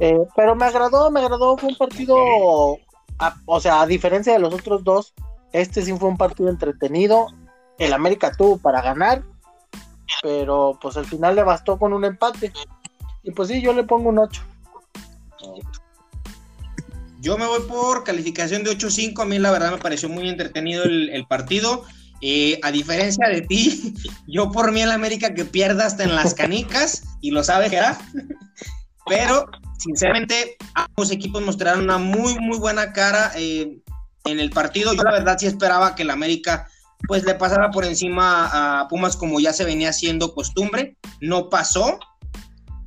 Eh, 0.00 0.18
pero 0.34 0.56
me 0.56 0.64
agradó, 0.64 1.10
me 1.10 1.20
agradó, 1.20 1.58
fue 1.58 1.68
un 1.68 1.76
partido, 1.76 2.16
o 3.44 3.60
sea, 3.60 3.82
a 3.82 3.86
diferencia 3.86 4.32
de 4.32 4.38
los 4.38 4.54
otros 4.54 4.82
dos, 4.82 5.14
este 5.52 5.82
sí 5.82 5.92
fue 5.96 6.08
un 6.08 6.16
partido 6.16 6.48
entretenido. 6.48 7.26
El 7.78 7.92
América 7.92 8.32
tuvo 8.36 8.58
para 8.58 8.80
ganar, 8.82 9.22
pero 10.22 10.78
pues 10.80 10.96
al 10.96 11.06
final 11.06 11.36
le 11.36 11.42
bastó 11.42 11.78
con 11.78 11.92
un 11.92 12.04
empate. 12.04 12.52
Y 13.22 13.32
pues 13.32 13.48
sí, 13.48 13.60
yo 13.60 13.72
le 13.72 13.84
pongo 13.84 14.08
un 14.08 14.18
8. 14.18 14.42
Yo 17.20 17.36
me 17.36 17.46
voy 17.46 17.60
por 17.68 18.04
calificación 18.04 18.64
de 18.64 18.70
8-5. 18.70 19.20
A 19.20 19.24
mí 19.26 19.38
la 19.38 19.50
verdad 19.50 19.72
me 19.72 19.78
pareció 19.78 20.08
muy 20.08 20.28
entretenido 20.28 20.84
el, 20.84 21.26
partido. 21.28 21.84
Eh, 22.22 22.58
a 22.62 22.70
diferencia 22.70 23.28
de 23.28 23.42
ti, 23.42 23.94
yo 24.26 24.50
por 24.50 24.72
mí 24.72 24.80
el 24.82 24.90
América 24.90 25.34
que 25.34 25.44
pierda 25.44 25.86
hasta 25.86 26.04
en 26.04 26.14
las 26.14 26.34
canicas, 26.34 27.02
y 27.20 27.30
lo 27.30 27.42
sabe 27.42 27.70
Gerard. 27.70 27.96
Pero, 29.06 29.46
sinceramente, 29.78 30.56
ambos 30.74 31.10
equipos 31.10 31.42
mostraron 31.42 31.84
una 31.84 31.98
muy, 31.98 32.38
muy 32.38 32.58
buena 32.58 32.92
cara 32.92 33.32
eh, 33.36 33.78
en 34.24 34.40
el 34.40 34.50
partido. 34.50 34.92
Yo 34.94 35.02
la 35.02 35.12
verdad 35.12 35.38
sí 35.38 35.46
esperaba 35.46 35.94
que 35.94 36.02
el 36.02 36.10
América 36.10 36.68
pues 37.08 37.24
le 37.24 37.34
pasara 37.34 37.70
por 37.70 37.84
encima 37.84 38.80
a 38.82 38.88
Pumas 38.88 39.16
como 39.16 39.40
ya 39.40 39.52
se 39.52 39.64
venía 39.64 39.90
haciendo 39.90 40.34
costumbre. 40.34 40.96
No 41.20 41.48
pasó, 41.48 41.98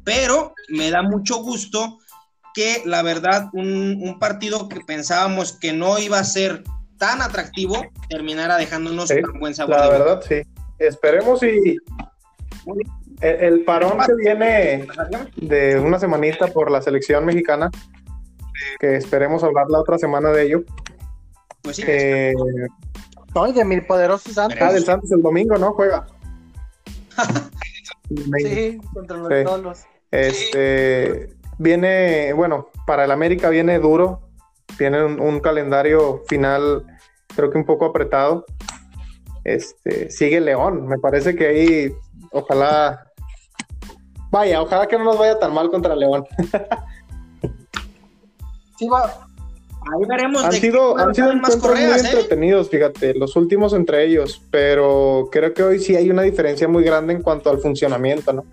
pero 0.03 0.53
me 0.69 0.91
da 0.91 1.01
mucho 1.01 1.37
gusto 1.37 1.99
que 2.53 2.83
la 2.85 3.01
verdad 3.01 3.49
un, 3.53 4.17
partido 4.19 4.69
que 4.69 4.79
pensábamos 4.81 5.53
que 5.53 5.73
no 5.73 5.97
iba 5.97 6.19
a 6.19 6.23
ser 6.23 6.63
tan 6.97 7.21
atractivo 7.21 7.83
terminara 8.09 8.57
dejándonos 8.57 9.09
un 9.09 9.39
buen 9.39 9.55
sabor. 9.55 9.77
La 9.77 9.89
verdad, 9.89 10.21
sí. 10.27 10.41
Esperemos 10.77 11.41
y 11.43 11.77
el, 13.23 13.63
parón 13.63 13.97
que 14.05 14.15
viene 14.15 14.87
de 15.37 15.79
una 15.79 15.99
semanita 15.99 16.47
por 16.47 16.69
la 16.69 16.81
selección 16.81 17.25
mexicana, 17.25 17.71
que 18.79 18.97
esperemos 18.97 19.43
hablar 19.43 19.67
la 19.69 19.79
otra 19.79 19.97
semana 19.97 20.29
de 20.29 20.43
ello. 20.43 20.63
Pues 21.61 21.77
sí. 21.77 21.83
Eh, 21.87 22.33
no, 23.33 23.51
de 23.51 23.65
mi 23.65 23.81
poderoso 23.81 24.31
Santos. 24.31 24.59
Ah, 24.61 24.71
del 24.71 24.83
Santos 24.83 25.11
el 25.11 25.21
domingo, 25.21 25.57
¿no? 25.57 25.73
Juega. 25.73 26.05
sí, 28.37 28.79
contra 28.93 29.17
los 29.17 29.77
sí. 29.77 29.85
Este, 30.11 31.29
viene, 31.57 32.33
bueno, 32.33 32.69
para 32.85 33.05
el 33.05 33.11
América 33.11 33.49
viene 33.49 33.79
duro, 33.79 34.21
tiene 34.77 35.03
un, 35.03 35.39
calendario 35.39 36.21
final 36.27 36.85
creo 37.35 37.49
que 37.49 37.57
un 37.57 37.65
poco 37.65 37.85
apretado. 37.85 38.45
Este, 39.43 40.11
sigue 40.11 40.39
León, 40.39 40.87
me 40.87 40.99
parece 40.99 41.35
que 41.35 41.47
ahí 41.47 41.95
ojalá 42.31 43.12
vaya, 44.33 44.63
ojalá 44.63 44.87
que 44.87 44.97
no 44.97 45.03
nos 45.05 45.17
vaya 45.17 45.39
tan 45.39 45.53
mal 45.53 45.69
contra 45.69 45.95
León. 45.95 46.25
sí 48.77 48.87
va. 48.89 49.03
Ahí 49.05 50.05
veremos. 50.07 50.43
Han 50.43 50.53
sido, 50.53 50.97
han 50.97 51.13
sido 51.13 51.35
más 51.35 51.61
muy 51.61 51.79
¿eh? 51.79 51.95
entretenidos, 51.97 52.69
fíjate, 52.69 53.13
los 53.13 53.35
últimos 53.35 53.73
entre 53.73 54.05
ellos, 54.05 54.41
pero 54.49 55.29
creo 55.31 55.53
que 55.53 55.61
hoy 55.61 55.79
sí 55.79 55.95
hay 55.95 56.09
una 56.09 56.23
diferencia 56.23 56.67
muy 56.67 56.83
grande 56.83 57.13
en 57.13 57.21
cuanto 57.21 57.49
al 57.49 57.59
funcionamiento, 57.59 58.33
¿no? 58.33 58.45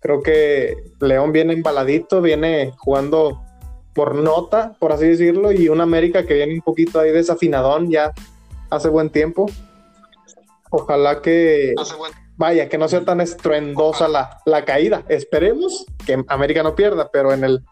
Creo 0.00 0.22
que 0.22 0.74
León 1.00 1.32
viene 1.32 1.52
embaladito, 1.52 2.22
viene 2.22 2.72
jugando 2.78 3.42
por 3.92 4.14
nota, 4.14 4.74
por 4.78 4.92
así 4.92 5.08
decirlo, 5.08 5.52
y 5.52 5.68
un 5.68 5.82
América 5.82 6.24
que 6.24 6.34
viene 6.34 6.54
un 6.54 6.62
poquito 6.62 6.98
ahí 6.98 7.10
desafinadón 7.10 7.90
ya 7.90 8.12
hace 8.70 8.88
buen 8.88 9.10
tiempo. 9.10 9.50
Ojalá 10.70 11.20
que 11.20 11.74
vaya, 12.40 12.70
que 12.70 12.78
no 12.78 12.88
sea 12.88 13.04
tan 13.04 13.20
estruendosa 13.20 14.08
la, 14.08 14.40
la 14.46 14.64
caída. 14.64 15.04
Esperemos 15.08 15.84
que 16.06 16.24
América 16.26 16.62
no 16.62 16.74
pierda, 16.74 17.10
pero 17.12 17.34
en 17.34 17.44
el 17.44 17.62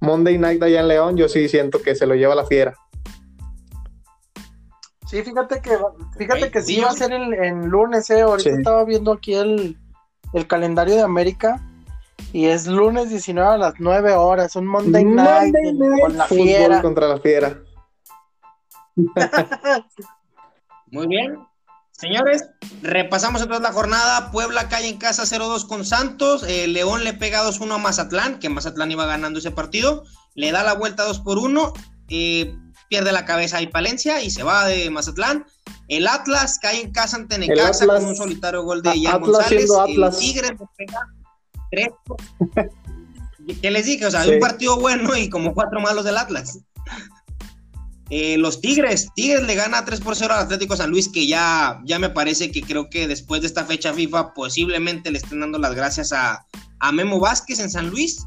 Monday 0.00 0.38
Night 0.38 0.62
allá 0.62 0.80
en 0.80 0.88
León 0.88 1.16
yo 1.18 1.28
sí 1.28 1.46
siento 1.46 1.82
que 1.82 1.94
se 1.94 2.06
lo 2.06 2.14
lleva 2.14 2.34
la 2.34 2.46
fiera. 2.46 2.74
Sí, 5.06 5.22
fíjate 5.22 5.60
que 5.60 5.76
fíjate 6.16 6.50
que 6.50 6.62
sí 6.62 6.80
va 6.80 6.88
a 6.88 6.94
ser 6.94 7.12
en, 7.12 7.68
lunes, 7.68 8.08
eh. 8.08 8.22
Ahorita 8.22 8.48
estaba 8.48 8.84
viendo 8.84 9.12
aquí 9.12 9.34
el, 9.34 9.76
el 10.32 10.46
calendario 10.46 10.94
de 10.94 11.02
América 11.02 11.60
y 12.32 12.46
es 12.46 12.66
lunes 12.66 13.10
19 13.10 13.46
a 13.46 13.58
las 13.58 13.74
9 13.78 14.14
horas, 14.14 14.56
un 14.56 14.66
Monday, 14.66 15.04
night, 15.04 15.54
con 16.00 16.16
la 16.16 16.24
fiera. 16.24 16.80
contra 16.80 17.08
la 17.08 17.18
fiera. 17.18 17.60
Muy 20.90 21.06
bien. 21.08 21.38
Señores, 22.04 22.44
repasamos 22.82 23.40
entonces 23.40 23.62
la 23.62 23.72
jornada. 23.72 24.30
Puebla 24.30 24.68
cae 24.68 24.88
en 24.88 24.98
casa 24.98 25.22
0-2 25.22 25.66
con 25.66 25.86
Santos. 25.86 26.44
Eh, 26.46 26.68
León 26.68 27.02
le 27.02 27.14
pega 27.14 27.42
2-1 27.42 27.76
a 27.76 27.78
Mazatlán, 27.78 28.38
que 28.38 28.50
Mazatlán 28.50 28.90
iba 28.90 29.06
ganando 29.06 29.38
ese 29.38 29.50
partido. 29.50 30.04
Le 30.34 30.52
da 30.52 30.62
la 30.62 30.74
vuelta 30.74 31.04
2 31.04 31.20
por 31.20 31.38
1. 31.38 31.72
Eh, 32.10 32.54
pierde 32.90 33.10
la 33.10 33.24
cabeza 33.24 33.56
ahí 33.56 33.68
Palencia 33.68 34.20
y 34.20 34.30
se 34.30 34.42
va 34.42 34.66
de 34.66 34.90
Mazatlán. 34.90 35.46
El 35.88 36.06
Atlas 36.06 36.58
cae 36.60 36.82
en 36.82 36.92
casa 36.92 37.16
ante 37.16 37.38
Necaxa 37.38 37.86
con 37.86 38.04
un 38.04 38.16
solitario 38.16 38.64
gol 38.64 38.82
de 38.82 39.00
Ian 39.00 39.22
González. 39.22 39.70
El 39.88 40.18
Tigres 40.18 40.50
le 40.50 40.66
pega 40.76 41.08
¿Qué 43.62 43.70
les 43.70 43.86
dije? 43.86 44.04
O 44.04 44.10
sea, 44.10 44.26
un 44.28 44.40
partido 44.40 44.78
bueno 44.78 45.16
y 45.16 45.30
como 45.30 45.54
cuatro 45.54 45.80
malos 45.80 46.04
del 46.04 46.18
Atlas. 46.18 46.58
Eh, 48.10 48.36
los 48.36 48.60
Tigres, 48.60 49.08
Tigres 49.14 49.44
le 49.44 49.54
gana 49.54 49.84
3 49.84 50.00
por 50.00 50.14
0 50.14 50.34
al 50.34 50.44
Atlético 50.44 50.76
San 50.76 50.90
Luis, 50.90 51.08
que 51.08 51.26
ya, 51.26 51.80
ya 51.84 51.98
me 51.98 52.10
parece 52.10 52.50
que 52.50 52.60
creo 52.60 52.90
que 52.90 53.08
después 53.08 53.40
de 53.40 53.46
esta 53.46 53.64
fecha 53.64 53.94
FIFA 53.94 54.34
posiblemente 54.34 55.10
le 55.10 55.18
estén 55.18 55.40
dando 55.40 55.58
las 55.58 55.74
gracias 55.74 56.12
a, 56.12 56.46
Memo 56.92 57.18
Vázquez 57.18 57.60
en 57.60 57.70
San 57.70 57.88
Luis. 57.88 58.26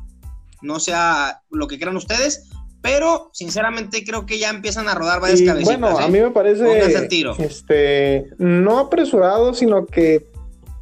No 0.63 0.79
sea 0.79 1.43
lo 1.51 1.67
que 1.67 1.77
crean 1.77 1.95
ustedes, 1.95 2.49
pero 2.81 3.29
sinceramente 3.33 4.03
creo 4.03 4.25
que 4.25 4.39
ya 4.39 4.49
empiezan 4.49 4.89
a 4.89 4.95
rodar 4.95 5.21
varias 5.21 5.43
cabecitas. 5.43 5.79
Bueno, 5.79 5.99
a 5.99 6.07
¿eh? 6.07 6.09
mí 6.09 6.19
me 6.19 6.31
parece 6.31 6.95
este 7.37 8.25
no 8.39 8.79
apresurado, 8.79 9.53
sino 9.53 9.85
que 9.85 10.25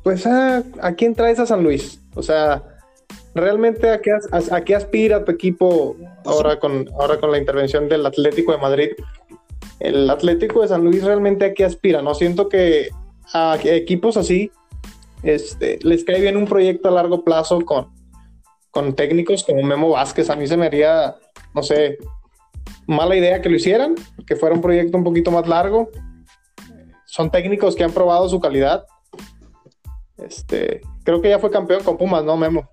pues 0.04 0.26
a, 0.26 0.64
¿a 0.82 0.94
quién 0.94 1.16
traes 1.16 1.40
a 1.40 1.46
San 1.46 1.64
Luis? 1.64 2.00
O 2.14 2.24
sea, 2.24 2.64
realmente 3.36 3.90
a 3.90 4.02
qué, 4.02 4.76
aspira 4.76 5.26
tu 5.26 5.32
equipo 5.32 5.98
ahora 6.24 6.58
con, 6.58 6.90
ahora 7.00 7.20
con 7.20 7.32
la 7.32 7.38
intervención 7.38 7.88
del 7.90 8.06
Atlético 8.06 8.54
de 8.54 8.58
Madrid. 8.58 8.90
El 9.80 10.10
Atlético 10.10 10.62
de 10.62 10.70
San 10.70 10.84
Luis 10.86 11.04
realmente 11.04 11.46
a 11.46 11.54
qué 11.54 11.66
aspira. 11.66 12.02
No 12.02 12.16
siento 12.16 12.48
que 12.48 12.90
a 13.34 13.58
equipos 13.62 14.16
así 14.16 14.52
este, 15.22 15.80
les 15.84 16.06
cae 16.06 16.22
bien 16.22 16.38
un 16.38 16.46
proyecto 16.46 16.88
a 16.88 16.92
largo 16.92 17.24
plazo 17.24 17.60
con, 17.62 17.92
con 18.72 18.96
técnicos 18.96 19.44
como 19.44 19.62
Memo 19.64 19.90
Vázquez. 19.90 20.30
A 20.30 20.38
mí 20.38 20.48
se 20.48 20.56
me 20.56 20.68
haría, 20.68 21.16
no 21.54 21.62
sé, 21.62 21.98
mala 22.88 23.18
idea 23.18 23.42
que 23.42 23.50
lo 23.50 23.58
hicieran, 23.58 23.96
que 24.26 24.38
fuera 24.38 24.56
un 24.56 24.62
proyecto 24.62 24.98
un 24.98 25.04
poquito 25.04 25.30
más 25.32 25.46
largo. 25.46 25.90
Son 27.06 27.30
técnicos 27.30 27.76
que 27.76 27.84
han 27.84 27.92
probado 27.92 28.30
su 28.30 28.40
calidad. 28.40 28.86
Este, 30.18 30.80
creo 31.04 31.22
que 31.22 31.30
ya 31.30 31.40
fue 31.40 31.52
campeón 31.52 31.84
con 31.84 31.98
Pumas, 31.98 32.24
¿no, 32.24 32.38
Memo? 32.38 32.70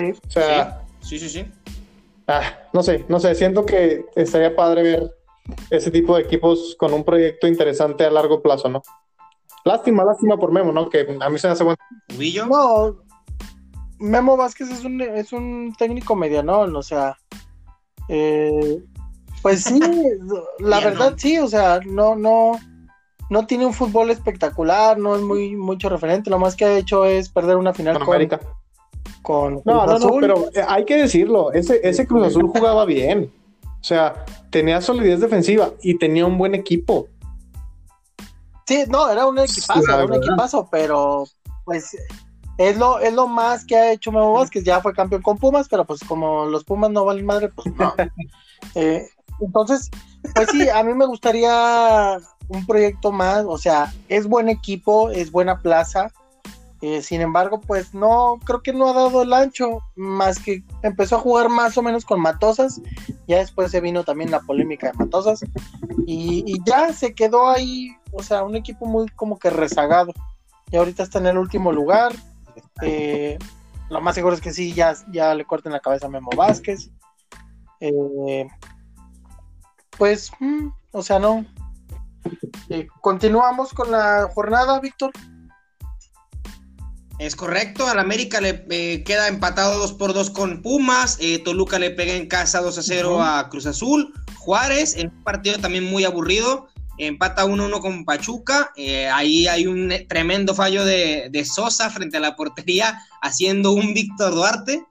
Sí. 0.00 0.20
O 0.26 0.30
sea. 0.30 0.82
Sí, 1.00 1.18
sí, 1.18 1.28
sí. 1.28 1.46
Ah, 2.26 2.42
no 2.72 2.82
sé, 2.82 3.04
no 3.08 3.18
sé, 3.18 3.34
siento 3.34 3.66
que 3.66 4.04
estaría 4.14 4.54
padre 4.54 4.82
ver 4.82 5.16
ese 5.70 5.90
tipo 5.90 6.14
de 6.14 6.22
equipos 6.22 6.76
con 6.78 6.92
un 6.92 7.02
proyecto 7.02 7.48
interesante 7.48 8.04
a 8.04 8.10
largo 8.10 8.40
plazo, 8.40 8.68
¿no? 8.68 8.82
Lástima, 9.64 10.04
lástima 10.04 10.36
por 10.36 10.52
Memo, 10.52 10.72
¿no? 10.72 10.88
Que 10.88 11.06
a 11.20 11.28
mí 11.28 11.38
se 11.38 11.48
me 11.48 11.52
hace 11.52 11.64
bueno. 11.64 11.78
No, 12.48 12.96
Memo 13.98 14.36
Vázquez 14.36 14.70
es 14.70 14.84
un, 14.84 15.00
es 15.00 15.32
un 15.32 15.74
técnico 15.76 16.14
medianón, 16.16 16.74
o 16.76 16.82
sea, 16.82 17.18
eh, 18.08 18.82
pues 19.42 19.64
sí, 19.64 19.80
la 20.60 20.80
verdad 20.80 21.14
sí, 21.16 21.38
o 21.38 21.48
sea, 21.48 21.80
no, 21.84 22.14
no, 22.14 22.52
no 23.28 23.46
tiene 23.46 23.66
un 23.66 23.74
fútbol 23.74 24.10
espectacular, 24.10 24.98
no 24.98 25.16
es 25.16 25.22
muy 25.22 25.56
mucho 25.56 25.88
referente, 25.88 26.30
lo 26.30 26.38
más 26.38 26.56
que 26.56 26.64
ha 26.64 26.78
hecho 26.78 27.04
es 27.04 27.28
perder 27.28 27.56
una 27.56 27.74
final 27.74 27.98
con, 27.98 28.14
América. 28.14 28.40
Con 29.22 29.62
no, 29.64 29.86
no, 29.86 29.98
no, 29.98 30.16
pero 30.20 30.48
eh, 30.54 30.64
hay 30.66 30.84
que 30.84 30.96
decirlo, 30.96 31.52
ese, 31.52 31.80
ese 31.82 32.06
Cruz 32.06 32.28
Azul 32.28 32.48
jugaba 32.48 32.84
bien. 32.84 33.32
O 33.62 33.84
sea, 33.84 34.24
tenía 34.50 34.80
solidez 34.80 35.20
defensiva 35.20 35.72
y 35.82 35.98
tenía 35.98 36.26
un 36.26 36.36
buen 36.36 36.54
equipo. 36.54 37.08
Sí, 38.66 38.84
no, 38.88 39.10
era 39.10 39.26
un 39.26 39.38
equipazo, 39.38 39.82
era 39.82 40.04
un 40.04 40.14
equipazo, 40.14 40.68
pero 40.70 41.24
pues 41.64 41.96
es 42.58 42.76
lo, 42.76 42.98
es 42.98 43.12
lo 43.12 43.26
más 43.26 43.64
que 43.64 43.74
ha 43.74 43.92
hecho 43.92 44.12
Memo 44.12 44.34
Vázquez, 44.34 44.64
ya 44.64 44.80
fue 44.80 44.92
campeón 44.92 45.22
con 45.22 45.38
Pumas, 45.38 45.66
pero 45.68 45.84
pues 45.84 46.00
como 46.04 46.44
los 46.44 46.62
Pumas 46.62 46.90
no 46.90 47.04
valen 47.04 47.24
madre, 47.24 47.48
pues 47.48 47.74
no. 47.76 47.94
Eh, 48.74 49.08
entonces, 49.40 49.90
pues 50.34 50.50
sí, 50.50 50.68
a 50.68 50.84
mí 50.84 50.92
me 50.92 51.06
gustaría 51.06 52.18
un 52.48 52.66
proyecto 52.66 53.10
más, 53.10 53.46
o 53.48 53.56
sea, 53.56 53.90
es 54.08 54.26
buen 54.26 54.50
equipo, 54.50 55.08
es 55.10 55.32
buena 55.32 55.60
plaza, 55.60 56.12
Eh, 56.82 57.02
sin 57.02 57.20
embargo, 57.20 57.60
pues 57.60 57.92
no, 57.92 58.38
creo 58.46 58.62
que 58.62 58.72
no 58.72 58.88
ha 58.88 58.94
dado 58.94 59.22
el 59.22 59.32
ancho, 59.34 59.80
más 59.96 60.38
que 60.38 60.64
empezó 60.82 61.16
a 61.16 61.20
jugar 61.20 61.50
más 61.50 61.76
o 61.76 61.82
menos 61.82 62.06
con 62.06 62.20
Matosas, 62.20 62.80
ya 63.28 63.36
después 63.36 63.70
se 63.70 63.82
vino 63.82 64.02
también 64.02 64.30
la 64.30 64.40
polémica 64.40 64.86
de 64.86 64.94
Matosas, 64.94 65.44
y, 66.06 66.58
ya 66.64 66.90
se 66.94 67.14
quedó 67.14 67.50
ahí, 67.50 67.90
o 68.12 68.22
sea, 68.22 68.44
un 68.44 68.56
equipo 68.56 68.86
muy 68.86 69.08
como 69.10 69.38
que 69.38 69.50
rezagado, 69.50 70.14
y 70.70 70.76
ahorita 70.76 71.02
está 71.02 71.18
en 71.18 71.26
el 71.26 71.36
último 71.36 71.70
lugar, 71.70 72.12
este, 72.56 73.38
lo 73.90 74.00
más 74.00 74.14
seguro 74.14 74.34
es 74.34 74.40
que 74.40 74.54
sí, 74.54 74.72
ya, 74.72 74.94
ya 75.12 75.34
le 75.34 75.44
corten 75.44 75.72
la 75.72 75.80
cabeza 75.80 76.06
a 76.06 76.10
Memo 76.10 76.30
Vázquez, 76.34 76.90
eh, 77.80 78.48
pues, 79.98 80.30
mm, 80.40 80.68
o 80.92 81.02
sea, 81.02 81.18
no. 81.18 81.44
Eh, 82.70 82.86
continuamos 83.02 83.74
con 83.74 83.90
la 83.90 84.30
jornada, 84.34 84.80
Víctor. 84.80 85.10
Es 87.20 87.36
correcto, 87.36 87.86
al 87.86 87.98
América 87.98 88.40
le 88.40 88.64
eh, 88.70 89.04
queda 89.04 89.28
empatado 89.28 89.78
2 89.78 89.92
por 89.92 90.14
2 90.14 90.30
con 90.30 90.62
Pumas, 90.62 91.18
eh, 91.20 91.38
Toluca 91.38 91.78
le 91.78 91.90
pega 91.90 92.14
en 92.14 92.26
casa 92.26 92.62
2 92.62 92.78
a 92.78 92.82
0 92.82 93.22
a 93.22 93.50
Cruz 93.50 93.66
Azul, 93.66 94.14
Juárez 94.38 94.96
en 94.96 95.08
un 95.08 95.22
partido 95.22 95.58
también 95.58 95.84
muy 95.84 96.04
aburrido, 96.04 96.68
empata 96.96 97.44
1-1 97.44 97.82
con 97.82 98.06
Pachuca, 98.06 98.72
eh, 98.74 99.06
ahí 99.08 99.46
hay 99.48 99.66
un 99.66 99.92
tremendo 100.08 100.54
fallo 100.54 100.82
de, 100.82 101.28
de, 101.30 101.44
Sosa 101.44 101.90
frente 101.90 102.16
a 102.16 102.20
la 102.20 102.36
portería 102.36 102.98
haciendo 103.20 103.72
un 103.72 103.92
Víctor 103.92 104.34
Duarte, 104.34 104.82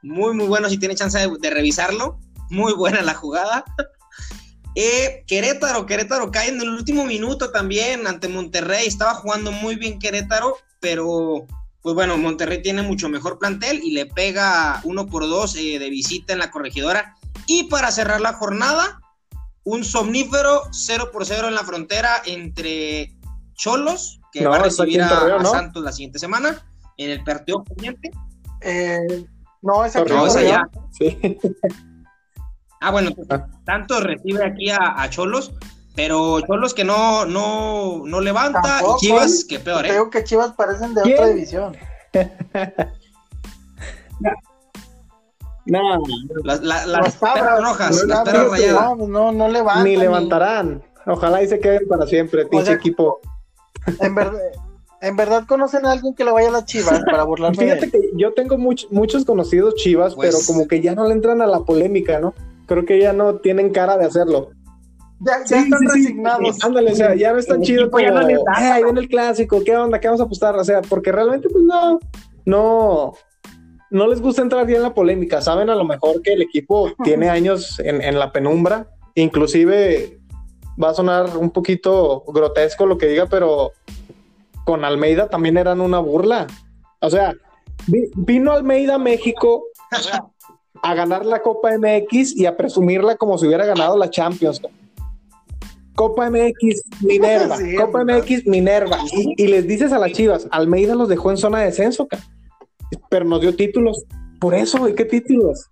muy 0.00 0.34
muy 0.34 0.46
bueno 0.46 0.68
si 0.68 0.78
tiene 0.78 0.94
chance 0.94 1.18
de, 1.18 1.28
de 1.40 1.50
revisarlo, 1.50 2.20
muy 2.50 2.72
buena 2.72 3.02
la 3.02 3.14
jugada. 3.14 3.64
Querétaro, 5.26 5.86
Querétaro 5.86 6.30
cae 6.30 6.50
en 6.50 6.60
el 6.60 6.68
último 6.68 7.04
minuto 7.04 7.50
también 7.50 8.06
ante 8.06 8.28
Monterrey, 8.28 8.86
estaba 8.86 9.14
jugando 9.14 9.50
muy 9.50 9.74
bien 9.74 9.98
Querétaro, 9.98 10.56
pero 10.80 11.46
pues 11.82 11.94
bueno, 11.94 12.16
Monterrey 12.18 12.60
tiene 12.60 12.82
mucho 12.82 13.08
mejor 13.08 13.38
plantel 13.38 13.80
y 13.82 13.92
le 13.92 14.06
pega 14.06 14.80
uno 14.84 15.06
por 15.06 15.22
dos 15.22 15.56
eh, 15.56 15.78
de 15.78 15.90
visita 15.90 16.32
en 16.32 16.38
la 16.38 16.50
corregidora. 16.50 17.16
Y 17.46 17.64
para 17.64 17.90
cerrar 17.90 18.20
la 18.20 18.34
jornada, 18.34 19.00
un 19.64 19.84
somnífero 19.84 20.62
0 20.70 21.10
por 21.12 21.24
0 21.24 21.48
en 21.48 21.54
la 21.54 21.62
frontera 21.62 22.10
entre 22.26 23.14
Cholos, 23.54 24.20
que 24.32 24.42
no, 24.42 24.50
va 24.50 24.56
a 24.56 24.62
recibir 24.64 25.02
a, 25.02 25.08
Torreo, 25.08 25.38
¿no? 25.38 25.48
a, 25.48 25.52
Santos 25.52 25.82
la 25.82 25.92
siguiente 25.92 26.18
semana, 26.18 26.66
en 26.96 27.10
el 27.10 27.22
partido 27.24 27.62
pendiente. 27.64 28.10
Eh, 28.60 29.26
no, 29.62 29.84
es 29.84 29.96
aquí 29.96 30.12
no, 30.12 30.26
es 30.26 30.36
allá. 30.36 30.68
Sí. 30.92 31.16
Ah, 32.80 32.90
bueno, 32.90 33.10
tanto 33.64 34.00
recibe 34.00 34.44
aquí 34.44 34.70
a, 34.70 35.00
a 35.00 35.10
Cholos, 35.10 35.52
pero 35.98 36.40
Cholos 36.42 36.74
que 36.74 36.84
no, 36.84 37.26
no, 37.26 38.04
no 38.06 38.20
levanta 38.20 38.62
Tampoco, 38.62 38.98
y 39.02 39.06
Chivas 39.06 39.44
que 39.44 39.58
peor, 39.58 39.84
¿eh? 39.84 39.88
Creo 39.88 40.10
que 40.10 40.22
Chivas 40.22 40.52
parecen 40.52 40.94
de 40.94 41.02
otra 41.02 41.26
división. 41.26 41.76
no, 45.66 46.00
las, 46.44 46.62
las, 46.62 46.86
las 46.86 47.16
perras 47.16 47.60
rojas, 47.64 48.04
las 48.04 48.20
perras 48.20 48.48
rayadas. 48.48 48.96
No, 48.96 49.08
no, 49.08 49.32
no 49.32 49.48
levantan. 49.48 49.82
Ni 49.82 49.96
levantarán. 49.96 50.84
Ojalá 51.04 51.42
y 51.42 51.48
se 51.48 51.58
queden 51.58 51.88
para 51.88 52.06
siempre, 52.06 52.46
pinche 52.46 52.62
o 52.62 52.66
sea, 52.66 52.74
equipo. 52.76 53.18
En 54.00 54.14
verdad. 54.14 54.38
¿En 55.00 55.16
verdad 55.16 55.46
conocen 55.48 55.84
a 55.84 55.90
alguien 55.92 56.14
que 56.14 56.24
le 56.24 56.30
vaya 56.30 56.48
a 56.48 56.52
las 56.52 56.64
chivas 56.64 57.00
para 57.10 57.24
burlarme? 57.24 57.56
Fíjate 57.56 57.90
que 57.90 58.10
yo 58.14 58.34
tengo 58.34 58.56
much, 58.56 58.84
muchos 58.92 59.24
conocidos 59.24 59.74
chivas, 59.74 60.14
pues... 60.14 60.30
pero 60.30 60.38
como 60.46 60.68
que 60.68 60.80
ya 60.80 60.94
no 60.94 61.08
le 61.08 61.14
entran 61.14 61.42
a 61.42 61.46
la 61.48 61.58
polémica, 61.60 62.20
¿no? 62.20 62.34
Creo 62.66 62.84
que 62.84 63.00
ya 63.00 63.12
no 63.12 63.36
tienen 63.36 63.70
cara 63.70 63.96
de 63.96 64.04
hacerlo. 64.04 64.50
Ya, 65.20 65.36
están 65.42 65.80
sí, 65.80 65.86
resignados. 65.86 66.56
Sí. 66.56 66.60
Ándale, 66.64 66.92
o 66.92 66.94
sea, 66.94 67.14
ya 67.14 67.32
no 67.32 67.38
está 67.38 67.60
chido 67.60 67.90
como, 67.90 68.04
no 68.04 68.28
eh, 68.28 68.36
ahí 68.54 68.84
viene 68.84 69.00
el 69.00 69.08
clásico, 69.08 69.62
¿qué 69.64 69.76
onda? 69.76 69.98
¿Qué 69.98 70.06
vamos 70.08 70.20
a 70.20 70.24
apostar? 70.24 70.54
O 70.56 70.64
sea, 70.64 70.80
porque 70.82 71.10
realmente, 71.10 71.48
pues 71.48 71.64
no, 71.64 71.98
no, 72.44 73.14
no 73.90 74.06
les 74.06 74.20
gusta 74.20 74.42
entrar 74.42 74.64
bien 74.64 74.78
en 74.78 74.84
la 74.84 74.94
polémica. 74.94 75.40
Saben 75.40 75.70
a 75.70 75.74
lo 75.74 75.84
mejor 75.84 76.22
que 76.22 76.34
el 76.34 76.42
equipo 76.42 76.92
tiene 77.04 77.28
años 77.28 77.80
en, 77.80 78.00
en 78.00 78.18
la 78.18 78.32
penumbra, 78.32 78.88
inclusive 79.14 80.20
va 80.82 80.90
a 80.90 80.94
sonar 80.94 81.36
un 81.36 81.50
poquito 81.50 82.22
grotesco 82.28 82.86
lo 82.86 82.98
que 82.98 83.06
diga, 83.06 83.26
pero 83.26 83.72
con 84.64 84.84
Almeida 84.84 85.28
también 85.28 85.56
eran 85.56 85.80
una 85.80 85.98
burla. 85.98 86.46
O 87.00 87.10
sea, 87.10 87.34
vino 87.86 88.52
Almeida 88.52 88.94
a 88.96 88.98
México 88.98 89.64
a 90.82 90.94
ganar 90.94 91.24
la 91.26 91.42
Copa 91.42 91.70
MX 91.76 92.36
y 92.36 92.46
a 92.46 92.56
presumirla 92.56 93.16
como 93.16 93.38
si 93.38 93.46
hubiera 93.46 93.64
ganado 93.64 93.96
la 93.96 94.10
Champions. 94.10 94.60
Copa 95.98 96.30
MX 96.30 96.84
Minerva, 97.00 97.56
sí, 97.56 97.74
Copa 97.74 98.04
MX 98.04 98.46
Minerva. 98.46 98.98
Y, 99.12 99.34
y, 99.36 99.48
les 99.48 99.66
dices 99.66 99.92
a 99.92 99.98
las 99.98 100.12
chivas, 100.12 100.46
Almeida 100.52 100.94
los 100.94 101.08
dejó 101.08 101.32
en 101.32 101.36
zona 101.36 101.58
de 101.58 101.64
descenso, 101.66 102.06
pero 103.10 103.24
nos 103.24 103.40
dio 103.40 103.56
títulos. 103.56 104.04
Por 104.38 104.54
eso, 104.54 104.86
¿qué 104.94 105.04
títulos? 105.04 105.68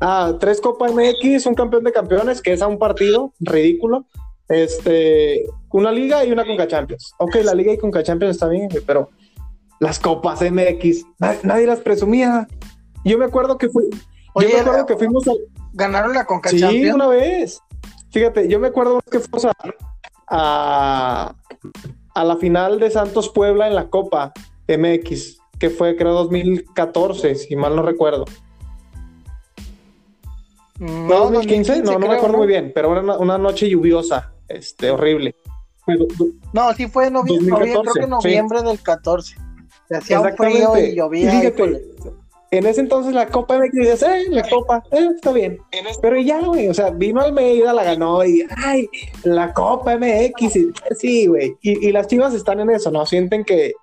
Ah, 0.00 0.36
tres 0.38 0.60
Copa 0.60 0.86
MX, 0.92 1.46
un 1.46 1.54
campeón 1.56 1.82
de 1.82 1.90
campeones, 1.90 2.40
que 2.40 2.52
es 2.52 2.62
a 2.62 2.68
un 2.68 2.78
partido 2.78 3.34
ridículo. 3.40 4.06
Este, 4.48 5.44
una 5.72 5.90
liga 5.90 6.24
y 6.24 6.30
una 6.30 6.46
Conca 6.46 6.68
Champions. 6.68 7.12
Ok, 7.18 7.34
la 7.42 7.54
liga 7.54 7.72
y 7.72 7.78
Conca 7.78 8.04
Champions 8.04 8.36
está 8.36 8.46
bien, 8.46 8.68
pero 8.86 9.10
las 9.80 9.98
Copas 9.98 10.42
MX, 10.42 11.06
nadie, 11.18 11.40
nadie 11.42 11.66
las 11.66 11.80
presumía. 11.80 12.46
Yo 13.04 13.18
me 13.18 13.24
acuerdo 13.24 13.58
que 13.58 13.68
fui, 13.68 13.90
Oye, 14.34 14.48
yo 14.48 14.54
me 14.54 14.60
acuerdo 14.60 14.86
que 14.86 14.96
fuimos 14.96 15.26
a... 15.26 15.32
¿Ganaron 15.72 16.14
la 16.14 16.24
Conca 16.24 16.50
sí, 16.50 16.60
Champions? 16.60 16.86
Sí, 16.86 16.92
una 16.92 17.08
vez. 17.08 17.60
Fíjate, 18.10 18.48
yo 18.48 18.58
me 18.58 18.68
acuerdo 18.68 19.00
que 19.10 19.20
fuimos 19.20 19.44
a, 19.44 19.52
a, 20.28 21.34
a, 22.14 22.24
la 22.24 22.36
final 22.36 22.80
de 22.80 22.90
Santos 22.90 23.28
Puebla 23.28 23.68
en 23.68 23.74
la 23.74 23.88
Copa 23.88 24.32
MX, 24.68 25.38
que 25.58 25.70
fue 25.70 25.96
creo 25.96 26.12
2014, 26.14 27.34
si 27.36 27.56
mal 27.56 27.76
no 27.76 27.82
recuerdo. 27.82 28.24
No, 30.80 31.30
2015, 31.30 31.82
no, 31.82 31.92
no 31.92 31.98
creo, 31.98 32.08
me 32.08 32.16
acuerdo 32.16 32.32
¿no? 32.32 32.38
muy 32.38 32.46
bien, 32.46 32.72
pero 32.74 32.90
era 32.92 33.02
una, 33.02 33.18
una, 33.18 33.38
noche 33.38 33.68
lluviosa, 33.68 34.32
este, 34.48 34.90
horrible. 34.90 35.36
No, 36.52 36.72
sí 36.72 36.88
fue 36.88 37.08
en 37.08 37.14
noviembre, 37.14 37.50
2014, 37.50 37.90
creo 37.90 38.04
que 38.04 38.10
noviembre 38.10 38.58
sí. 38.60 38.64
del 38.64 38.82
14. 38.82 39.36
Se 39.88 39.96
hacía 39.96 40.20
un 40.20 40.36
frío 40.36 40.78
y 40.78 40.94
llovía. 40.94 41.34
Y 41.34 41.38
fíjate, 41.38 41.84
en 42.50 42.66
ese 42.66 42.80
entonces 42.80 43.14
la 43.14 43.28
Copa 43.28 43.58
MX 43.58 43.72
dices, 43.72 44.02
eh, 44.02 44.24
la 44.30 44.48
Copa, 44.48 44.82
eh, 44.90 45.08
está 45.14 45.32
bien. 45.32 45.58
Pero 46.02 46.18
ya, 46.18 46.40
güey, 46.40 46.68
o 46.68 46.74
sea, 46.74 46.90
vino 46.90 47.20
Almeida, 47.20 47.72
la 47.72 47.84
ganó 47.84 48.24
y, 48.24 48.44
ay, 48.56 48.88
la 49.22 49.52
Copa 49.52 49.96
MX, 49.96 50.56
y, 50.56 50.72
sí, 50.98 51.26
güey. 51.26 51.56
Y, 51.62 51.88
y, 51.88 51.92
las 51.92 52.08
chivas 52.08 52.34
están 52.34 52.58
en 52.60 52.70
eso, 52.70 52.90
¿no? 52.90 53.06
Sienten 53.06 53.44
que, 53.44 53.74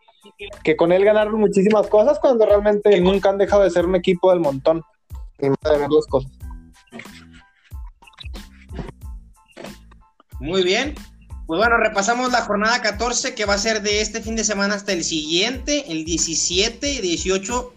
que 0.63 0.75
con 0.75 0.91
él 0.91 1.05
ganaron 1.05 1.39
muchísimas 1.39 1.87
cosas 1.87 2.19
cuando 2.19 2.45
realmente 2.45 2.99
nunca 2.99 3.29
han 3.29 3.37
dejado 3.37 3.63
de 3.63 3.71
ser 3.71 3.85
un 3.85 3.95
equipo 3.95 4.31
del 4.31 4.41
montón. 4.41 4.83
Ni 5.39 5.49
más 5.49 5.59
de 5.63 5.77
ver 5.77 5.89
las 5.89 6.05
cosas. 6.07 6.31
Muy 10.39 10.63
bien. 10.63 10.93
Pues 11.45 11.59
bueno, 11.59 11.77
repasamos 11.77 12.33
la 12.33 12.41
jornada 12.41 12.81
14 12.81 13.33
que 13.33 13.45
va 13.45 13.53
a 13.53 13.57
ser 13.57 13.81
de 13.81 14.01
este 14.01 14.21
fin 14.21 14.35
de 14.35 14.43
semana 14.43 14.75
hasta 14.75 14.91
el 14.91 15.05
siguiente, 15.05 15.85
el 15.89 16.03
17 16.03 16.91
y 16.91 16.99
18 16.99 17.73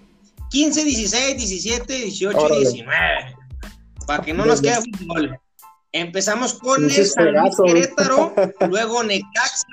15, 0.50 0.84
16, 0.84 1.36
17, 1.36 1.92
18, 1.92 2.38
Órale. 2.38 2.60
19. 2.60 3.36
Para 4.06 4.22
que 4.24 4.34
no 4.34 4.44
nos 4.44 4.60
quede 4.60 4.76
fútbol. 4.76 5.40
Empezamos 5.92 6.54
con 6.54 6.84
el 6.84 7.06
San 7.06 7.32
Luis 7.32 7.56
Querétaro, 7.64 8.34
luego 8.68 9.02
Necaxa. 9.02 9.66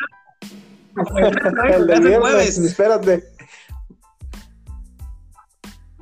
el 1.67 1.87
de 1.87 1.99
viernes, 1.99 2.57
espérate. 2.57 3.23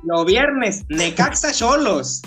Lo 0.04 0.24
viernes, 0.24 0.84
Necaxa 0.88 1.52
Cholos. 1.52 2.22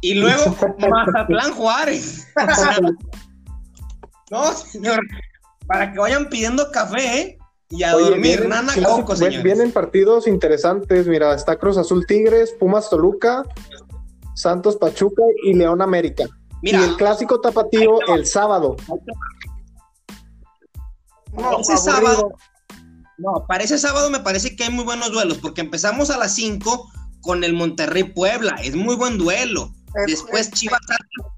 Y 0.00 0.14
luego 0.14 0.56
Mazatlán 0.78 1.52
Juárez. 1.52 2.26
no, 4.30 4.52
señor. 4.52 5.00
Para 5.66 5.92
que 5.92 5.98
vayan 5.98 6.28
pidiendo 6.28 6.70
café, 6.70 7.20
¿eh? 7.20 7.38
Y 7.76 7.82
a 7.82 7.96
Oye, 7.96 8.04
dormir, 8.04 8.22
vienen, 8.22 8.48
nana 8.48 8.72
coco, 8.84 9.16
señores. 9.16 9.42
Vienen 9.42 9.72
partidos 9.72 10.26
interesantes, 10.26 11.06
mira, 11.06 11.34
está 11.34 11.56
Cruz 11.56 11.76
Azul 11.76 12.06
Tigres, 12.06 12.54
Pumas 12.58 12.88
Toluca, 12.88 13.42
Santos 14.34 14.76
Pachuca 14.76 15.22
y 15.44 15.54
León 15.54 15.82
América. 15.82 16.24
Mira, 16.62 16.80
y 16.80 16.84
el 16.84 16.96
clásico 16.96 17.40
tapatío 17.40 18.00
el 18.14 18.26
sábado. 18.26 18.76
No, 21.32 21.60
ese 21.60 21.76
sábado, 21.76 22.32
no, 23.18 23.44
para 23.48 23.64
ese 23.64 23.76
sábado 23.76 24.08
me 24.08 24.20
parece 24.20 24.54
que 24.54 24.64
hay 24.64 24.70
muy 24.70 24.84
buenos 24.84 25.10
duelos, 25.10 25.38
porque 25.38 25.60
empezamos 25.60 26.10
a 26.10 26.16
las 26.16 26.34
5 26.36 26.90
con 27.20 27.42
el 27.42 27.54
Monterrey 27.54 28.04
Puebla, 28.04 28.54
es 28.62 28.76
muy 28.76 28.94
buen 28.94 29.18
duelo. 29.18 29.72
Después 30.06 30.50
Chivas 30.50 30.80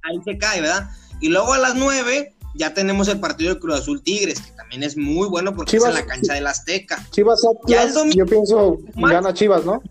ahí 0.02 0.20
se 0.24 0.36
cae, 0.38 0.60
¿verdad? 0.60 0.90
Y 1.20 1.28
luego 1.28 1.54
a 1.54 1.58
las 1.58 1.74
9 1.74 2.35
ya 2.56 2.74
tenemos 2.74 3.08
el 3.08 3.20
partido 3.20 3.54
de 3.54 3.60
Cruz 3.60 3.80
Azul 3.80 4.02
Tigres, 4.02 4.40
que 4.40 4.52
también 4.52 4.82
es 4.82 4.96
muy 4.96 5.28
bueno 5.28 5.54
porque 5.54 5.72
Chivas, 5.72 5.94
es 5.94 6.00
en 6.00 6.06
la 6.06 6.12
cancha 6.12 6.34
del 6.34 6.46
Azteca. 6.46 7.06
Chivas 7.10 7.42
Atlas, 7.44 7.94
domingo, 7.94 8.16
yo 8.16 8.26
pienso 8.26 8.78
más, 8.96 9.12
gana 9.12 9.34
Chivas, 9.34 9.64
¿no? 9.64 9.82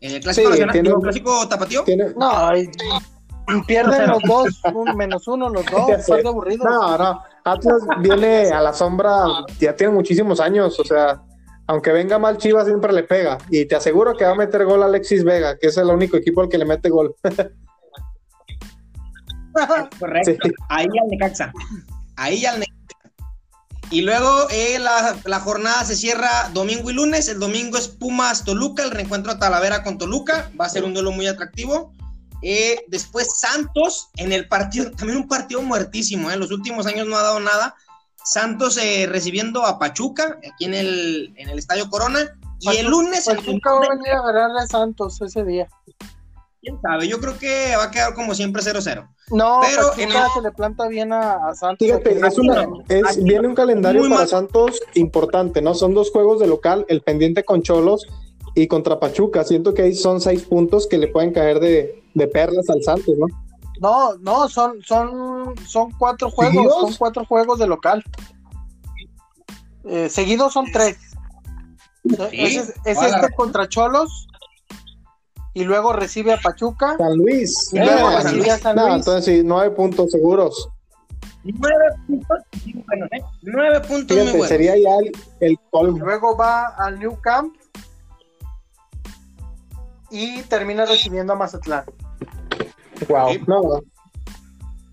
¿El 0.00 0.20
clásico 0.20 0.46
sí, 0.46 0.50
nacional, 0.50 0.72
tiene, 0.72 0.94
clásico 1.00 1.48
tapatío? 1.48 1.84
Tiene, 1.84 2.12
no, 2.16 2.50
pierden 3.66 4.08
los 4.08 4.22
dos, 4.22 4.60
un, 4.74 4.96
menos 4.96 5.28
uno 5.28 5.48
los 5.48 5.64
dos, 5.66 5.90
es 6.08 6.24
aburrido. 6.24 6.64
No, 6.64 6.98
no, 6.98 7.22
Atlas 7.44 7.82
viene 8.00 8.50
a 8.50 8.60
la 8.60 8.72
sombra, 8.72 9.12
ya 9.60 9.74
tiene 9.74 9.92
muchísimos 9.92 10.40
años, 10.40 10.78
o 10.78 10.84
sea, 10.84 11.22
aunque 11.66 11.92
venga 11.92 12.18
mal 12.18 12.38
Chivas 12.38 12.66
siempre 12.66 12.92
le 12.92 13.04
pega. 13.04 13.38
Y 13.50 13.66
te 13.66 13.76
aseguro 13.76 14.14
que 14.14 14.24
va 14.24 14.32
a 14.32 14.36
meter 14.36 14.64
gol 14.64 14.82
Alexis 14.82 15.24
Vega, 15.24 15.56
que 15.56 15.68
es 15.68 15.76
el 15.76 15.88
único 15.88 16.16
equipo 16.16 16.40
al 16.40 16.48
que 16.48 16.58
le 16.58 16.64
mete 16.64 16.88
gol. 16.88 17.14
Correcto. 19.98 20.48
Ahí 20.68 20.86
al 20.86 21.08
Necaxa. 21.08 21.52
Ahí 22.16 22.44
al 22.44 22.60
Necaxa. 22.60 22.82
Y 23.90 24.00
luego 24.00 24.48
eh, 24.50 24.78
la, 24.78 25.40
jornada 25.40 25.84
se 25.84 25.96
cierra 25.96 26.48
domingo 26.54 26.90
y 26.90 26.94
lunes. 26.94 27.28
El 27.28 27.38
domingo 27.38 27.76
es 27.76 27.88
Pumas 27.88 28.42
Toluca, 28.42 28.82
el 28.82 28.90
reencuentro 28.90 29.32
a 29.32 29.38
Talavera 29.38 29.82
con 29.82 29.98
Toluca. 29.98 30.50
Va 30.58 30.64
a 30.64 30.70
ser 30.70 30.84
un 30.84 30.94
duelo 30.94 31.12
muy 31.12 31.26
atractivo. 31.26 31.92
Eh, 32.40 32.84
después 32.88 33.38
Santos 33.38 34.08
en 34.16 34.32
el 34.32 34.48
partido, 34.48 34.90
también 34.96 35.18
un 35.18 35.28
partido 35.28 35.60
muertísimo. 35.60 36.30
En 36.30 36.36
eh. 36.36 36.38
los 36.38 36.50
últimos 36.50 36.86
años 36.86 37.06
no 37.06 37.18
ha 37.18 37.22
dado 37.22 37.40
nada. 37.40 37.74
Santos 38.24 38.76
recibiendo 39.08 39.66
a 39.66 39.78
Pachuca 39.78 40.38
aquí 40.38 40.64
en 40.64 40.74
el, 40.74 41.34
en 41.36 41.50
el 41.50 41.58
Estadio 41.58 41.90
Corona. 41.90 42.20
Y 42.60 42.76
el 42.76 42.86
lunes. 42.86 43.26
Pachuca 43.26 43.72
va 43.72 43.84
a 43.84 43.90
venir 43.90 44.12
a 44.12 44.22
ganarle 44.22 44.60
a 44.60 44.66
Santos 44.68 45.20
ese 45.20 45.44
día 45.44 45.68
quién 46.62 46.80
sabe, 46.80 47.08
yo 47.08 47.20
creo 47.20 47.36
que 47.36 47.74
va 47.76 47.84
a 47.84 47.90
quedar 47.90 48.14
como 48.14 48.34
siempre 48.34 48.62
0-0. 48.62 49.06
No, 49.30 49.60
pero 49.62 49.92
en 49.98 50.10
se 50.10 50.40
le 50.40 50.52
planta 50.52 50.86
bien 50.86 51.12
a, 51.12 51.54
Santos. 51.54 51.78
Fíjate, 51.86 52.20
es 52.88 53.22
viene 53.22 53.48
un 53.48 53.54
calendario 53.54 54.08
para 54.08 54.26
Santos 54.26 54.80
importante, 54.94 55.60
¿no? 55.60 55.74
Son 55.74 55.92
dos 55.92 56.10
juegos 56.10 56.40
de 56.40 56.46
local, 56.46 56.86
el 56.88 57.02
pendiente 57.02 57.44
con 57.44 57.62
Cholos 57.62 58.06
y 58.54 58.68
contra 58.68 59.00
Pachuca. 59.00 59.44
Siento 59.44 59.74
que 59.74 59.82
ahí 59.82 59.94
son 59.94 60.20
seis 60.20 60.42
puntos 60.44 60.86
que 60.86 60.98
le 60.98 61.08
pueden 61.08 61.32
caer 61.32 61.58
de, 61.58 62.28
perlas 62.28 62.70
al 62.70 62.82
Santos, 62.82 63.14
¿no? 63.18 63.26
No, 63.80 64.14
no, 64.18 64.48
son, 64.48 64.80
son, 64.82 65.54
son 65.66 65.90
cuatro 65.98 66.30
juegos, 66.30 66.72
son 66.80 66.94
cuatro 66.94 67.24
juegos 67.24 67.58
de 67.58 67.66
local. 67.66 68.04
Eh, 69.84 70.08
seguidos 70.08 70.52
son 70.52 70.66
tres. 70.70 70.96
es, 72.30 72.72
este 72.84 73.34
contra 73.34 73.68
Cholos, 73.68 74.28
y 75.54 75.64
luego 75.64 75.92
recibe 75.92 76.32
a 76.32 76.38
Pachuca. 76.38 76.96
San 76.96 77.16
Luis. 77.16 77.70
Y 77.72 77.78
luego 77.78 78.10
recibe 78.10 78.50
a 78.50 78.58
San 78.58 78.76
Luis. 78.76 78.94
entonces 78.94 79.24
sí, 79.24 79.42
nueve 79.44 79.70
puntos 79.74 80.10
seguros. 80.10 80.68
Nueve 81.44 81.84
puntos, 82.06 82.38
bueno, 82.86 83.06
¿eh? 83.06 83.22
Nueve 83.42 83.80
puntos 83.80 84.16
muy 84.16 84.30
buenos. 84.30 84.48
Sería 84.48 84.76
ya 84.76 84.96
el, 85.00 85.12
el 85.40 85.58
Luego 85.98 86.36
va 86.36 86.66
al 86.78 86.98
New 86.98 87.20
Camp 87.20 87.54
y 90.10 90.42
termina 90.42 90.84
recibiendo 90.84 91.32
a 91.32 91.36
Mazatlán. 91.36 91.84
Wow. 93.08 93.30
No. 93.46 93.80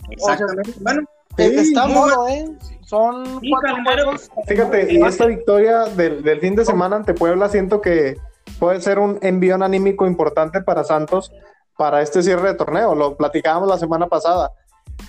Exactamente. 0.10 0.74
bueno, 0.80 1.02
está 1.38 1.88
modo, 1.88 2.28
¿eh? 2.30 2.50
Son 2.86 3.40
cuatro 3.48 3.78
juegos. 3.84 4.32
Fíjate, 4.48 4.92
y 4.92 5.02
esta 5.04 5.28
victoria 5.28 5.84
del, 5.86 6.24
del 6.24 6.40
fin 6.40 6.56
de 6.56 6.66
semana 6.66 6.96
ante 6.96 7.14
Puebla 7.14 7.48
siento 7.48 7.82
que 7.82 8.18
puede 8.60 8.82
ser 8.82 9.00
un 9.00 9.18
envío 9.22 9.56
anímico 9.56 10.06
importante 10.06 10.62
para 10.62 10.84
Santos 10.84 11.32
para 11.78 12.02
este 12.02 12.22
cierre 12.22 12.50
de 12.50 12.56
torneo. 12.56 12.94
Lo 12.94 13.16
platicábamos 13.16 13.70
la 13.70 13.78
semana 13.78 14.08
pasada. 14.08 14.52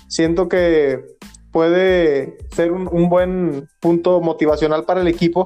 Siento 0.07 0.47
que 0.47 1.17
puede 1.51 2.37
ser 2.55 2.71
un, 2.71 3.09
buen 3.09 3.67
punto 3.81 4.21
motivacional 4.21 4.85
para 4.85 5.01
el 5.01 5.07
equipo. 5.07 5.41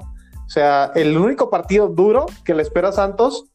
O 0.46 0.50
sea, 0.50 0.92
el 0.94 1.18
único 1.18 1.50
partido 1.50 1.88
duro 1.88 2.28
que 2.44 2.54
le 2.54 2.62
espera 2.62 2.90
a 2.90 2.92
Santos, 2.92 3.46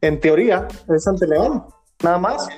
en 0.00 0.18
teoría, 0.18 0.66
es 0.88 1.06
ante 1.06 1.28
León. 1.28 1.64
Nada 2.02 2.18
más. 2.18 2.48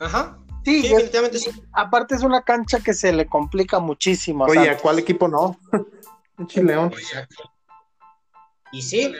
Ajá. 0.00 0.36
Sí, 0.64 0.82
definitivamente 0.82 1.38
sí. 1.38 1.50
Aparte 1.72 2.16
es 2.16 2.22
una 2.22 2.42
cancha 2.42 2.80
que 2.80 2.92
se 2.92 3.12
le 3.12 3.26
complica 3.26 3.78
muchísimo. 3.78 4.44
Oye, 4.44 4.68
¿a 4.68 4.76
cuál 4.76 4.98
equipo 4.98 5.28
no? 5.28 5.56
León. 6.56 6.92
Y 8.72 8.82
sí, 8.82 9.12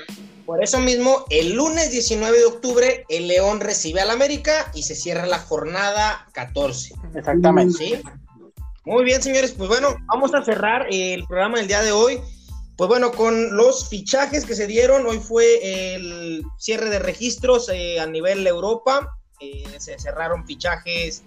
por 0.47 0.65
eso 0.65 0.81
mismo, 0.81 1.27
el 1.31 1.55
lunes 1.55 1.93
19 1.93 2.39
de 2.39 2.45
octubre, 2.45 3.05
el 3.09 3.29
León 3.29 3.61
recibe 3.61 4.01
al 4.01 4.11
América 4.11 4.71
y 4.75 4.83
se 4.83 4.97
cierra 4.97 5.27
la 5.27 5.39
jornada 5.39 6.27
14. 6.33 6.95
Exactamente. 7.15 7.79
¿Sí? 7.79 8.03
Muy 8.85 9.05
bien, 9.05 9.23
señores. 9.23 9.53
Pues 9.53 9.69
bueno, 9.69 9.95
vamos 10.07 10.35
a 10.35 10.45
cerrar 10.45 10.87
el 10.91 11.25
programa 11.27 11.59
del 11.59 11.69
día 11.69 11.83
de 11.83 11.93
hoy. 11.93 12.21
Pues 12.77 12.89
bueno, 12.89 13.13
con 13.13 13.57
los 13.57 13.89
fichajes 13.89 14.45
que 14.45 14.55
se 14.55 14.67
dieron, 14.67 15.07
hoy 15.07 15.19
fue 15.19 15.95
el 15.95 16.43
cierre 16.59 16.91
de 16.91 16.99
registros 16.99 17.69
eh, 17.69 18.01
a 18.01 18.07
nivel 18.07 18.45
Europa. 18.47 19.17
Eh, 19.39 19.65
se 19.79 19.99
cerraron 19.99 20.47
fichajes 20.47 21.23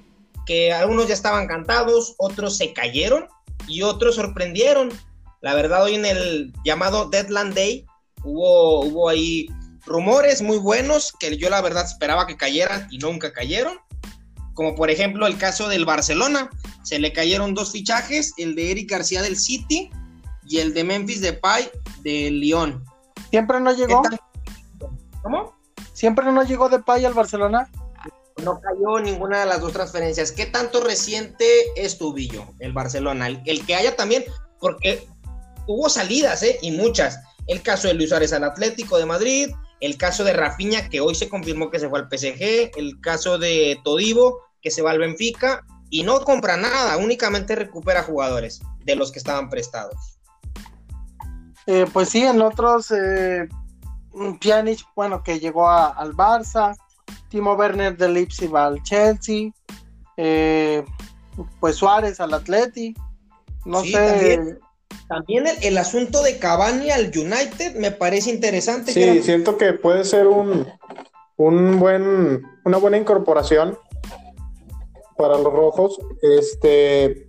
que 0.45 0.73
algunos 0.73 1.07
ya 1.07 1.13
estaban 1.13 1.47
cantados, 1.47 2.15
otros 2.17 2.57
se 2.57 2.73
cayeron 2.73 3.27
y 3.67 3.83
otros 3.83 4.15
sorprendieron. 4.15 4.89
La 5.41 5.53
verdad, 5.53 5.83
hoy 5.83 5.95
en 5.95 6.05
el 6.05 6.53
llamado 6.65 7.09
Deadline 7.09 7.53
Day 7.53 7.85
Hubo, 8.23 8.85
hubo 8.85 9.09
ahí 9.09 9.47
rumores 9.85 10.41
muy 10.41 10.57
buenos 10.57 11.13
que 11.19 11.37
yo 11.37 11.49
la 11.49 11.61
verdad 11.61 11.85
esperaba 11.85 12.27
que 12.27 12.37
cayeran 12.37 12.87
y 12.89 12.97
nunca 12.97 13.33
cayeron. 13.33 13.77
Como 14.53 14.75
por 14.75 14.89
ejemplo 14.89 15.27
el 15.27 15.37
caso 15.37 15.67
del 15.67 15.85
Barcelona. 15.85 16.49
Se 16.83 16.99
le 16.99 17.13
cayeron 17.13 17.53
dos 17.53 17.71
fichajes, 17.71 18.33
el 18.37 18.55
de 18.55 18.71
Eric 18.71 18.91
García 18.91 19.21
del 19.21 19.37
City 19.37 19.89
y 20.47 20.59
el 20.59 20.73
de 20.73 20.83
Memphis 20.83 21.21
Depay 21.21 21.71
del 22.01 22.39
Lyon. 22.39 22.83
¿Siempre 23.29 23.59
no 23.59 23.73
llegó? 23.73 24.03
¿Cómo? 25.21 25.55
¿Siempre 25.93 26.31
no 26.31 26.43
llegó 26.43 26.69
Depay 26.69 27.05
al 27.05 27.13
Barcelona? 27.13 27.69
No 28.43 28.59
cayó 28.59 28.99
ninguna 28.99 29.39
de 29.39 29.45
las 29.45 29.61
dos 29.61 29.73
transferencias. 29.73 30.31
¿Qué 30.31 30.45
tanto 30.45 30.83
reciente 30.83 31.45
es 31.75 31.97
el 32.59 32.73
Barcelona? 32.73 33.27
El, 33.27 33.41
el 33.45 33.65
que 33.65 33.75
haya 33.75 33.95
también, 33.95 34.25
porque 34.59 35.07
hubo 35.67 35.87
salidas, 35.89 36.43
¿eh? 36.43 36.59
Y 36.61 36.71
muchas 36.71 37.19
el 37.47 37.61
caso 37.61 37.87
de 37.87 37.93
Luis 37.93 38.09
Suárez 38.09 38.33
al 38.33 38.43
Atlético 38.43 38.97
de 38.97 39.05
Madrid, 39.05 39.49
el 39.79 39.97
caso 39.97 40.23
de 40.23 40.33
Rafinha, 40.33 40.89
que 40.89 41.01
hoy 41.01 41.15
se 41.15 41.29
confirmó 41.29 41.69
que 41.69 41.79
se 41.79 41.89
fue 41.89 41.99
al 41.99 42.07
PSG, 42.09 42.71
el 42.77 42.99
caso 43.01 43.37
de 43.37 43.79
Todivo, 43.83 44.39
que 44.61 44.71
se 44.71 44.81
va 44.81 44.91
al 44.91 44.99
Benfica, 44.99 45.65
y 45.89 46.03
no 46.03 46.21
compra 46.21 46.57
nada, 46.57 46.97
únicamente 46.97 47.55
recupera 47.55 48.03
jugadores 48.03 48.61
de 48.85 48.95
los 48.95 49.11
que 49.11 49.19
estaban 49.19 49.49
prestados. 49.49 50.17
Eh, 51.67 51.85
pues 51.91 52.09
sí, 52.09 52.23
en 52.23 52.41
otros, 52.41 52.91
eh, 52.91 53.47
Pjanic, 54.39 54.79
bueno, 54.95 55.21
que 55.23 55.39
llegó 55.39 55.69
al 55.69 56.13
Barça, 56.13 56.75
Timo 57.29 57.53
Werner 57.53 57.95
del 57.97 58.13
Leipzig 58.13 58.55
al 58.55 58.81
Chelsea, 58.83 59.51
eh, 60.17 60.83
pues 61.59 61.75
Suárez 61.75 62.19
al 62.19 62.33
Atleti, 62.33 62.93
no 63.65 63.81
sé, 63.81 63.91
también 63.91 64.59
el, 65.61 65.77
asunto 65.77 66.21
de 66.23 66.37
Cavani 66.37 66.91
al 66.91 67.11
United 67.15 67.75
me 67.75 67.91
parece 67.91 68.29
interesante. 68.29 68.91
Sí, 68.91 69.21
siento 69.21 69.57
que 69.57 69.73
puede 69.73 70.03
ser 70.03 70.27
un, 70.27 70.67
un 71.37 71.79
buen, 71.79 72.43
una 72.65 72.77
buena 72.77 72.97
incorporación 72.97 73.77
para 75.17 75.37
los 75.37 75.53
rojos. 75.53 75.99
Este, 76.21 77.27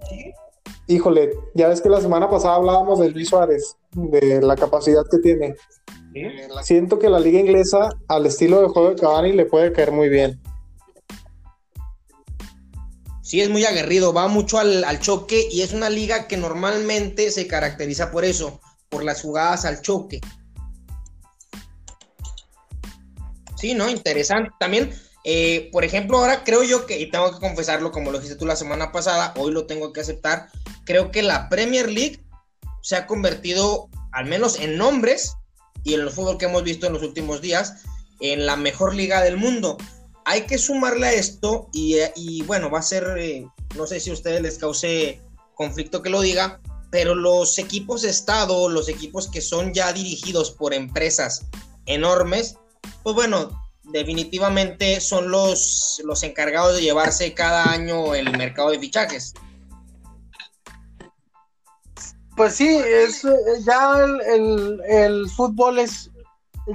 híjole, 0.87 1.33
ya 1.55 1.69
ves 1.69 1.81
que 1.81 1.89
la 1.89 2.01
semana 2.01 2.31
pasada 2.31 2.57
hablábamos 2.57 3.01
de 3.01 3.11
Luis 3.11 3.29
Suárez, 3.29 3.77
de 3.93 4.41
la 4.43 4.57
capacidad 4.57 5.03
que 5.11 5.19
tiene. 5.19 5.57
Siento 6.63 6.99
que 6.99 7.09
la 7.09 7.19
liga 7.19 7.41
inglesa, 7.41 7.91
al 8.09 8.27
estilo 8.27 8.61
de 8.61 8.69
juego 8.69 8.91
de 8.91 8.97
Cavani, 8.97 9.33
le 9.33 9.47
puede 9.47 9.73
caer 9.73 9.91
muy 9.91 10.09
bien 10.09 10.41
sí 13.35 13.41
es 13.41 13.51
muy 13.51 13.65
aguerrido, 13.65 14.13
va 14.13 14.29
mucho 14.29 14.61
al, 14.61 15.01
choque 15.01 15.49
y 15.51 15.63
es 15.63 15.73
una 15.73 15.91
liga 15.91 16.29
que 16.29 16.37
normalmente 16.37 17.33
se 17.33 17.49
caracteriza 17.49 18.13
por 18.13 18.25
eso, 18.25 18.61
por 18.89 19.03
las 19.03 19.23
jugadas 19.23 19.65
al 19.65 19.83
choque. 19.83 20.21
Sí, 23.57 23.75
¿no? 23.75 23.91
Interesante. 23.91 24.53
También, 24.61 24.95
eh, 25.25 25.69
por 25.73 25.83
ejemplo, 25.83 26.19
ahora 26.19 26.45
creo 26.45 26.63
yo 26.63 26.87
que, 26.87 27.01
y 27.01 27.11
tengo 27.11 27.33
que 27.33 27.41
confesarlo 27.41 27.91
como 27.91 28.13
lo 28.13 28.19
dijiste 28.19 28.39
tú 28.39 28.47
la 28.47 28.55
semana 28.55 28.93
pasada, 28.93 29.35
hoy 29.37 29.53
lo 29.53 29.67
tengo 29.67 29.93
que 29.93 30.03
aceptar, 30.03 30.47
creo 30.85 31.11
que 31.11 31.25
la 31.25 31.49
Premier 31.49 31.91
League 31.91 32.25
se 32.83 32.95
ha 32.95 33.09
convertido, 33.09 33.89
al 34.13 34.27
menos 34.27 34.61
en 34.61 34.79
nombres 34.79 35.35
y 35.83 35.95
en 35.95 36.03
el 36.03 36.11
fútbol 36.11 36.39
que 36.39 36.45
hemos 36.45 36.63
visto 36.63 36.87
en 36.87 36.93
los 36.93 37.03
últimos 37.03 37.41
días, 37.41 37.83
en 38.21 38.47
la 38.47 38.55
mejor 38.55 38.95
liga 38.95 39.23
del 39.23 39.39
mundo 39.39 39.77
hay 40.25 40.43
que 40.43 40.59
sumarle 40.59 41.07
a 41.07 41.13
esto 41.13 41.69
y, 41.73 42.43
bueno, 42.45 42.71
va 42.71 42.79
a 42.79 42.83
ser, 42.83 43.05
eh, 43.19 43.47
no 43.77 43.87
sé 43.87 44.01
si 44.01 44.11
a 44.11 44.15
ustedes 44.15 44.41
les 44.41 44.59
cause 44.59 45.21
conflicto 45.55 46.03
que 46.03 46.11
lo 46.11 46.21
diga, 46.21 46.61
pero 46.91 47.15
los 47.15 47.59
equipos 47.59 48.03
de 48.03 48.11
Estado, 48.11 48.69
los 48.69 48.89
equipos 48.89 49.29
que 49.29 49.41
son 49.41 49.75
ya 49.75 49.93
dirigidos 49.93 50.51
por 50.51 50.73
empresas 50.73 51.47
enormes, 51.87 52.57
pues 53.03 53.15
bueno, 53.15 53.69
definitivamente 53.85 55.01
son 55.01 55.31
los, 55.31 56.01
los 56.05 56.23
encargados 56.23 56.77
de 56.77 56.83
llevarse 56.83 57.35
cada 57.35 57.71
año 57.71 58.15
el 58.15 58.37
mercado 58.37 58.71
de 58.71 58.79
fichajes. 58.79 59.35
Pues 62.37 62.55
sí, 62.55 62.69
es, 62.69 63.23
ya 63.65 63.97
el, 64.33 64.81
el 64.89 65.31
fútbol 65.31 65.79
es, 65.79 66.11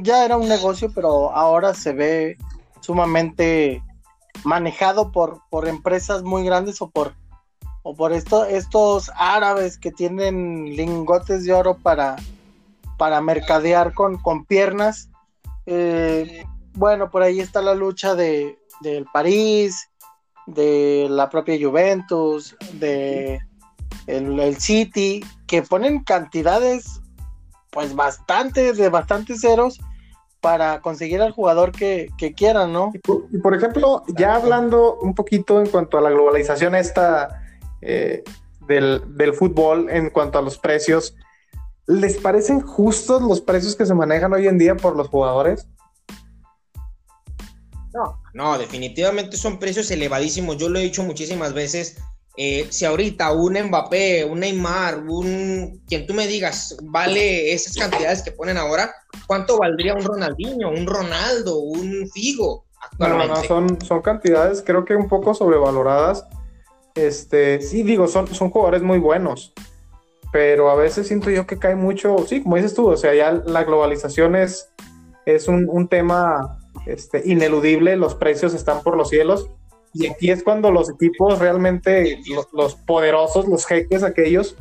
ya 0.03 0.23
era 0.23 0.37
un 0.37 0.47
negocio, 0.47 0.91
pero 0.93 1.33
ahora 1.33 1.73
se 1.73 1.91
ve 1.91 2.37
sumamente 2.81 3.83
manejado 4.43 5.11
por, 5.11 5.41
por 5.49 5.67
empresas 5.67 6.23
muy 6.23 6.43
grandes 6.43 6.81
o 6.81 6.89
por 6.89 7.13
o 7.83 7.95
por 7.95 8.11
esto, 8.11 8.45
estos 8.45 9.11
árabes 9.15 9.77
que 9.77 9.91
tienen 9.91 10.75
lingotes 10.75 11.45
de 11.45 11.53
oro 11.53 11.77
para, 11.77 12.17
para 12.97 13.21
mercadear 13.21 13.93
con, 13.93 14.17
con 14.17 14.45
piernas. 14.45 15.09
Eh, 15.65 16.45
bueno, 16.73 17.09
por 17.09 17.23
ahí 17.23 17.39
está 17.39 17.61
la 17.61 17.73
lucha 17.73 18.15
de, 18.15 18.59
del 18.81 19.05
París, 19.13 19.89
de 20.45 21.07
la 21.09 21.29
propia 21.29 21.57
Juventus, 21.59 22.55
de 22.73 23.39
el, 24.07 24.59
City, 24.59 25.23
que 25.47 25.61
ponen 25.61 26.03
cantidades 26.03 27.01
pues 27.71 27.95
bastante, 27.95 28.73
de 28.73 28.89
bastantes 28.89 29.41
ceros 29.41 29.79
para 30.41 30.81
conseguir 30.81 31.21
al 31.21 31.31
jugador 31.31 31.71
que, 31.71 32.09
quieran, 32.35 32.71
¿no? 32.71 32.91
Y 32.93 33.37
por, 33.39 33.55
ejemplo, 33.55 34.03
ya 34.07 34.35
hablando 34.35 34.95
un 34.95 35.13
poquito 35.13 35.59
en 35.59 35.67
cuanto 35.69 35.97
a 35.97 36.01
la 36.01 36.09
globalización 36.09 36.75
esta 36.75 37.43
eh, 37.81 38.23
del, 38.67 39.01
del, 39.17 39.33
fútbol, 39.33 39.89
en 39.89 40.09
cuanto 40.09 40.39
a 40.39 40.41
los 40.41 40.57
precios, 40.57 41.15
¿les 41.87 42.17
parecen 42.17 42.61
justos 42.61 43.21
los 43.21 43.41
precios 43.41 43.75
que 43.75 43.85
se 43.85 43.93
manejan 43.93 44.33
hoy 44.33 44.47
en 44.47 44.57
día 44.57 44.75
por 44.75 44.95
los 44.95 45.09
jugadores? 45.09 45.67
No, 47.93 48.21
no, 48.33 48.57
definitivamente 48.57 49.35
son 49.35 49.59
precios 49.59 49.89
elevadísimos. 49.91 50.57
Yo 50.57 50.69
lo 50.69 50.79
he 50.79 50.83
dicho 50.83 51.03
muchísimas 51.03 51.53
veces. 51.53 51.97
Eh, 52.41 52.67
si 52.69 52.85
ahorita 52.85 53.33
un 53.33 53.61
Mbappé, 53.61 54.23
un 54.23 54.39
Neymar, 54.39 54.99
un 54.99 55.83
quien 55.85 56.07
tú 56.07 56.13
me 56.13 56.25
digas 56.25 56.77
vale 56.83 57.51
esas 57.51 57.75
cantidades 57.75 58.21
que 58.21 58.31
ponen 58.31 58.57
ahora, 58.57 58.95
¿cuánto 59.27 59.57
valdría 59.57 59.93
un 59.93 60.05
Ronaldinho, 60.05 60.69
un 60.69 60.87
Ronaldo, 60.87 61.59
un 61.59 62.09
Figo 62.13 62.63
actualmente? 62.81 63.27
No, 63.27 63.35
no, 63.35 63.43
son, 63.43 63.81
son 63.81 64.01
cantidades 64.01 64.63
creo 64.65 64.85
que 64.85 64.95
un 64.95 65.09
poco 65.09 65.33
sobrevaloradas. 65.33 66.25
Este, 66.95 67.59
sí, 67.59 67.83
digo, 67.83 68.07
son, 68.07 68.33
son 68.33 68.51
jugadores 68.51 68.83
muy 68.83 68.99
buenos, 68.99 69.51
pero 70.31 70.69
a 70.69 70.75
veces 70.75 71.09
siento 71.09 71.29
yo 71.29 71.45
que 71.45 71.59
cae 71.59 71.75
mucho, 71.75 72.25
sí, 72.25 72.41
como 72.41 72.55
dices 72.55 72.73
tú, 72.73 72.87
o 72.87 72.95
sea, 72.95 73.13
ya 73.13 73.33
la 73.33 73.65
globalización 73.65 74.37
es, 74.37 74.71
es 75.25 75.49
un, 75.49 75.67
un 75.69 75.89
tema 75.89 76.57
este, 76.85 77.21
ineludible, 77.25 77.97
los 77.97 78.15
precios 78.15 78.53
están 78.53 78.81
por 78.81 78.95
los 78.95 79.09
cielos 79.09 79.49
y 79.93 80.07
aquí 80.07 80.29
es 80.31 80.43
cuando 80.43 80.71
los 80.71 80.89
equipos 80.89 81.39
realmente, 81.39 82.19
los, 82.53 82.75
poderosos, 82.75 83.47
los 83.47 83.65
jeques 83.65 84.03
aquellos, 84.03 84.55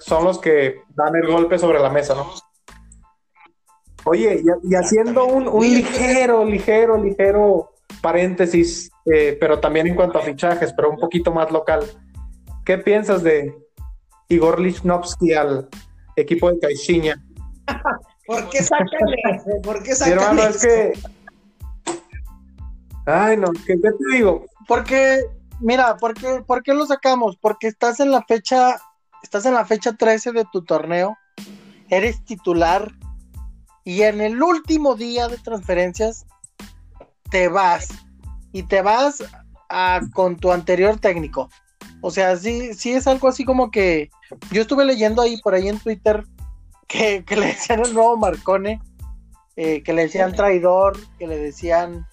son 0.00 0.24
los 0.24 0.38
que 0.38 0.80
dan 0.94 1.14
el 1.16 1.26
golpe 1.26 1.58
sobre 1.58 1.80
la 1.80 1.90
mesa, 1.90 2.14
¿no? 2.14 2.32
Oye, 4.04 4.42
y, 4.62 4.74
haciendo 4.74 5.24
un, 5.24 5.44
ligero, 5.60 6.44
ligero, 6.44 7.02
ligero 7.02 7.70
paréntesis, 8.02 8.90
eh, 9.06 9.36
pero 9.40 9.60
también 9.60 9.86
en 9.86 9.94
cuanto 9.94 10.18
a 10.18 10.22
fichajes, 10.22 10.74
pero 10.74 10.90
un 10.90 10.98
poquito 10.98 11.32
más 11.32 11.50
local. 11.50 11.84
¿Qué 12.64 12.76
piensas 12.78 13.22
de 13.22 13.54
Igor 14.28 14.60
Lichnowsky 14.60 15.32
al 15.32 15.68
equipo 16.16 16.50
de 16.50 16.58
Caixinha? 16.58 17.22
¿Por 18.26 18.48
qué 18.50 18.62
sacan 18.62 18.88
¿Por 19.62 19.82
qué 19.82 19.94
sacan 19.94 20.18
hermano, 20.18 20.42
es 20.48 20.66
que... 20.66 20.92
Ay, 23.06 23.36
no, 23.36 23.48
¿qué 23.66 23.76
te 23.76 23.90
digo? 24.12 24.46
Porque, 24.66 25.22
mira, 25.60 25.96
¿por 25.96 26.14
qué, 26.14 26.42
¿por 26.46 26.62
qué 26.62 26.74
lo 26.74 26.86
sacamos? 26.86 27.36
Porque 27.36 27.68
estás 27.68 28.00
en 28.00 28.10
la 28.10 28.22
fecha, 28.22 28.76
estás 29.22 29.46
en 29.46 29.54
la 29.54 29.64
fecha 29.64 29.92
13 29.92 30.32
de 30.32 30.44
tu 30.52 30.62
torneo, 30.62 31.16
eres 31.88 32.24
titular 32.24 32.92
y 33.84 34.02
en 34.02 34.20
el 34.20 34.42
último 34.42 34.94
día 34.94 35.28
de 35.28 35.36
transferencias 35.38 36.26
te 37.30 37.48
vas 37.48 37.88
y 38.52 38.62
te 38.62 38.80
vas 38.82 39.22
con 40.12 40.36
tu 40.36 40.52
anterior 40.52 40.98
técnico. 40.98 41.50
O 42.00 42.10
sea, 42.10 42.36
sí, 42.36 42.74
sí 42.74 42.92
es 42.92 43.06
algo 43.06 43.28
así 43.28 43.44
como 43.44 43.70
que 43.70 44.10
yo 44.50 44.62
estuve 44.62 44.84
leyendo 44.84 45.22
ahí 45.22 45.40
por 45.40 45.54
ahí 45.54 45.68
en 45.68 45.78
Twitter 45.78 46.24
que, 46.86 47.24
le 47.28 47.46
decían 47.46 47.80
el 47.80 47.94
nuevo 47.94 48.16
Marcone, 48.16 48.80
eh, 49.56 49.82
que 49.82 49.92
le 49.92 50.02
decían 50.02 50.34
traidor, 50.34 50.98
que 51.18 51.26
le 51.26 51.38
decían 51.38 52.06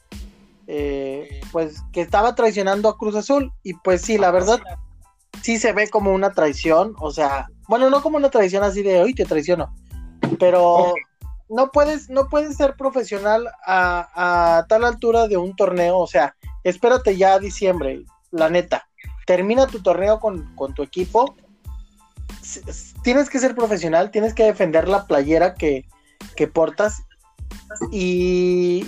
eh, 0.67 1.41
pues 1.51 1.81
que 1.91 2.01
estaba 2.01 2.35
traicionando 2.35 2.89
a 2.89 2.97
Cruz 2.97 3.15
Azul. 3.15 3.51
Y 3.63 3.73
pues 3.75 4.01
sí, 4.01 4.17
la 4.17 4.31
verdad 4.31 4.59
sí 5.41 5.57
se 5.57 5.73
ve 5.73 5.89
como 5.89 6.11
una 6.11 6.31
traición, 6.31 6.95
o 6.99 7.11
sea, 7.11 7.49
bueno, 7.67 7.89
no 7.89 8.01
como 8.01 8.17
una 8.17 8.29
traición 8.29 8.63
así 8.63 8.83
de 8.83 8.99
hoy 8.99 9.13
te 9.13 9.25
traiciono, 9.25 9.73
pero 10.39 10.93
no 11.49 11.71
puedes 11.71 12.09
no 12.09 12.27
puedes 12.27 12.55
ser 12.57 12.75
profesional 12.75 13.47
a, 13.65 14.65
tal 14.69 14.85
altura 14.85 15.27
de 15.27 15.37
un 15.37 15.55
torneo, 15.55 15.97
o 15.97 16.07
sea, 16.07 16.35
espérate 16.63 17.17
ya 17.17 17.33
a 17.33 17.39
diciembre, 17.39 18.03
la 18.31 18.49
neta, 18.49 18.87
termina 19.25 19.67
tu 19.67 19.81
torneo 19.81 20.19
con, 20.19 20.55
con 20.55 20.73
tu 20.73 20.83
equipo, 20.83 21.35
tienes 23.03 23.29
que 23.29 23.39
ser 23.39 23.55
profesional, 23.55 24.11
tienes 24.11 24.33
que 24.33 24.43
defender 24.43 24.87
la 24.87 25.05
playera 25.07 25.55
que, 25.55 25.87
que 26.35 26.47
portas 26.47 27.03
y, 27.91 28.85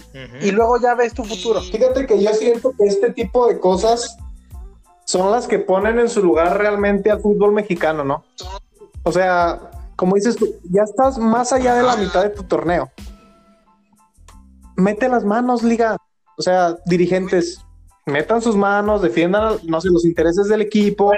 luego 0.52 0.80
ya 0.82 0.96
ves 0.96 1.14
tu 1.14 1.24
futuro. 1.24 1.62
Fíjate 1.62 2.06
que 2.06 2.22
yo 2.22 2.34
siento 2.34 2.74
que 2.78 2.86
este 2.86 3.12
tipo 3.12 3.48
de 3.48 3.60
cosas 3.60 4.18
son 5.06 5.32
las 5.32 5.48
que 5.48 5.60
ponen 5.60 6.00
en 6.00 6.10
su 6.10 6.22
lugar 6.22 6.58
realmente 6.58 7.12
al 7.12 7.22
fútbol 7.22 7.54
mexicano, 7.54 8.04
¿no? 8.04 8.24
O 9.04 9.12
sea, 9.12 9.72
como 9.96 10.16
dices 10.16 10.36
tú, 10.36 10.48
ya 10.70 10.84
estás 10.84 11.18
más 11.18 11.54
allá 11.54 11.76
de 11.76 11.84
la 11.84 11.98
mitad 11.98 12.24
de 12.24 12.30
tu 12.30 12.44
torneo. 12.44 12.92
Mete 14.76 15.08
las 15.10 15.24
manos, 15.24 15.64
liga. 15.64 15.98
O 16.38 16.42
sea, 16.42 16.76
dirigentes, 16.86 17.60
metan 18.06 18.42
sus 18.42 18.56
manos, 18.56 19.02
defiendan, 19.02 19.60
no 19.64 19.82
sé, 19.82 19.90
los 19.90 20.06
intereses 20.06 20.48
del 20.48 20.62
equipo. 20.62 21.12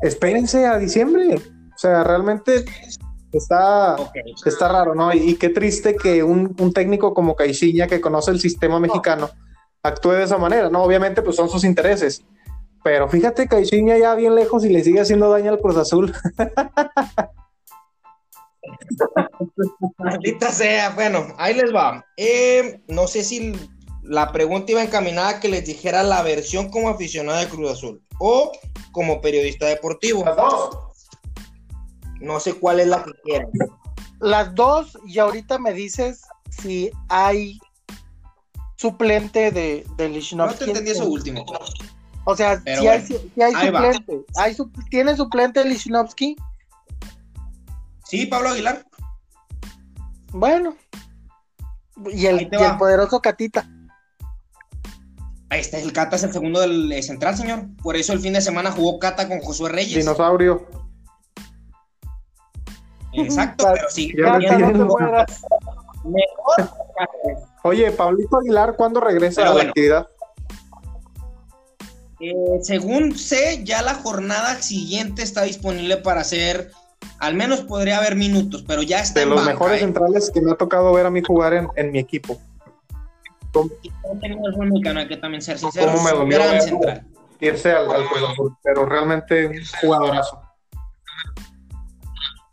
Espérense 0.00 0.66
a 0.66 0.78
diciembre. 0.78 1.36
O 1.36 1.78
sea, 1.78 2.04
realmente 2.04 2.64
Está, 3.32 3.96
está 4.44 4.68
raro, 4.68 4.94
¿no? 4.94 5.12
Y, 5.12 5.34
qué 5.36 5.50
triste 5.50 5.96
que 5.96 6.22
un, 6.22 6.54
técnico 6.72 7.12
como 7.12 7.36
Caixinha, 7.36 7.86
que 7.86 8.00
conoce 8.00 8.30
el 8.30 8.40
sistema 8.40 8.80
mexicano, 8.80 9.30
actúe 9.82 10.12
de 10.12 10.24
esa 10.24 10.38
manera, 10.38 10.70
¿no? 10.70 10.82
Obviamente, 10.82 11.22
pues 11.22 11.36
son 11.36 11.48
sus 11.48 11.64
intereses. 11.64 12.24
Pero 12.82 13.08
fíjate, 13.08 13.48
Caixinha 13.48 13.98
ya 13.98 14.14
bien 14.14 14.34
lejos 14.34 14.64
y 14.64 14.70
le 14.70 14.82
sigue 14.82 15.00
haciendo 15.00 15.30
daño 15.30 15.50
al 15.50 15.60
Cruz 15.60 15.76
Azul. 15.76 16.14
Maldita 19.98 20.50
sea, 20.50 20.90
bueno, 20.90 21.26
ahí 21.36 21.54
les 21.54 21.74
va. 21.74 22.04
Eh, 22.16 22.82
no 22.88 23.06
sé 23.06 23.22
si 23.24 23.52
la 24.02 24.32
pregunta 24.32 24.72
iba 24.72 24.82
encaminada 24.82 25.28
a 25.28 25.40
que 25.40 25.48
les 25.48 25.66
dijera 25.66 26.02
la 26.02 26.22
versión 26.22 26.70
como 26.70 26.88
aficionado 26.88 27.38
de 27.38 27.48
Cruz 27.48 27.72
Azul 27.72 28.02
o 28.18 28.52
como 28.92 29.20
periodista 29.20 29.66
deportivo. 29.66 30.24
Las 30.24 30.36
dos. 30.36 30.87
No 32.20 32.40
sé 32.40 32.54
cuál 32.54 32.80
es 32.80 32.88
la 32.88 33.04
que 33.04 33.12
quieren. 33.24 33.50
Las 34.20 34.54
dos, 34.54 34.98
y 35.06 35.18
ahorita 35.18 35.58
me 35.58 35.72
dices 35.72 36.22
si 36.50 36.90
hay 37.08 37.58
suplente 38.76 39.50
de, 39.50 39.86
de 39.96 40.22
No 40.34 40.52
te 40.54 40.64
entendí 40.64 40.90
eso 40.90 41.06
último. 41.06 41.44
O 42.24 42.36
sea, 42.36 42.60
si, 42.60 42.86
hay, 42.86 43.06
suplente. 43.06 44.20
Hay 44.36 44.56
¿Tiene 44.90 45.16
suplente 45.16 45.64
Lichnowsky? 45.64 46.36
Sí, 48.04 48.26
Pablo 48.26 48.50
Aguilar. 48.50 48.84
Bueno. 50.32 50.76
Y 52.12 52.26
el, 52.26 52.48
poderoso 52.78 53.20
Catita. 53.20 53.68
Ahí 55.50 55.60
está, 55.60 55.78
el 55.78 55.92
Cata 55.92 56.16
es 56.16 56.22
el 56.22 56.32
segundo 56.32 56.60
del 56.60 56.92
eh, 56.92 57.02
central, 57.02 57.36
señor. 57.36 57.66
Por 57.82 57.96
eso 57.96 58.12
el 58.12 58.20
fin 58.20 58.34
de 58.34 58.42
semana 58.42 58.70
jugó 58.70 58.98
Cata 58.98 59.26
con 59.26 59.40
Josué 59.40 59.70
Reyes. 59.70 59.96
Dinosaurio. 59.96 60.66
Exacto, 63.24 63.66
pero 63.72 63.88
sí. 63.88 64.12
Oye, 67.62 67.90
Pablito 67.92 68.38
Aguilar, 68.38 68.76
¿cuándo 68.76 69.00
regresa 69.00 69.48
a 69.48 69.54
la 69.54 69.62
actividad? 69.62 70.08
Eh, 72.20 72.58
según 72.62 73.16
sé, 73.16 73.62
ya 73.64 73.82
la 73.82 73.94
jornada 73.94 74.56
siguiente 74.56 75.22
está 75.22 75.42
disponible 75.42 75.98
para 75.98 76.22
hacer, 76.22 76.72
al 77.20 77.34
menos 77.34 77.60
podría 77.60 77.98
haber 77.98 78.16
minutos, 78.16 78.64
pero 78.66 78.82
ya 78.82 79.00
está. 79.00 79.20
De 79.20 79.26
los 79.26 79.44
mejores 79.44 79.78
¿eh? 79.78 79.84
centrales 79.84 80.30
que 80.32 80.40
me 80.40 80.50
ha 80.50 80.56
tocado 80.56 80.92
ver 80.92 81.06
a 81.06 81.10
mí 81.10 81.22
jugar 81.24 81.70
en, 81.76 81.92
mi 81.92 81.98
equipo. 81.98 82.40
que 85.08 85.16
también 85.16 85.42
ser 85.42 85.58
sincero, 85.58 85.92
¿Cómo 85.92 86.02
me 86.02 86.10
dolió 86.10 86.38
irse 87.40 87.72
al, 87.72 87.90
al 87.90 88.04
pero 88.62 88.84
realmente 88.86 89.46
un 89.46 89.60
jugadorazo. 89.80 90.42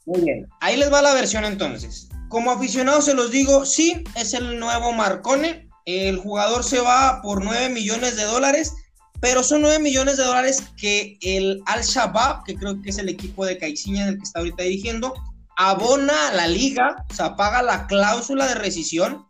Muy 0.06 0.22
bien. 0.22 0.48
Ahí 0.60 0.78
les 0.78 0.92
va 0.92 1.02
la 1.02 1.14
versión 1.14 1.46
entonces. 1.46 2.10
Como 2.30 2.52
aficionado 2.52 3.02
se 3.02 3.14
los 3.14 3.32
digo, 3.32 3.66
sí, 3.66 4.04
es 4.16 4.34
el 4.34 4.60
nuevo 4.60 4.92
Marcone. 4.92 5.70
El 5.86 6.18
jugador 6.18 6.64
se 6.64 6.80
va 6.80 7.22
por 7.22 7.44
9 7.44 7.70
millones 7.70 8.16
de 8.16 8.24
dólares, 8.24 8.74
pero 9.20 9.44
son 9.44 9.62
9 9.62 9.80
millones 9.80 10.18
de 10.18 10.24
dólares 10.24 10.64
que 10.78 11.18
el 11.22 11.62
Al-Shabaab, 11.68 12.44
que 12.44 12.56
creo 12.56 12.82
que 12.82 12.90
es 12.90 12.98
el 12.98 13.10
equipo 13.10 13.46
de 13.46 13.58
Caixinha 13.58 14.06
del 14.06 14.18
que 14.18 14.24
está 14.24 14.40
ahorita 14.40 14.64
dirigiendo, 14.64 15.14
abona 15.58 16.30
a 16.30 16.34
la 16.34 16.48
liga, 16.48 17.06
o 17.10 17.14
sea, 17.14 17.36
paga 17.36 17.62
la 17.62 17.86
cláusula 17.88 18.48
de 18.48 18.56
rescisión 18.56 19.28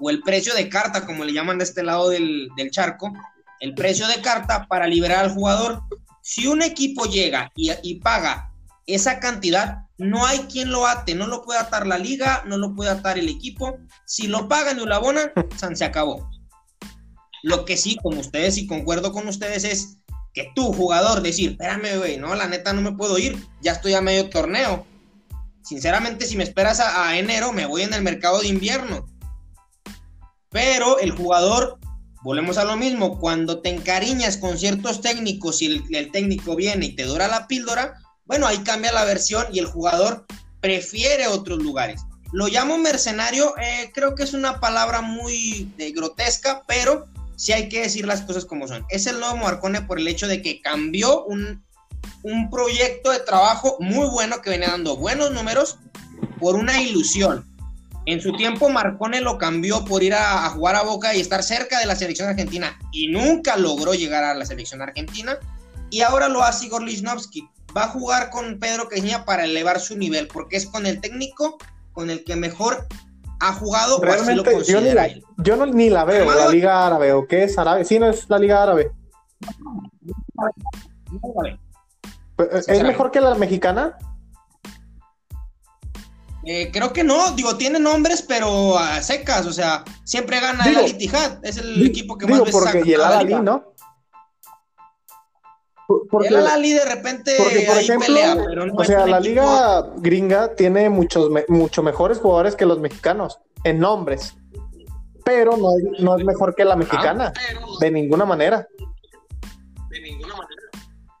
o 0.00 0.10
el 0.10 0.22
precio 0.22 0.54
de 0.54 0.70
carta, 0.70 1.04
como 1.04 1.24
le 1.24 1.34
llaman 1.34 1.58
de 1.58 1.64
este 1.64 1.82
lado 1.82 2.08
del, 2.08 2.50
charco, 2.70 3.12
el 3.60 3.74
precio 3.74 4.08
de 4.08 4.22
carta 4.22 4.66
para 4.66 4.86
liberar 4.86 5.24
al 5.24 5.34
jugador. 5.34 5.82
Si 6.22 6.46
un 6.46 6.62
equipo 6.62 7.04
llega 7.04 7.52
y 7.54 7.94
paga 7.96 8.49
esa 8.94 9.20
cantidad, 9.20 9.86
no 9.98 10.24
hay 10.26 10.38
quien 10.40 10.70
lo 10.70 10.86
ate, 10.86 11.14
no 11.14 11.26
lo 11.26 11.42
puede 11.42 11.60
atar 11.60 11.86
la 11.86 11.98
liga, 11.98 12.42
no 12.46 12.56
lo 12.56 12.74
puede 12.74 12.90
atar 12.90 13.18
el 13.18 13.28
equipo. 13.28 13.78
Si 14.06 14.28
lo 14.28 14.48
pagan 14.48 14.80
y 14.80 14.86
lo 14.86 14.94
abonan, 14.94 15.30
se 15.74 15.84
acabó. 15.84 16.30
Lo 17.42 17.64
que 17.64 17.76
sí, 17.76 17.96
como 18.02 18.20
ustedes, 18.20 18.56
y 18.58 18.66
concuerdo 18.66 19.12
con 19.12 19.28
ustedes, 19.28 19.64
es 19.64 19.98
que 20.32 20.50
tú, 20.54 20.72
jugador, 20.72 21.22
decir, 21.22 21.52
espérame, 21.52 21.98
güey, 21.98 22.16
no, 22.18 22.34
la 22.34 22.46
neta 22.46 22.72
no 22.72 22.80
me 22.80 22.92
puedo 22.92 23.18
ir, 23.18 23.36
ya 23.60 23.72
estoy 23.72 23.94
a 23.94 24.00
medio 24.00 24.30
torneo. 24.30 24.86
Sinceramente, 25.62 26.26
si 26.26 26.36
me 26.36 26.44
esperas 26.44 26.80
a, 26.80 27.18
enero, 27.18 27.52
me 27.52 27.66
voy 27.66 27.82
en 27.82 27.92
el 27.92 28.02
mercado 28.02 28.40
de 28.40 28.48
invierno. 28.48 29.06
Pero 30.50 30.98
el 30.98 31.12
jugador, 31.12 31.78
volvemos 32.22 32.58
a 32.58 32.64
lo 32.64 32.76
mismo, 32.76 33.18
cuando 33.18 33.60
te 33.60 33.68
encariñas 33.68 34.36
con 34.36 34.58
ciertos 34.58 35.00
técnicos 35.00 35.62
y 35.62 35.66
el, 35.66 35.84
el 35.90 36.10
técnico 36.10 36.56
viene 36.56 36.86
y 36.86 36.96
te 36.96 37.04
dura 37.04 37.28
la 37.28 37.46
píldora, 37.46 37.94
bueno, 38.30 38.46
ahí 38.46 38.58
cambia 38.58 38.92
la 38.92 39.04
versión 39.04 39.44
y 39.52 39.58
el 39.58 39.66
jugador 39.66 40.24
prefiere 40.60 41.26
otros 41.26 41.58
lugares. 41.58 42.02
Lo 42.30 42.46
llamo 42.46 42.78
mercenario, 42.78 43.54
eh, 43.58 43.90
creo 43.92 44.14
que 44.14 44.22
es 44.22 44.34
una 44.34 44.60
palabra 44.60 45.00
muy 45.00 45.68
de 45.76 45.90
grotesca, 45.90 46.62
pero 46.68 47.06
sí 47.34 47.52
hay 47.52 47.68
que 47.68 47.80
decir 47.80 48.06
las 48.06 48.22
cosas 48.22 48.44
como 48.44 48.68
son. 48.68 48.86
Es 48.88 49.08
el 49.08 49.18
nuevo 49.18 49.36
Marcone 49.36 49.82
por 49.82 49.98
el 49.98 50.06
hecho 50.06 50.28
de 50.28 50.42
que 50.42 50.62
cambió 50.62 51.24
un, 51.24 51.64
un 52.22 52.50
proyecto 52.50 53.10
de 53.10 53.18
trabajo 53.18 53.76
muy 53.80 54.08
bueno 54.08 54.40
que 54.40 54.50
venía 54.50 54.68
dando 54.68 54.96
buenos 54.96 55.32
números 55.32 55.80
por 56.38 56.54
una 56.54 56.80
ilusión. 56.80 57.44
En 58.06 58.20
su 58.20 58.32
tiempo 58.36 58.68
Marcone 58.68 59.20
lo 59.22 59.38
cambió 59.38 59.84
por 59.84 60.04
ir 60.04 60.14
a, 60.14 60.46
a, 60.46 60.50
jugar 60.50 60.76
a 60.76 60.82
Boca 60.82 61.16
y 61.16 61.20
estar 61.20 61.42
cerca 61.42 61.80
de 61.80 61.86
la 61.86 61.96
selección 61.96 62.28
argentina 62.28 62.78
y 62.92 63.08
nunca 63.08 63.56
logró 63.56 63.92
llegar 63.92 64.22
a 64.22 64.34
la 64.34 64.46
selección 64.46 64.82
argentina. 64.82 65.36
Y 65.90 66.02
ahora 66.02 66.28
lo 66.28 66.44
hace 66.44 66.66
Igor 66.66 66.84
Lichnowsky 66.84 67.48
va 67.76 67.84
a 67.84 67.88
jugar 67.88 68.30
con 68.30 68.58
Pedro 68.58 68.88
Queña 68.88 69.24
para 69.24 69.44
elevar 69.44 69.80
su 69.80 69.96
nivel, 69.96 70.28
porque 70.28 70.56
es 70.56 70.66
con 70.66 70.86
el 70.86 71.00
técnico 71.00 71.58
con 71.92 72.10
el 72.10 72.24
que 72.24 72.36
mejor 72.36 72.86
ha 73.40 73.52
jugado 73.54 74.00
Realmente, 74.00 74.52
yo, 74.64 74.80
ni 74.80 74.92
la, 74.92 75.08
yo 75.38 75.56
no, 75.56 75.66
ni 75.66 75.88
la 75.88 76.04
veo, 76.04 76.32
la 76.32 76.48
Liga 76.48 76.86
Árabe, 76.86 77.12
¿o 77.12 77.26
qué 77.26 77.44
es 77.44 77.58
árabe? 77.58 77.84
Sí, 77.84 77.98
no 77.98 78.08
es 78.08 78.28
la 78.28 78.38
Liga 78.38 78.62
Árabe. 78.62 78.92
¿Es 82.66 82.82
mejor 82.82 83.10
que 83.10 83.20
la 83.20 83.34
mexicana? 83.34 83.96
Eh, 86.44 86.70
creo 86.72 86.92
que 86.92 87.04
no, 87.04 87.32
digo, 87.32 87.56
tiene 87.56 87.78
nombres, 87.78 88.22
pero 88.22 88.78
a 88.78 89.02
secas, 89.02 89.46
o 89.46 89.52
sea, 89.52 89.84
siempre 90.04 90.40
gana 90.40 90.64
el 90.64 90.76
Al 90.76 91.40
es 91.42 91.56
el 91.58 91.86
equipo 91.86 92.16
que 92.16 92.26
más 92.26 92.40
veces 92.40 92.54
porque. 92.54 92.82
Y 92.84 92.92
el 92.94 93.44
¿no? 93.44 93.74
Porque, 96.10 96.30
la 96.30 96.56
de 96.56 96.84
repente 96.84 97.34
porque, 97.36 97.64
por 97.66 97.76
ejemplo, 97.76 98.14
o 98.76 98.84
sea, 98.84 99.06
la 99.06 99.18
liga 99.18 99.90
gringa 99.96 100.54
tiene 100.54 100.88
muchos 100.88 101.30
mucho 101.48 101.82
mejores 101.82 102.18
jugadores 102.18 102.54
que 102.54 102.64
los 102.64 102.78
mexicanos 102.78 103.40
en 103.64 103.80
nombres, 103.80 104.36
pero 105.24 105.56
no, 105.56 105.70
no 105.98 106.16
es 106.16 106.24
mejor 106.24 106.54
que 106.54 106.64
la 106.64 106.76
mexicana, 106.76 107.32
de 107.80 107.90
ninguna 107.90 108.24
manera. 108.24 108.68
De 109.88 110.00
ninguna 110.00 110.36
manera. 110.36 110.62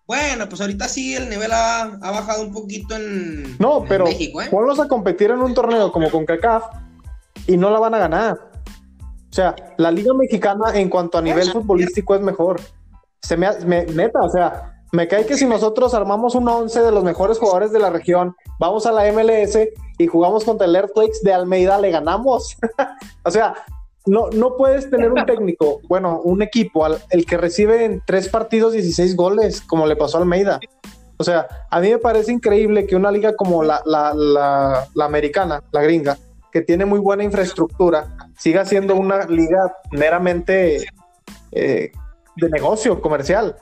Bueno, 0.06 0.48
pues 0.48 0.60
ahorita 0.60 0.86
sí 0.86 1.16
el 1.16 1.28
nivel 1.28 1.50
ha, 1.52 1.98
bajado 2.00 2.42
un 2.42 2.52
poquito 2.52 2.94
en, 2.94 3.56
no, 3.58 3.84
pero 3.88 4.04
México, 4.04 4.40
¿eh? 4.40 4.48
ponlos 4.50 4.78
a 4.78 4.86
competir 4.86 5.30
en 5.30 5.40
un 5.40 5.52
torneo 5.52 5.90
como 5.90 6.10
con 6.10 6.26
CACAF 6.26 6.64
y 7.48 7.56
no 7.56 7.70
la 7.70 7.80
van 7.80 7.94
a 7.94 7.98
ganar. 7.98 8.50
O 9.30 9.32
sea, 9.32 9.56
la 9.78 9.90
liga 9.90 10.14
mexicana 10.14 10.74
en 10.74 10.88
cuanto 10.88 11.18
a 11.18 11.22
nivel 11.22 11.50
futbolístico 11.50 12.14
es 12.14 12.20
mejor 12.20 12.60
se 13.22 13.36
me, 13.36 13.48
me, 13.66 13.84
neta, 13.86 14.20
o 14.20 14.30
sea, 14.30 14.82
me 14.92 15.06
cae 15.06 15.24
que 15.24 15.36
si 15.36 15.46
nosotros 15.46 15.94
armamos 15.94 16.34
un 16.34 16.48
11 16.48 16.82
de 16.82 16.90
los 16.90 17.04
mejores 17.04 17.38
jugadores 17.38 17.72
de 17.72 17.78
la 17.78 17.90
región, 17.90 18.34
vamos 18.58 18.86
a 18.86 18.92
la 18.92 19.10
MLS 19.12 19.58
y 19.98 20.06
jugamos 20.06 20.44
contra 20.44 20.66
el 20.66 20.74
Earthquakes 20.74 21.20
de 21.22 21.32
Almeida, 21.32 21.78
le 21.78 21.90
ganamos. 21.90 22.56
o 23.24 23.30
sea, 23.30 23.54
no, 24.06 24.30
no 24.30 24.56
puedes 24.56 24.90
tener 24.90 25.12
un 25.12 25.24
técnico, 25.26 25.80
bueno, 25.88 26.20
un 26.24 26.42
equipo, 26.42 26.86
el 26.86 27.26
que 27.26 27.36
recibe 27.36 27.84
en 27.84 28.02
tres 28.04 28.28
partidos 28.28 28.72
16 28.72 29.14
goles, 29.14 29.60
como 29.60 29.86
le 29.86 29.96
pasó 29.96 30.18
a 30.18 30.20
Almeida. 30.22 30.58
O 31.18 31.24
sea, 31.24 31.46
a 31.70 31.80
mí 31.80 31.90
me 31.90 31.98
parece 31.98 32.32
increíble 32.32 32.86
que 32.86 32.96
una 32.96 33.12
liga 33.12 33.36
como 33.36 33.62
la, 33.62 33.82
la, 33.84 34.14
la, 34.14 34.88
la 34.94 35.04
americana, 35.04 35.62
la 35.70 35.82
gringa, 35.82 36.16
que 36.50 36.62
tiene 36.62 36.84
muy 36.84 36.98
buena 36.98 37.22
infraestructura, 37.22 38.16
siga 38.38 38.64
siendo 38.64 38.96
una 38.96 39.26
liga 39.26 39.76
meramente 39.92 40.86
eh, 41.52 41.92
de 42.36 42.48
negocio 42.48 43.00
comercial. 43.00 43.56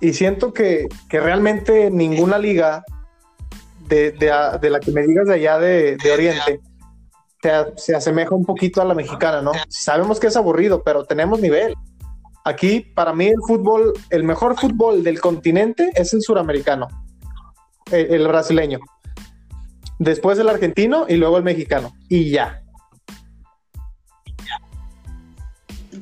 Y 0.00 0.12
siento 0.14 0.52
que, 0.52 0.88
realmente 1.10 1.90
ninguna 1.90 2.38
liga 2.38 2.84
de, 3.88 4.14
la 4.18 4.80
que 4.80 4.90
me 4.90 5.02
digas 5.02 5.28
de 5.28 5.34
allá 5.34 5.58
de, 5.58 5.96
Oriente 6.12 6.60
se, 7.76 7.94
asemeja 7.94 8.34
un 8.34 8.44
poquito 8.44 8.80
a 8.80 8.84
la 8.84 8.94
mexicana, 8.94 9.42
¿no? 9.42 9.52
Sabemos 9.68 10.18
que 10.18 10.28
es 10.28 10.36
aburrido, 10.36 10.82
pero 10.82 11.04
tenemos 11.04 11.40
nivel. 11.40 11.74
Aquí, 12.44 12.80
para 12.80 13.12
mí, 13.12 13.28
el 13.28 13.40
fútbol, 13.46 13.92
el 14.10 14.24
mejor 14.24 14.58
fútbol 14.58 15.04
del 15.04 15.20
continente 15.20 15.90
es 15.94 16.12
el 16.14 16.22
suramericano, 16.22 16.88
el 17.90 18.26
brasileño. 18.26 18.80
Después 19.98 20.36
el 20.38 20.48
argentino 20.48 21.06
y 21.08 21.14
luego 21.14 21.36
el 21.36 21.44
mexicano. 21.44 21.92
Y 22.08 22.30
ya. 22.30 22.61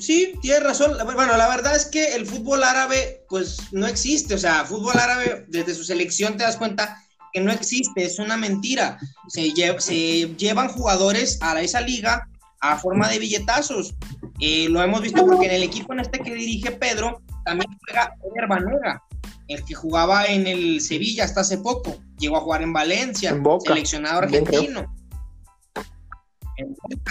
Sí, 0.01 0.35
tienes 0.41 0.63
razón. 0.63 0.97
Bueno, 1.15 1.37
la 1.37 1.49
verdad 1.49 1.77
es 1.77 1.87
que 1.87 2.15
el 2.15 2.27
fútbol 2.27 2.65
árabe, 2.65 3.25
pues 3.29 3.59
no 3.73 3.87
existe. 3.87 4.35
O 4.35 4.39
sea, 4.39 4.65
fútbol 4.65 4.99
árabe, 4.99 5.45
desde 5.49 5.75
su 5.75 5.85
selección 5.85 6.37
te 6.37 6.45
das 6.45 6.57
cuenta 6.57 7.03
que 7.33 7.41
no 7.41 7.53
existe, 7.53 8.05
es 8.05 8.19
una 8.19 8.37
mentira. 8.37 8.99
Se, 9.29 9.53
se 9.79 10.35
llevan 10.37 10.69
jugadores 10.69 11.39
a 11.41 11.61
esa 11.61 11.81
liga 11.81 12.29
a 12.61 12.77
forma 12.77 13.09
de 13.09 13.19
billetazos. 13.19 13.95
Eh, 14.39 14.69
lo 14.69 14.83
hemos 14.83 15.01
visto 15.03 15.25
porque 15.25 15.47
en 15.47 15.53
el 15.53 15.63
equipo 15.63 15.93
en 15.93 16.01
este 16.01 16.21
que 16.21 16.35
dirige 16.35 16.73
Pedro 16.73 17.23
también 17.45 17.71
juega 17.85 18.15
Eder 18.25 18.49
Banega, 18.49 19.03
el 19.49 19.65
que 19.65 19.75
jugaba 19.75 20.27
en 20.27 20.47
el 20.47 20.81
Sevilla 20.81 21.25
hasta 21.25 21.41
hace 21.41 21.59
poco. 21.59 21.97
Llegó 22.19 22.37
a 22.37 22.41
jugar 22.41 22.63
en 22.63 22.73
Valencia, 22.73 23.37
seleccionado 23.65 24.19
argentino. 24.21 24.95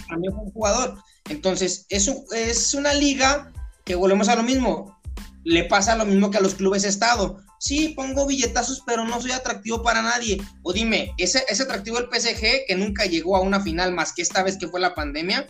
También 0.07 0.33
fue 0.33 0.43
un 0.43 0.51
jugador. 0.51 0.97
Entonces, 1.29 1.85
es 1.89 2.73
una 2.73 2.93
liga 2.93 3.51
que 3.85 3.95
volvemos 3.95 4.29
a 4.29 4.35
lo 4.35 4.43
mismo. 4.43 4.99
Le 5.43 5.63
pasa 5.63 5.95
lo 5.95 6.05
mismo 6.05 6.29
que 6.29 6.37
a 6.37 6.41
los 6.41 6.55
clubes 6.55 6.83
Estado. 6.83 7.39
Sí, 7.59 7.89
pongo 7.89 8.25
billetazos, 8.25 8.83
pero 8.85 9.03
no 9.03 9.19
soy 9.19 9.31
atractivo 9.31 9.83
para 9.83 10.01
nadie. 10.01 10.41
O 10.63 10.71
dime, 10.71 11.13
¿ese, 11.17 11.43
¿es 11.49 11.59
atractivo 11.59 11.97
el 11.97 12.05
PSG 12.05 12.67
que 12.67 12.75
nunca 12.75 13.05
llegó 13.05 13.35
a 13.35 13.41
una 13.41 13.59
final 13.59 13.91
más 13.93 14.13
que 14.13 14.21
esta 14.21 14.43
vez 14.43 14.57
que 14.57 14.67
fue 14.67 14.79
la 14.79 14.95
pandemia 14.95 15.45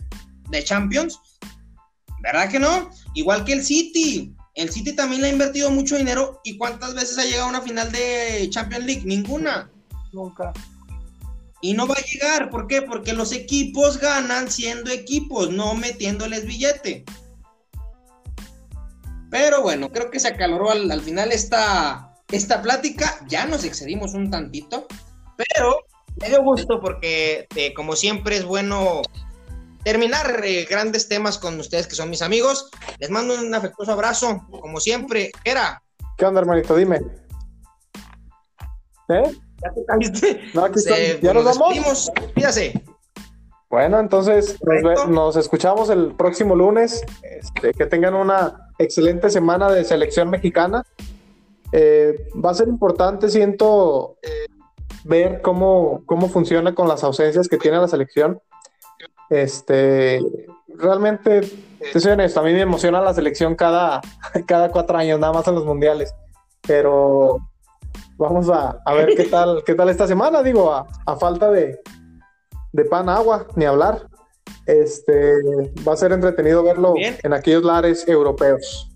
de 0.48 0.64
Champions? 0.64 1.18
¿Verdad 2.22 2.50
que 2.50 2.58
no? 2.58 2.90
Igual 3.14 3.44
que 3.44 3.52
el 3.52 3.64
City. 3.64 4.34
El 4.54 4.70
City 4.70 4.92
también 4.92 5.22
le 5.22 5.28
ha 5.28 5.32
invertido 5.32 5.70
mucho 5.70 5.96
dinero. 5.96 6.40
¿Y 6.42 6.56
cuántas 6.58 6.94
veces 6.94 7.16
ha 7.18 7.24
llegado 7.24 7.44
a 7.44 7.50
una 7.50 7.62
final 7.62 7.92
de 7.92 8.48
Champions 8.50 8.86
League? 8.86 9.02
Ninguna. 9.04 9.70
Nunca. 10.12 10.52
Y 11.60 11.74
no 11.74 11.86
va 11.86 11.94
a 11.94 12.04
llegar, 12.04 12.50
¿por 12.50 12.66
qué? 12.66 12.82
Porque 12.82 13.12
los 13.12 13.32
equipos 13.32 13.98
ganan 13.98 14.50
siendo 14.50 14.90
equipos, 14.90 15.50
no 15.50 15.74
metiéndoles 15.74 16.46
billete. 16.46 17.04
Pero 19.30 19.62
bueno, 19.62 19.90
creo 19.90 20.10
que 20.10 20.18
se 20.20 20.28
acaloró 20.28 20.70
al, 20.70 21.00
final 21.00 21.32
esta, 21.32 22.14
esta 22.28 22.62
plática. 22.62 23.20
Ya 23.28 23.46
nos 23.46 23.64
excedimos 23.64 24.14
un 24.14 24.30
tantito, 24.30 24.86
pero 25.36 25.84
me 26.20 26.28
dio 26.28 26.42
gusto 26.42 26.80
porque, 26.80 27.46
eh, 27.54 27.74
como 27.74 27.94
siempre, 27.94 28.36
es 28.36 28.44
bueno 28.44 29.02
terminar 29.84 30.40
eh, 30.44 30.66
grandes 30.68 31.08
temas 31.08 31.38
con 31.38 31.58
ustedes 31.60 31.86
que 31.86 31.94
son 31.94 32.10
mis 32.10 32.22
amigos. 32.22 32.70
Les 32.98 33.10
mando 33.10 33.38
un 33.38 33.54
afectuoso 33.54 33.92
abrazo, 33.92 34.46
como 34.50 34.80
siempre. 34.80 35.30
Era. 35.44 35.82
¿Qué 36.16 36.24
onda, 36.24 36.40
hermanito? 36.40 36.74
Dime. 36.74 37.00
¿Eh? 39.08 39.36
¿Ya 39.62 39.72
te 39.72 39.84
caíste? 39.84 40.40
No, 40.54 40.64
aquí 40.64 40.80
¿Ya 41.22 41.34
nos, 41.34 41.44
vamos? 41.44 42.10
Bueno, 43.68 44.00
entonces 44.00 44.58
nos, 45.08 45.36
escuchamos 45.36 45.90
el 45.90 46.14
próximo 46.16 46.56
lunes. 46.56 47.04
Este, 47.22 47.72
que 47.72 47.86
tengan 47.86 48.14
una 48.14 48.70
excelente 48.78 49.30
semana 49.30 49.70
de 49.70 49.84
selección 49.84 50.30
mexicana. 50.30 50.84
Eh, 51.72 52.28
va 52.44 52.50
a 52.50 52.54
ser 52.54 52.68
importante, 52.68 53.28
siento, 53.28 54.16
ver 55.04 55.40
cómo, 55.40 56.02
cómo 56.06 56.28
funciona 56.28 56.74
con 56.74 56.88
las 56.88 57.04
ausencias 57.04 57.48
que 57.48 57.58
tiene 57.58 57.78
la 57.78 57.88
selección. 57.88 58.40
Este, 59.28 60.20
realmente, 60.68 61.42
te 61.92 62.00
soy 62.00 62.12
honesto, 62.12 62.40
a 62.40 62.42
mí 62.42 62.52
me 62.52 62.60
emociona 62.60 63.00
la 63.00 63.14
selección 63.14 63.54
cada, 63.54 64.00
cada 64.46 64.70
cuatro 64.70 64.98
años, 64.98 65.18
nada 65.20 65.32
más 65.32 65.46
en 65.48 65.54
los 65.54 65.64
mundiales. 65.64 66.14
Pero 66.66 67.38
Vamos 68.20 68.50
a, 68.50 68.78
ver 68.92 69.14
qué 69.16 69.24
tal, 69.24 69.64
qué 69.64 69.74
tal 69.74 69.88
esta 69.88 70.06
semana, 70.06 70.42
digo, 70.42 70.70
a, 70.74 71.16
falta 71.16 71.50
de, 71.50 71.80
de, 72.70 72.84
pan, 72.84 73.08
agua, 73.08 73.46
ni 73.56 73.64
hablar. 73.64 74.10
Este 74.66 75.32
va 75.88 75.94
a 75.94 75.96
ser 75.96 76.12
entretenido 76.12 76.62
verlo 76.62 76.92
en 76.98 77.32
aquellos 77.32 77.62
lares 77.64 78.06
europeos. 78.06 78.90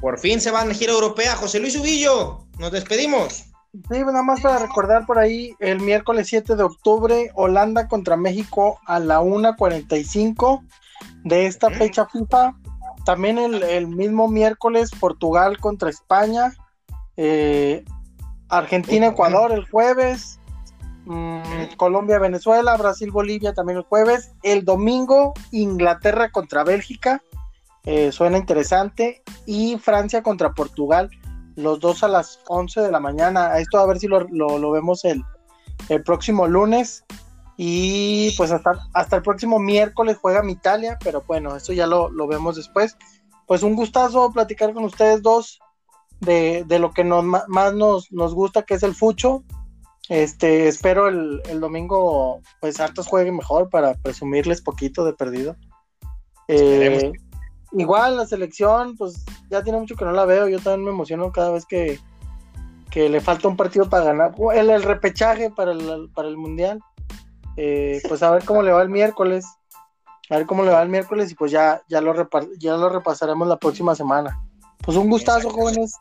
Por 0.00 0.18
fin 0.18 0.40
se 0.40 0.50
va 0.50 0.62
a 0.62 0.64
la 0.64 0.72
gira 0.72 0.94
europea. 0.94 1.36
José 1.36 1.60
Luis 1.60 1.78
Ubillo, 1.78 2.46
nos 2.58 2.72
despedimos. 2.72 3.44
Sí, 3.90 3.98
nada 3.98 4.22
más 4.22 4.40
para 4.40 4.58
recordar 4.58 5.04
por 5.04 5.18
ahí, 5.18 5.54
el 5.58 5.80
miércoles 5.80 6.28
7 6.28 6.56
de 6.56 6.62
octubre, 6.62 7.30
Holanda 7.34 7.88
contra 7.88 8.16
México 8.16 8.80
a 8.86 8.98
la 9.00 9.20
1.45 9.20 10.66
de 11.24 11.44
esta 11.44 11.68
fecha 11.68 12.06
FIFA. 12.06 12.54
También 13.08 13.38
el, 13.38 13.86
mismo 13.86 14.28
miércoles, 14.28 14.90
Portugal 14.90 15.56
contra 15.56 15.88
España. 15.88 16.52
Eh, 17.16 17.82
Argentina-Ecuador 18.50 19.50
el 19.50 19.64
jueves. 19.66 20.38
Mm, 21.06 21.40
Colombia-Venezuela, 21.78 22.76
Brasil-Bolivia 22.76 23.54
también 23.54 23.78
el 23.78 23.84
jueves. 23.84 24.32
El 24.42 24.66
domingo, 24.66 25.32
Inglaterra 25.52 26.30
contra 26.30 26.64
Bélgica. 26.64 27.22
Eh, 27.86 28.12
suena 28.12 28.36
interesante. 28.36 29.22
Y 29.46 29.78
Francia 29.78 30.22
contra 30.22 30.52
Portugal 30.52 31.08
los 31.56 31.80
dos 31.80 32.02
a 32.02 32.08
las 32.08 32.40
11 32.46 32.82
de 32.82 32.92
la 32.92 33.00
mañana. 33.00 33.58
Esto 33.58 33.78
a 33.78 33.86
ver 33.86 33.98
si 34.00 34.06
lo, 34.06 34.70
vemos 34.70 35.06
el, 35.06 35.22
el, 35.88 36.02
próximo 36.02 36.46
lunes. 36.46 37.06
Y 37.60 38.30
pues 38.36 38.52
hasta, 38.52 38.88
hasta 38.94 39.16
el 39.16 39.22
próximo 39.22 39.58
miércoles 39.58 40.16
juega 40.22 40.44
mi 40.44 40.52
Italia, 40.52 40.96
pero 41.02 41.24
bueno, 41.26 41.56
esto 41.56 41.72
ya 41.72 41.88
lo, 41.88 42.08
vemos 42.28 42.54
después. 42.54 42.96
Pues 43.48 43.64
un 43.64 43.74
gustazo 43.74 44.30
platicar 44.32 44.72
con 44.72 44.84
ustedes 44.84 45.22
dos 45.22 45.58
de, 46.20 46.64
lo 46.78 46.92
que 46.92 47.02
nos, 47.02 47.24
más 47.24 47.74
nos, 47.74 48.12
nos 48.12 48.32
gusta, 48.32 48.62
que 48.62 48.74
es 48.74 48.84
el 48.84 48.94
fucho. 48.94 49.42
Este, 50.08 50.68
espero 50.68 51.08
el, 51.08 51.42
el 51.48 51.58
domingo, 51.58 52.40
pues 52.60 52.78
hartos 52.78 53.08
jueguen 53.08 53.36
mejor 53.36 53.68
para 53.68 53.94
presumirles 53.94 54.62
poquito 54.62 55.04
de 55.04 55.14
perdido. 55.14 55.56
Eh, 56.46 57.10
igual 57.72 58.18
la 58.18 58.26
selección, 58.26 58.96
pues 58.96 59.24
ya 59.50 59.64
tiene 59.64 59.80
mucho 59.80 59.96
que 59.96 60.04
no 60.04 60.12
la 60.12 60.26
veo. 60.26 60.46
Yo 60.46 60.60
también 60.60 60.84
me 60.84 60.90
emociono 60.90 61.32
cada 61.32 61.50
vez 61.50 61.66
que, 61.66 61.98
le 62.94 63.20
falta 63.20 63.48
un 63.48 63.56
partido 63.56 63.88
para 63.88 64.04
ganar. 64.04 64.34
El, 64.54 64.70
el 64.70 64.82
repechaje 64.84 65.50
para 65.50 65.72
el, 65.72 66.08
para 66.14 66.28
el 66.28 66.36
mundial. 66.36 66.80
Eh, 67.60 68.00
pues 68.08 68.22
a 68.22 68.30
ver 68.30 68.44
cómo 68.44 68.62
le 68.62 68.70
va 68.70 68.82
el 68.82 68.88
miércoles. 68.88 69.44
A 70.30 70.36
ver 70.36 70.46
cómo 70.46 70.62
le 70.62 70.70
va 70.70 70.80
el 70.80 70.88
miércoles 70.88 71.32
y 71.32 71.34
pues 71.34 71.50
ya, 71.50 71.82
ya, 71.88 72.00
lo, 72.00 72.14
ya 72.58 72.76
lo 72.76 72.88
repasaremos 72.88 73.48
la 73.48 73.58
próxima 73.58 73.96
semana. 73.96 74.40
Pues 74.84 74.96
un 74.96 75.10
gustazo, 75.10 75.50
jóvenes. 75.50 75.92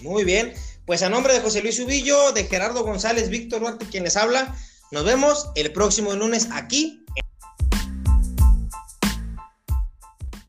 Muy 0.00 0.24
bien. 0.24 0.52
Pues 0.84 1.02
a 1.04 1.08
nombre 1.08 1.32
de 1.32 1.40
José 1.40 1.62
Luis 1.62 1.78
Ubillo, 1.78 2.32
de 2.32 2.44
Gerardo 2.44 2.82
González, 2.82 3.28
Víctor 3.30 3.60
Duarte, 3.60 3.86
quien 3.86 4.02
les 4.02 4.16
habla, 4.16 4.52
nos 4.90 5.04
vemos 5.04 5.50
el 5.54 5.72
próximo 5.72 6.12
lunes 6.14 6.48
aquí 6.52 7.03